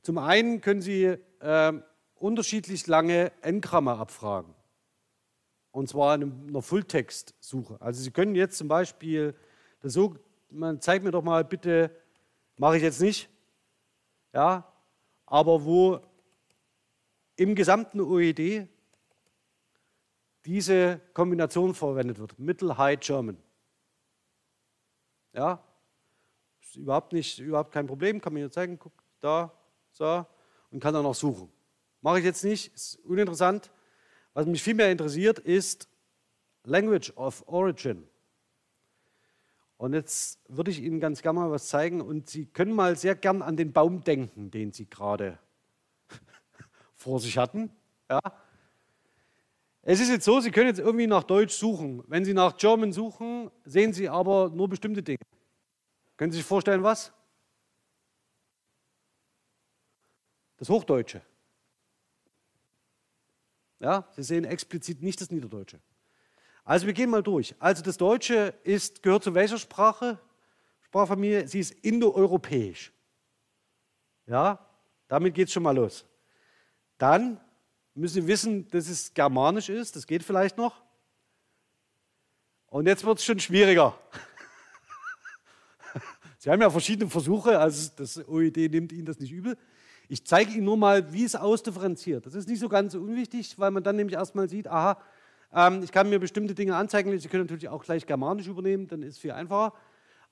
Zum 0.01 0.17
einen 0.17 0.63
können 0.63 0.81
Sie 0.81 1.17
äh, 1.41 1.73
unterschiedlich 2.15 2.87
lange 2.87 3.33
N-Gramme 3.43 3.93
abfragen. 3.93 4.55
Und 5.73 5.89
zwar 5.89 6.15
in 6.15 6.49
einer 6.49 6.63
Fulltext-Suche. 6.63 7.81
Also 7.81 8.03
Sie 8.03 8.11
können 8.11 8.35
jetzt 8.35 8.57
zum 8.57 8.69
Beispiel, 8.69 9.35
das 9.81 9.93
so, 9.93 10.17
man 10.49 10.81
zeigt 10.81 11.05
mir 11.05 11.11
doch 11.11 11.23
mal 11.23 11.45
bitte, 11.45 11.91
mache 12.57 12.77
ich 12.77 12.83
jetzt 12.83 13.01
nicht, 13.01 13.29
ja, 14.33 14.71
aber 15.27 15.65
wo 15.65 16.01
im 17.37 17.55
gesamten 17.55 18.01
OED 18.01 18.69
diese 20.45 21.01
Kombination 21.15 21.75
verwendet 21.75 22.19
wird. 22.19 22.39
Middle 22.39 22.77
High 22.77 22.99
German. 23.01 23.37
Ja, 25.33 25.63
ist 26.61 26.77
überhaupt 26.77 27.13
nicht, 27.13 27.39
überhaupt 27.39 27.73
kein 27.73 27.87
Problem, 27.87 28.21
kann 28.21 28.33
man 28.33 28.41
hier 28.41 28.51
zeigen, 28.51 28.79
guck, 28.79 28.93
da, 29.21 29.53
so, 29.93 30.27
und 30.71 30.81
kann 30.81 30.95
dann 30.95 31.07
auch 31.07 31.15
suchen. 31.15 31.51
Mache 32.01 32.19
ich 32.19 32.25
jetzt 32.25 32.45
nicht, 32.45 32.75
ist 32.75 32.97
uninteressant. 33.05 33.71
Was 34.35 34.47
mich 34.47 34.63
viel 34.63 34.75
mehr 34.75 34.91
interessiert, 34.91 35.39
ist 35.39 35.89
Language 36.65 37.13
of 37.17 37.47
Origin. 37.47 38.09
Und 39.83 39.95
jetzt 39.95 40.39
würde 40.47 40.71
ich 40.71 40.81
Ihnen 40.81 41.01
ganz 41.01 41.23
gerne 41.23 41.41
mal 41.41 41.51
was 41.51 41.67
zeigen 41.67 42.03
und 42.03 42.31
Sie 42.31 42.47
können 42.47 42.73
mal 42.73 42.97
sehr 42.97 43.17
gern 43.17 43.43
an 43.43 43.57
den 43.57 43.73
Baum 43.73 44.05
denken, 44.05 44.49
den 44.49 44.71
Sie 44.71 44.89
gerade 44.89 45.41
vor 46.95 47.19
sich 47.19 47.37
hatten. 47.37 47.69
Ja. 48.09 48.21
Es 49.83 49.99
ist 49.99 50.09
jetzt 50.09 50.25
so, 50.25 50.39
Sie 50.39 50.53
können 50.53 50.69
jetzt 50.69 50.79
irgendwie 50.79 51.09
nach 51.09 51.25
Deutsch 51.25 51.55
suchen. 51.55 52.05
Wenn 52.07 52.25
Sie 52.25 52.33
nach 52.33 52.59
German 52.59 52.93
suchen, 52.93 53.51
sehen 53.65 53.93
Sie 53.93 54.09
aber 54.09 54.51
nur 54.51 54.69
bestimmte 54.69 55.03
Dinge. 55.03 55.19
Können 56.17 56.31
Sie 56.31 56.39
sich 56.39 56.47
vorstellen, 56.47 56.85
was? 56.85 57.13
Das 60.59 60.69
Hochdeutsche. 60.69 61.23
Ja, 63.81 64.07
Sie 64.13 64.23
sehen 64.23 64.45
explizit 64.45 65.03
nicht 65.03 65.21
das 65.21 65.33
Niederdeutsche. 65.33 65.81
Also 66.65 66.87
wir 66.87 66.93
gehen 66.93 67.11
mal 67.11 67.23
durch. 67.23 67.55
Also 67.59 67.83
das 67.83 67.97
Deutsche 67.97 68.55
ist, 68.63 69.03
gehört 69.03 69.25
zu 69.25 69.35
welcher 69.35 69.59
Sprache? 69.59 70.19
Sprachfamilie? 70.83 71.49
Sie 71.49 71.61
ist 71.61 71.73
indoeuropäisch. 71.73 72.93
Ja, 74.27 74.65
damit 75.09 75.35
geht 75.35 75.49
es 75.49 75.53
schon 75.53 75.65
mal 75.65 75.75
los. 75.75 76.07
Dann 76.99 77.41
müssen 77.95 78.15
Sie 78.15 78.27
wissen, 78.27 78.69
dass 78.69 78.89
es 78.89 79.13
germanisch 79.13 79.69
ist. 79.69 79.97
Das 79.97 80.07
geht 80.07 80.23
vielleicht 80.23 80.57
noch. 80.57 80.81
Und 82.69 82.87
jetzt 82.87 83.05
wird 83.05 83.19
es 83.19 83.25
schon 83.25 83.41
schwieriger. 83.41 83.99
Sie 86.39 86.51
haben 86.51 86.63
ja 86.63 86.71
verschiedene 86.71 87.11
Versuche, 87.11 87.59
also 87.59 87.91
das 87.97 88.27
OED 88.27 88.71
nimmt 88.71 88.93
Ihnen 88.93 89.05
das 89.05 89.19
nicht 89.19 89.33
übel. 89.33 89.59
Ich 90.09 90.27
zeige 90.27 90.53
Ihnen 90.53 90.65
nur 90.65 90.77
mal, 90.77 91.13
wie 91.13 91.25
es 91.25 91.35
ausdifferenziert. 91.35 92.25
Das 92.25 92.35
ist 92.35 92.49
nicht 92.49 92.61
so 92.61 92.69
ganz 92.69 92.95
unwichtig, 92.95 93.59
weil 93.59 93.71
man 93.71 93.83
dann 93.83 93.97
nämlich 93.97 94.17
erstmal 94.17 94.49
sieht, 94.49 94.69
aha, 94.69 94.99
ähm, 95.55 95.83
ich 95.83 95.93
kann 95.93 96.09
mir 96.09 96.19
bestimmte 96.19 96.55
Dinge 96.55 96.77
anzeigen. 96.77 97.17
Sie 97.19 97.29
können 97.29 97.45
natürlich 97.45 97.69
auch 97.69 97.85
gleich 97.85 98.07
Germanisch 98.07 98.47
übernehmen, 98.47 98.89
dann 98.89 99.03
ist 99.03 99.15
es 99.15 99.19
viel 99.19 99.33
einfacher. 99.33 99.73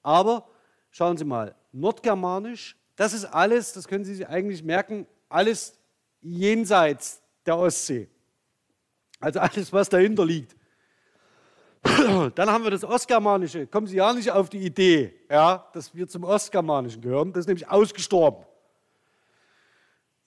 Aber 0.03 0.49
schauen 0.91 1.16
Sie 1.16 1.25
mal, 1.25 1.55
Nordgermanisch, 1.73 2.77
das 2.97 3.12
ist 3.12 3.25
alles, 3.25 3.73
das 3.73 3.87
können 3.87 4.05
Sie 4.05 4.14
sich 4.14 4.29
eigentlich 4.29 4.62
merken, 4.62 5.07
alles 5.29 5.79
jenseits 6.21 7.23
der 7.47 7.57
Ostsee. 7.57 8.09
Also 9.21 9.41
alles, 9.41 9.73
was 9.73 9.89
dahinter 9.89 10.25
liegt. 10.25 10.57
Dann 12.35 12.51
haben 12.51 12.64
wir 12.64 12.71
das 12.71 12.85
Ostgermanische. 12.85 13.66
Kommen 13.66 13.87
Sie 13.87 13.97
ja 13.97 14.12
nicht 14.12 14.31
auf 14.31 14.51
die 14.51 14.59
Idee, 14.59 15.14
ja, 15.31 15.66
dass 15.73 15.95
wir 15.95 16.09
zum 16.09 16.25
Ostgermanischen 16.25 17.01
gehören. 17.01 17.33
Das 17.33 17.43
ist 17.43 17.47
nämlich 17.47 17.68
ausgestorben. 17.68 18.45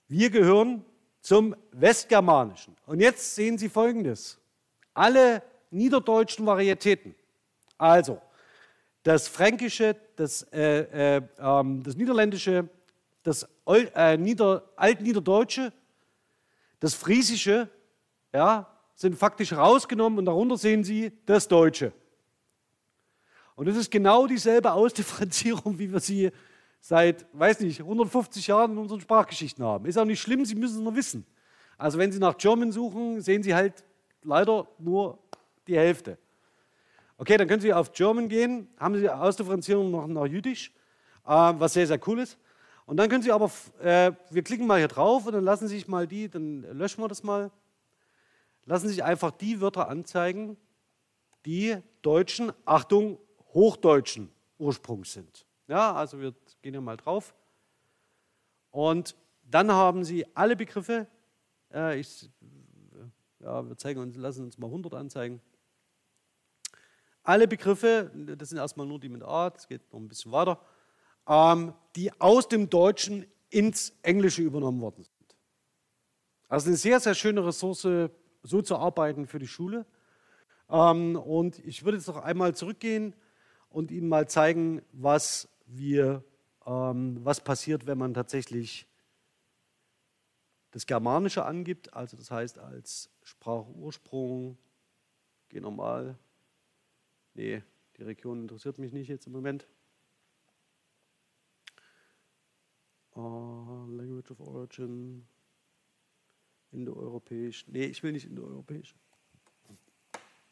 Wir 0.08 0.30
gehören 0.30 0.84
zum 1.20 1.54
Westgermanischen. 1.72 2.76
Und 2.86 3.00
jetzt 3.00 3.34
sehen 3.34 3.56
Sie 3.56 3.68
Folgendes. 3.68 4.40
Alle 4.94 5.42
niederdeutschen 5.70 6.46
Varietäten, 6.46 7.14
also 7.76 8.20
das 9.02 9.28
Fränkische, 9.28 9.96
das, 10.16 10.42
äh, 10.52 11.16
äh, 11.16 11.22
ähm, 11.38 11.82
das 11.82 11.96
Niederländische, 11.96 12.68
das 13.22 13.46
äh, 13.66 14.16
Nieder, 14.16 14.62
Altniederdeutsche, 14.76 15.72
das 16.80 16.94
Friesische, 16.94 17.68
ja, 18.32 18.66
sind 18.94 19.16
faktisch 19.16 19.52
rausgenommen 19.52 20.18
und 20.20 20.24
darunter 20.26 20.56
sehen 20.56 20.84
Sie 20.84 21.12
das 21.26 21.48
Deutsche. 21.48 21.92
Und 23.56 23.66
das 23.66 23.76
ist 23.76 23.90
genau 23.90 24.26
dieselbe 24.26 24.72
Ausdifferenzierung, 24.72 25.78
wie 25.78 25.92
wir 25.92 26.00
sie 26.00 26.30
seit, 26.80 27.26
weiß 27.32 27.60
nicht, 27.60 27.80
150 27.80 28.46
Jahren 28.46 28.72
in 28.72 28.78
unseren 28.78 29.00
Sprachgeschichten 29.00 29.64
haben. 29.64 29.86
Ist 29.86 29.96
auch 29.96 30.04
nicht 30.04 30.20
schlimm, 30.20 30.44
Sie 30.44 30.54
müssen 30.54 30.78
es 30.78 30.82
nur 30.82 30.96
wissen. 30.96 31.24
Also 31.78 31.98
wenn 31.98 32.12
Sie 32.12 32.18
nach 32.18 32.36
German 32.36 32.72
suchen, 32.72 33.20
sehen 33.20 33.42
Sie 33.42 33.54
halt 33.54 33.84
leider 34.24 34.66
nur 34.78 35.18
die 35.66 35.76
Hälfte. 35.76 36.18
Okay, 37.16 37.36
dann 37.36 37.46
können 37.46 37.60
Sie 37.60 37.72
auf 37.72 37.92
German 37.92 38.28
gehen, 38.28 38.68
haben 38.78 38.96
Sie 38.96 39.08
Ausdifferenzierung 39.08 39.90
noch 39.90 40.06
nach 40.06 40.26
Jüdisch, 40.26 40.72
äh, 41.24 41.30
was 41.30 41.74
sehr, 41.74 41.86
sehr 41.86 42.00
cool 42.08 42.18
ist. 42.18 42.38
Und 42.86 42.96
dann 42.96 43.08
können 43.08 43.22
Sie 43.22 43.32
aber, 43.32 43.50
äh, 43.80 44.12
wir 44.30 44.42
klicken 44.42 44.66
mal 44.66 44.78
hier 44.78 44.88
drauf 44.88 45.26
und 45.26 45.32
dann 45.32 45.44
lassen 45.44 45.68
Sie 45.68 45.76
sich 45.76 45.88
mal 45.88 46.06
die, 46.06 46.28
dann 46.28 46.62
löschen 46.76 47.02
wir 47.02 47.08
das 47.08 47.22
mal, 47.22 47.50
lassen 48.66 48.88
Sie 48.88 48.94
sich 48.94 49.04
einfach 49.04 49.30
die 49.30 49.60
Wörter 49.60 49.88
anzeigen, 49.88 50.56
die 51.46 51.76
deutschen, 52.02 52.52
Achtung, 52.64 53.18
hochdeutschen 53.52 54.30
Ursprungs 54.58 55.12
sind. 55.12 55.46
Ja, 55.68 55.94
also 55.94 56.20
wir 56.20 56.34
gehen 56.62 56.74
hier 56.74 56.80
mal 56.80 56.96
drauf. 56.96 57.34
Und 58.70 59.14
dann 59.44 59.70
haben 59.70 60.04
Sie 60.04 60.26
alle 60.34 60.56
Begriffe, 60.56 61.06
äh, 61.72 62.00
ich, 62.00 62.28
ja, 63.44 63.68
wir 63.68 63.76
zeigen 63.76 64.00
uns, 64.00 64.16
lassen 64.16 64.44
uns 64.44 64.58
mal 64.58 64.66
100 64.66 64.94
anzeigen. 64.94 65.40
Alle 67.22 67.46
Begriffe, 67.46 68.10
das 68.14 68.48
sind 68.48 68.58
erstmal 68.58 68.86
nur 68.86 68.98
die 68.98 69.08
mit 69.08 69.22
A, 69.22 69.50
das 69.50 69.68
geht 69.68 69.92
noch 69.92 70.00
ein 70.00 70.08
bisschen 70.08 70.32
weiter, 70.32 70.60
ähm, 71.28 71.74
die 71.94 72.10
aus 72.20 72.48
dem 72.48 72.70
Deutschen 72.70 73.26
ins 73.50 73.92
Englische 74.02 74.42
übernommen 74.42 74.80
worden 74.80 75.04
sind. 75.04 75.36
Also 76.48 76.68
eine 76.68 76.76
sehr, 76.76 77.00
sehr 77.00 77.14
schöne 77.14 77.44
Ressource, 77.44 78.10
so 78.42 78.62
zu 78.62 78.76
arbeiten 78.76 79.26
für 79.26 79.38
die 79.38 79.46
Schule. 79.46 79.86
Ähm, 80.68 81.16
und 81.16 81.58
ich 81.60 81.84
würde 81.84 81.98
jetzt 81.98 82.08
noch 82.08 82.18
einmal 82.18 82.54
zurückgehen 82.54 83.14
und 83.68 83.90
Ihnen 83.90 84.08
mal 84.08 84.28
zeigen, 84.28 84.82
was 84.92 85.48
wir, 85.66 86.24
ähm, 86.66 87.18
was 87.22 87.42
passiert, 87.42 87.86
wenn 87.86 87.98
man 87.98 88.14
tatsächlich 88.14 88.86
das 90.70 90.86
Germanische 90.86 91.44
angibt, 91.44 91.94
also 91.94 92.16
das 92.16 92.30
heißt 92.30 92.58
als 92.58 93.13
Sprachursprung, 93.36 94.56
geh 95.48 95.60
nochmal, 95.60 96.18
nee, 97.34 97.62
die 97.96 98.02
Region 98.02 98.42
interessiert 98.42 98.78
mich 98.78 98.92
nicht 98.92 99.08
jetzt 99.08 99.26
im 99.26 99.32
Moment. 99.32 99.66
Uh, 103.16 103.86
Language 103.90 104.30
of 104.32 104.40
Origin, 104.40 105.26
indoeuropäisch. 106.72 107.64
Nee, 107.68 107.84
ich 107.84 108.02
will 108.02 108.12
nicht 108.12 108.26
indoeuropäisch. 108.26 108.94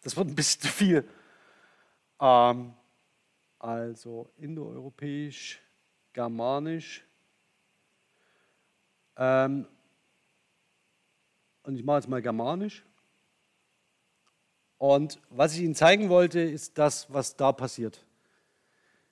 Das 0.03 0.16
wird 0.16 0.28
ein 0.28 0.35
bisschen 0.35 0.62
zu 0.62 0.68
viel. 0.72 1.09
Ähm, 2.20 2.74
also 3.59 4.30
indoeuropäisch, 4.37 5.61
germanisch. 6.12 7.05
Ähm, 9.16 9.66
und 11.64 11.76
ich 11.76 11.84
mache 11.84 11.98
jetzt 11.98 12.08
mal 12.08 12.22
germanisch. 12.22 12.84
Und 14.78 15.20
was 15.30 15.54
ich 15.54 15.62
Ihnen 15.62 15.74
zeigen 15.74 16.08
wollte, 16.08 16.40
ist 16.40 16.76
das, 16.76 17.12
was 17.12 17.36
da 17.36 17.52
passiert. 17.52 18.04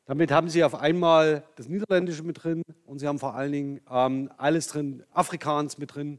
Damit 0.05 0.33
haben 0.33 0.49
Sie 0.49 0.65
auf 0.65 0.75
einmal 0.75 1.45
das 1.55 1.69
Niederländische 1.69 2.25
mit 2.25 2.43
drin 2.43 2.63
und 2.87 2.99
Sie 2.99 3.07
haben 3.07 3.21
vor 3.21 3.37
allen 3.37 3.53
Dingen 3.53 3.81
ähm, 3.89 4.31
alles 4.37 4.67
drin, 4.67 5.05
Afrikaans 5.13 5.79
mit 5.79 5.95
drin 5.95 6.19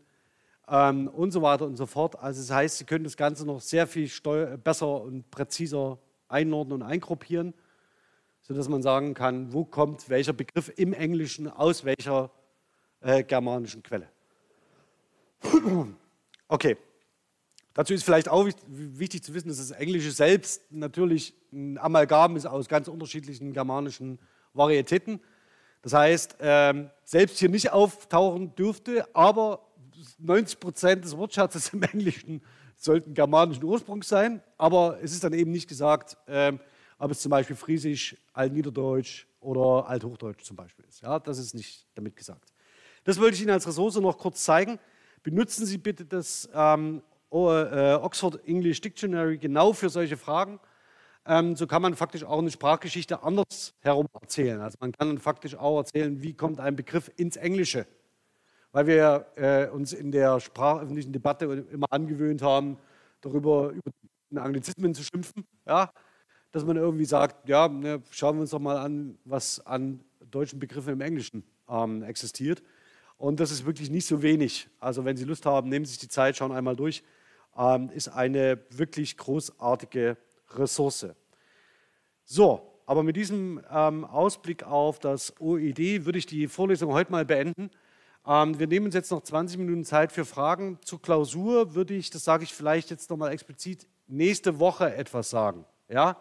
ähm, 0.70 1.10
und 1.10 1.32
so 1.32 1.42
weiter 1.42 1.66
und 1.66 1.76
so 1.76 1.86
fort. 1.86 2.18
Also 2.18 2.40
das 2.40 2.50
heißt, 2.50 2.78
Sie 2.78 2.86
können 2.86 3.04
das 3.04 3.18
Ganze 3.18 3.46
noch 3.46 3.60
sehr 3.60 3.88
viel 3.88 4.10
besser 4.64 5.02
und 5.02 5.30
präziser 5.30 6.00
einordnen 6.30 6.82
und 6.82 6.88
eingruppieren, 6.88 7.54
sodass 8.42 8.70
man 8.70 8.82
sagen 8.82 9.14
kann, 9.14 9.52
wo 9.52 9.66
kommt 9.66 10.10
welcher 10.10 10.32
Begriff 10.32 10.72
im 10.78 10.94
Englischen 10.94 11.50
aus 11.50 11.84
welcher 11.84 12.32
äh, 13.02 13.24
germanischen 13.24 13.84
Quelle. 13.84 14.08
Okay. 16.52 16.76
Dazu 17.74 17.94
ist 17.94 18.04
vielleicht 18.04 18.28
auch 18.28 18.46
wichtig 18.68 19.24
zu 19.24 19.34
wissen, 19.34 19.48
dass 19.48 19.60
das 19.60 19.72
Englische 19.72 20.12
selbst 20.12 20.70
natürlich 20.70 21.34
ein 21.54 21.78
Amalgam 21.78 22.36
ist 22.36 22.46
aus 22.46 22.68
ganz 22.68 22.90
unterschiedlichen 22.90 23.54
germanischen 23.54 24.20
Varietäten. 24.52 25.22
Das 25.82 25.94
heißt, 25.94 26.36
ähm, 26.42 26.90
selbst 27.06 27.40
hier 27.40 27.48
nicht 27.48 27.72
auftauchen 27.72 28.54
dürfte, 28.56 29.08
aber 29.16 29.66
90 30.18 30.60
Prozent 30.60 31.06
des 31.06 31.16
Wortschatzes 31.16 31.72
im 31.74 31.84
Englischen 31.84 32.42
sollten 32.76 33.14
germanischen 33.14 33.64
Ursprungs 33.64 34.10
sein. 34.10 34.44
Aber 34.58 35.00
es 35.02 35.14
ist 35.14 35.24
dann 35.24 35.32
eben 35.32 35.52
nicht 35.52 35.70
gesagt, 35.70 36.18
ähm, 36.28 36.60
ob 36.98 37.12
es 37.12 37.22
zum 37.22 37.30
Beispiel 37.30 37.56
Friesisch, 37.56 38.18
Altniederdeutsch 38.34 39.26
oder 39.40 39.88
Althochdeutsch 39.88 40.44
zum 40.44 40.58
Beispiel 40.58 40.84
ist. 40.84 41.02
Ja, 41.02 41.18
das 41.18 41.38
ist 41.38 41.56
nicht 41.56 41.88
damit 41.96 42.18
gesagt. 42.18 42.52
Das 43.06 43.22
wollte 43.22 43.36
ich 43.36 43.42
Ihnen 43.42 43.52
als 43.52 43.66
Ressource 43.66 43.96
noch 43.96 44.18
kurz 44.18 44.44
zeigen. 44.44 44.80
Benutzen 45.24 45.66
Sie 45.66 45.78
bitte 45.78 46.06
das 46.06 46.50
ähm, 46.54 47.04
äh, 47.32 47.36
Oxford 47.96 48.48
English 48.48 48.82
Dictionary 48.82 49.38
genau 49.38 49.74
für 49.74 49.90
solche 49.90 50.18
Fragen. 50.18 50.60
Ähm, 51.26 51.56
so 51.56 51.68
kann 51.68 51.84
man 51.84 51.96
faktisch 51.96 52.24
auch 52.24 52.40
eine 52.40 52.50
Sprachgeschichte 52.50 53.22
anders 53.22 53.76
herum 53.82 54.08
erzählen. 54.20 54.60
Also 54.60 54.78
man 54.80 54.92
kann 54.92 55.20
faktisch 55.20 55.56
auch 55.56 55.78
erzählen, 55.78 56.22
wie 56.22 56.34
kommt 56.34 56.60
ein 56.60 56.76
Begriff 56.76 57.12
ins 57.18 57.36
Englische. 57.36 57.86
Weil 58.72 58.88
wir 58.88 59.28
äh, 59.36 59.68
uns 59.68 59.94
in 59.94 60.12
der 60.12 60.40
sprachöffentlichen 60.40 61.14
Debatte 61.14 61.46
immer 61.46 61.88
angewöhnt 61.92 62.42
haben, 62.42 62.78
darüber 63.22 63.70
über 63.70 63.92
Anglizismen 64.42 64.96
zu 64.96 65.04
schimpfen. 65.04 65.46
Ja? 65.68 65.92
Dass 66.52 66.66
man 66.66 66.78
irgendwie 66.78 67.06
sagt, 67.06 67.48
ja, 67.48 67.68
ne, 67.68 68.02
schauen 68.10 68.38
wir 68.38 68.42
uns 68.42 68.50
doch 68.50 68.60
mal 68.60 68.78
an, 68.78 69.20
was 69.26 69.64
an 69.66 70.04
deutschen 70.32 70.60
Begriffen 70.60 70.94
im 70.94 71.02
Englischen 71.02 71.44
ähm, 71.70 72.02
existiert. 72.02 72.64
Und 73.22 73.40
das 73.40 73.52
ist 73.52 73.66
wirklich 73.66 73.90
nicht 73.90 74.08
so 74.08 74.22
wenig. 74.22 74.68
Also 74.80 75.06
wenn 75.06 75.16
Sie 75.16 75.26
Lust 75.26 75.46
haben, 75.46 75.70
nehmen 75.70 75.86
Sie 75.86 75.92
sich 75.92 76.00
die 76.00 76.08
Zeit, 76.08 76.36
schauen 76.36 76.52
einmal 76.52 76.76
durch 76.76 77.04
ähm, 77.58 77.90
ist 77.94 78.08
eine 78.10 78.60
wirklich 78.70 79.18
großartige 79.18 80.18
Ressource. 80.56 81.08
So, 82.24 82.62
aber 82.86 83.04
mit 83.04 83.16
diesem 83.16 83.62
ähm, 83.72 84.06
Ausblick 84.06 84.64
auf 84.64 85.00
das 85.00 85.40
OED 85.40 86.06
würde 86.06 86.20
ich 86.20 86.26
die 86.26 86.48
Vorlesung 86.48 86.94
heute 86.94 87.12
mal 87.12 87.26
beenden. 87.26 87.72
Ähm, 88.26 88.58
wir 88.60 88.68
nehmen 88.68 88.88
uns 88.88 88.96
jetzt 88.96 89.12
noch 89.12 89.22
20 89.22 89.58
Minuten 89.58 89.86
Zeit 89.86 90.12
für 90.12 90.26
Fragen. 90.26 90.80
Zur 90.84 91.02
Klausur 91.02 91.76
würde 91.76 91.94
ich, 91.94 92.10
das 92.10 92.24
sage 92.24 92.44
ich 92.44 92.54
vielleicht 92.54 92.90
jetzt 92.90 93.10
nochmal 93.10 93.32
explizit, 93.32 93.88
nächste 94.08 94.60
Woche 94.60 94.96
etwas 94.96 95.30
sagen. 95.30 95.66
Ja? 95.90 96.18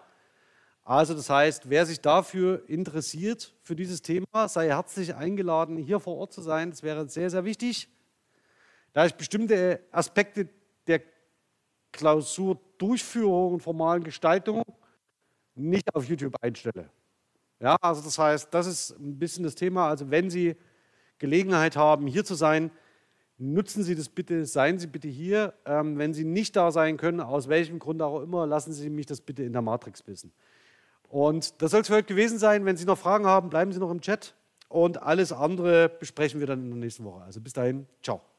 Also 0.85 1.15
das 1.15 1.31
heißt, 1.31 1.71
wer 1.71 1.87
sich 1.87 2.01
dafür 2.01 2.69
interessiert, 2.69 3.55
für 3.63 3.77
dieses 3.77 4.03
Thema, 4.03 4.49
sei 4.49 4.69
herzlich 4.69 5.15
eingeladen, 5.15 5.77
hier 5.77 6.01
vor 6.01 6.17
Ort 6.17 6.33
zu 6.33 6.43
sein. 6.43 6.71
Das 6.71 6.83
wäre 6.83 7.09
sehr, 7.09 7.31
sehr 7.31 7.45
wichtig. 7.45 7.89
Da 8.93 9.07
ich 9.07 9.15
bestimmte 9.15 9.81
Aspekte 9.93 10.49
der 10.87 11.03
Klausurdurchführung 11.93 13.55
und 13.55 13.61
formalen 13.61 14.03
Gestaltung 14.03 14.63
nicht 15.55 15.95
auf 15.95 16.05
YouTube 16.05 16.35
einstelle. 16.41 16.91
Ja, 17.61 17.77
also 17.81 18.03
das 18.03 18.19
heißt, 18.19 18.49
das 18.53 18.67
ist 18.67 18.99
ein 18.99 19.19
bisschen 19.19 19.45
das 19.45 19.55
Thema. 19.55 19.89
Also 19.89 20.11
wenn 20.11 20.31
Sie 20.31 20.57
Gelegenheit 21.19 21.77
haben, 21.77 22.07
hier 22.07 22.25
zu 22.25 22.35
sein, 22.35 22.71
nutzen 23.37 23.85
Sie 23.85 23.95
das 23.95 24.09
bitte, 24.09 24.47
seien 24.47 24.79
Sie 24.79 24.87
bitte 24.87 25.09
hier. 25.09 25.55
Ähm, 25.67 25.99
wenn 25.99 26.15
Sie 26.15 26.25
nicht 26.25 26.57
da 26.57 26.71
sein 26.71 26.97
können, 26.97 27.21
aus 27.21 27.49
welchem 27.49 27.79
Grund 27.79 28.01
auch 28.01 28.23
immer, 28.23 28.47
lassen 28.47 28.73
Sie 28.73 28.89
mich 28.89 29.07
das 29.07 29.21
bitte 29.21 29.43
in 29.43 29.53
der 29.53 29.63
Matrix 29.63 30.07
wissen. 30.07 30.33
Und 31.11 31.61
das 31.61 31.73
soll 31.73 31.81
es 31.81 31.89
für 31.89 31.95
heute 31.95 32.07
gewesen 32.07 32.39
sein. 32.39 32.65
Wenn 32.65 32.77
Sie 32.77 32.87
noch 32.87 32.97
Fragen 32.97 33.27
haben, 33.27 33.51
bleiben 33.51 33.73
Sie 33.73 33.81
noch 33.81 33.91
im 33.91 34.01
Chat. 34.01 34.35
Und 34.69 35.03
alles 35.03 35.33
andere 35.33 35.89
besprechen 35.89 36.39
wir 36.39 36.47
dann 36.47 36.61
in 36.61 36.71
der 36.71 36.79
nächsten 36.79 37.05
Woche. 37.05 37.23
Also 37.25 37.41
bis 37.41 37.53
dahin, 37.53 37.87
ciao. 38.03 38.30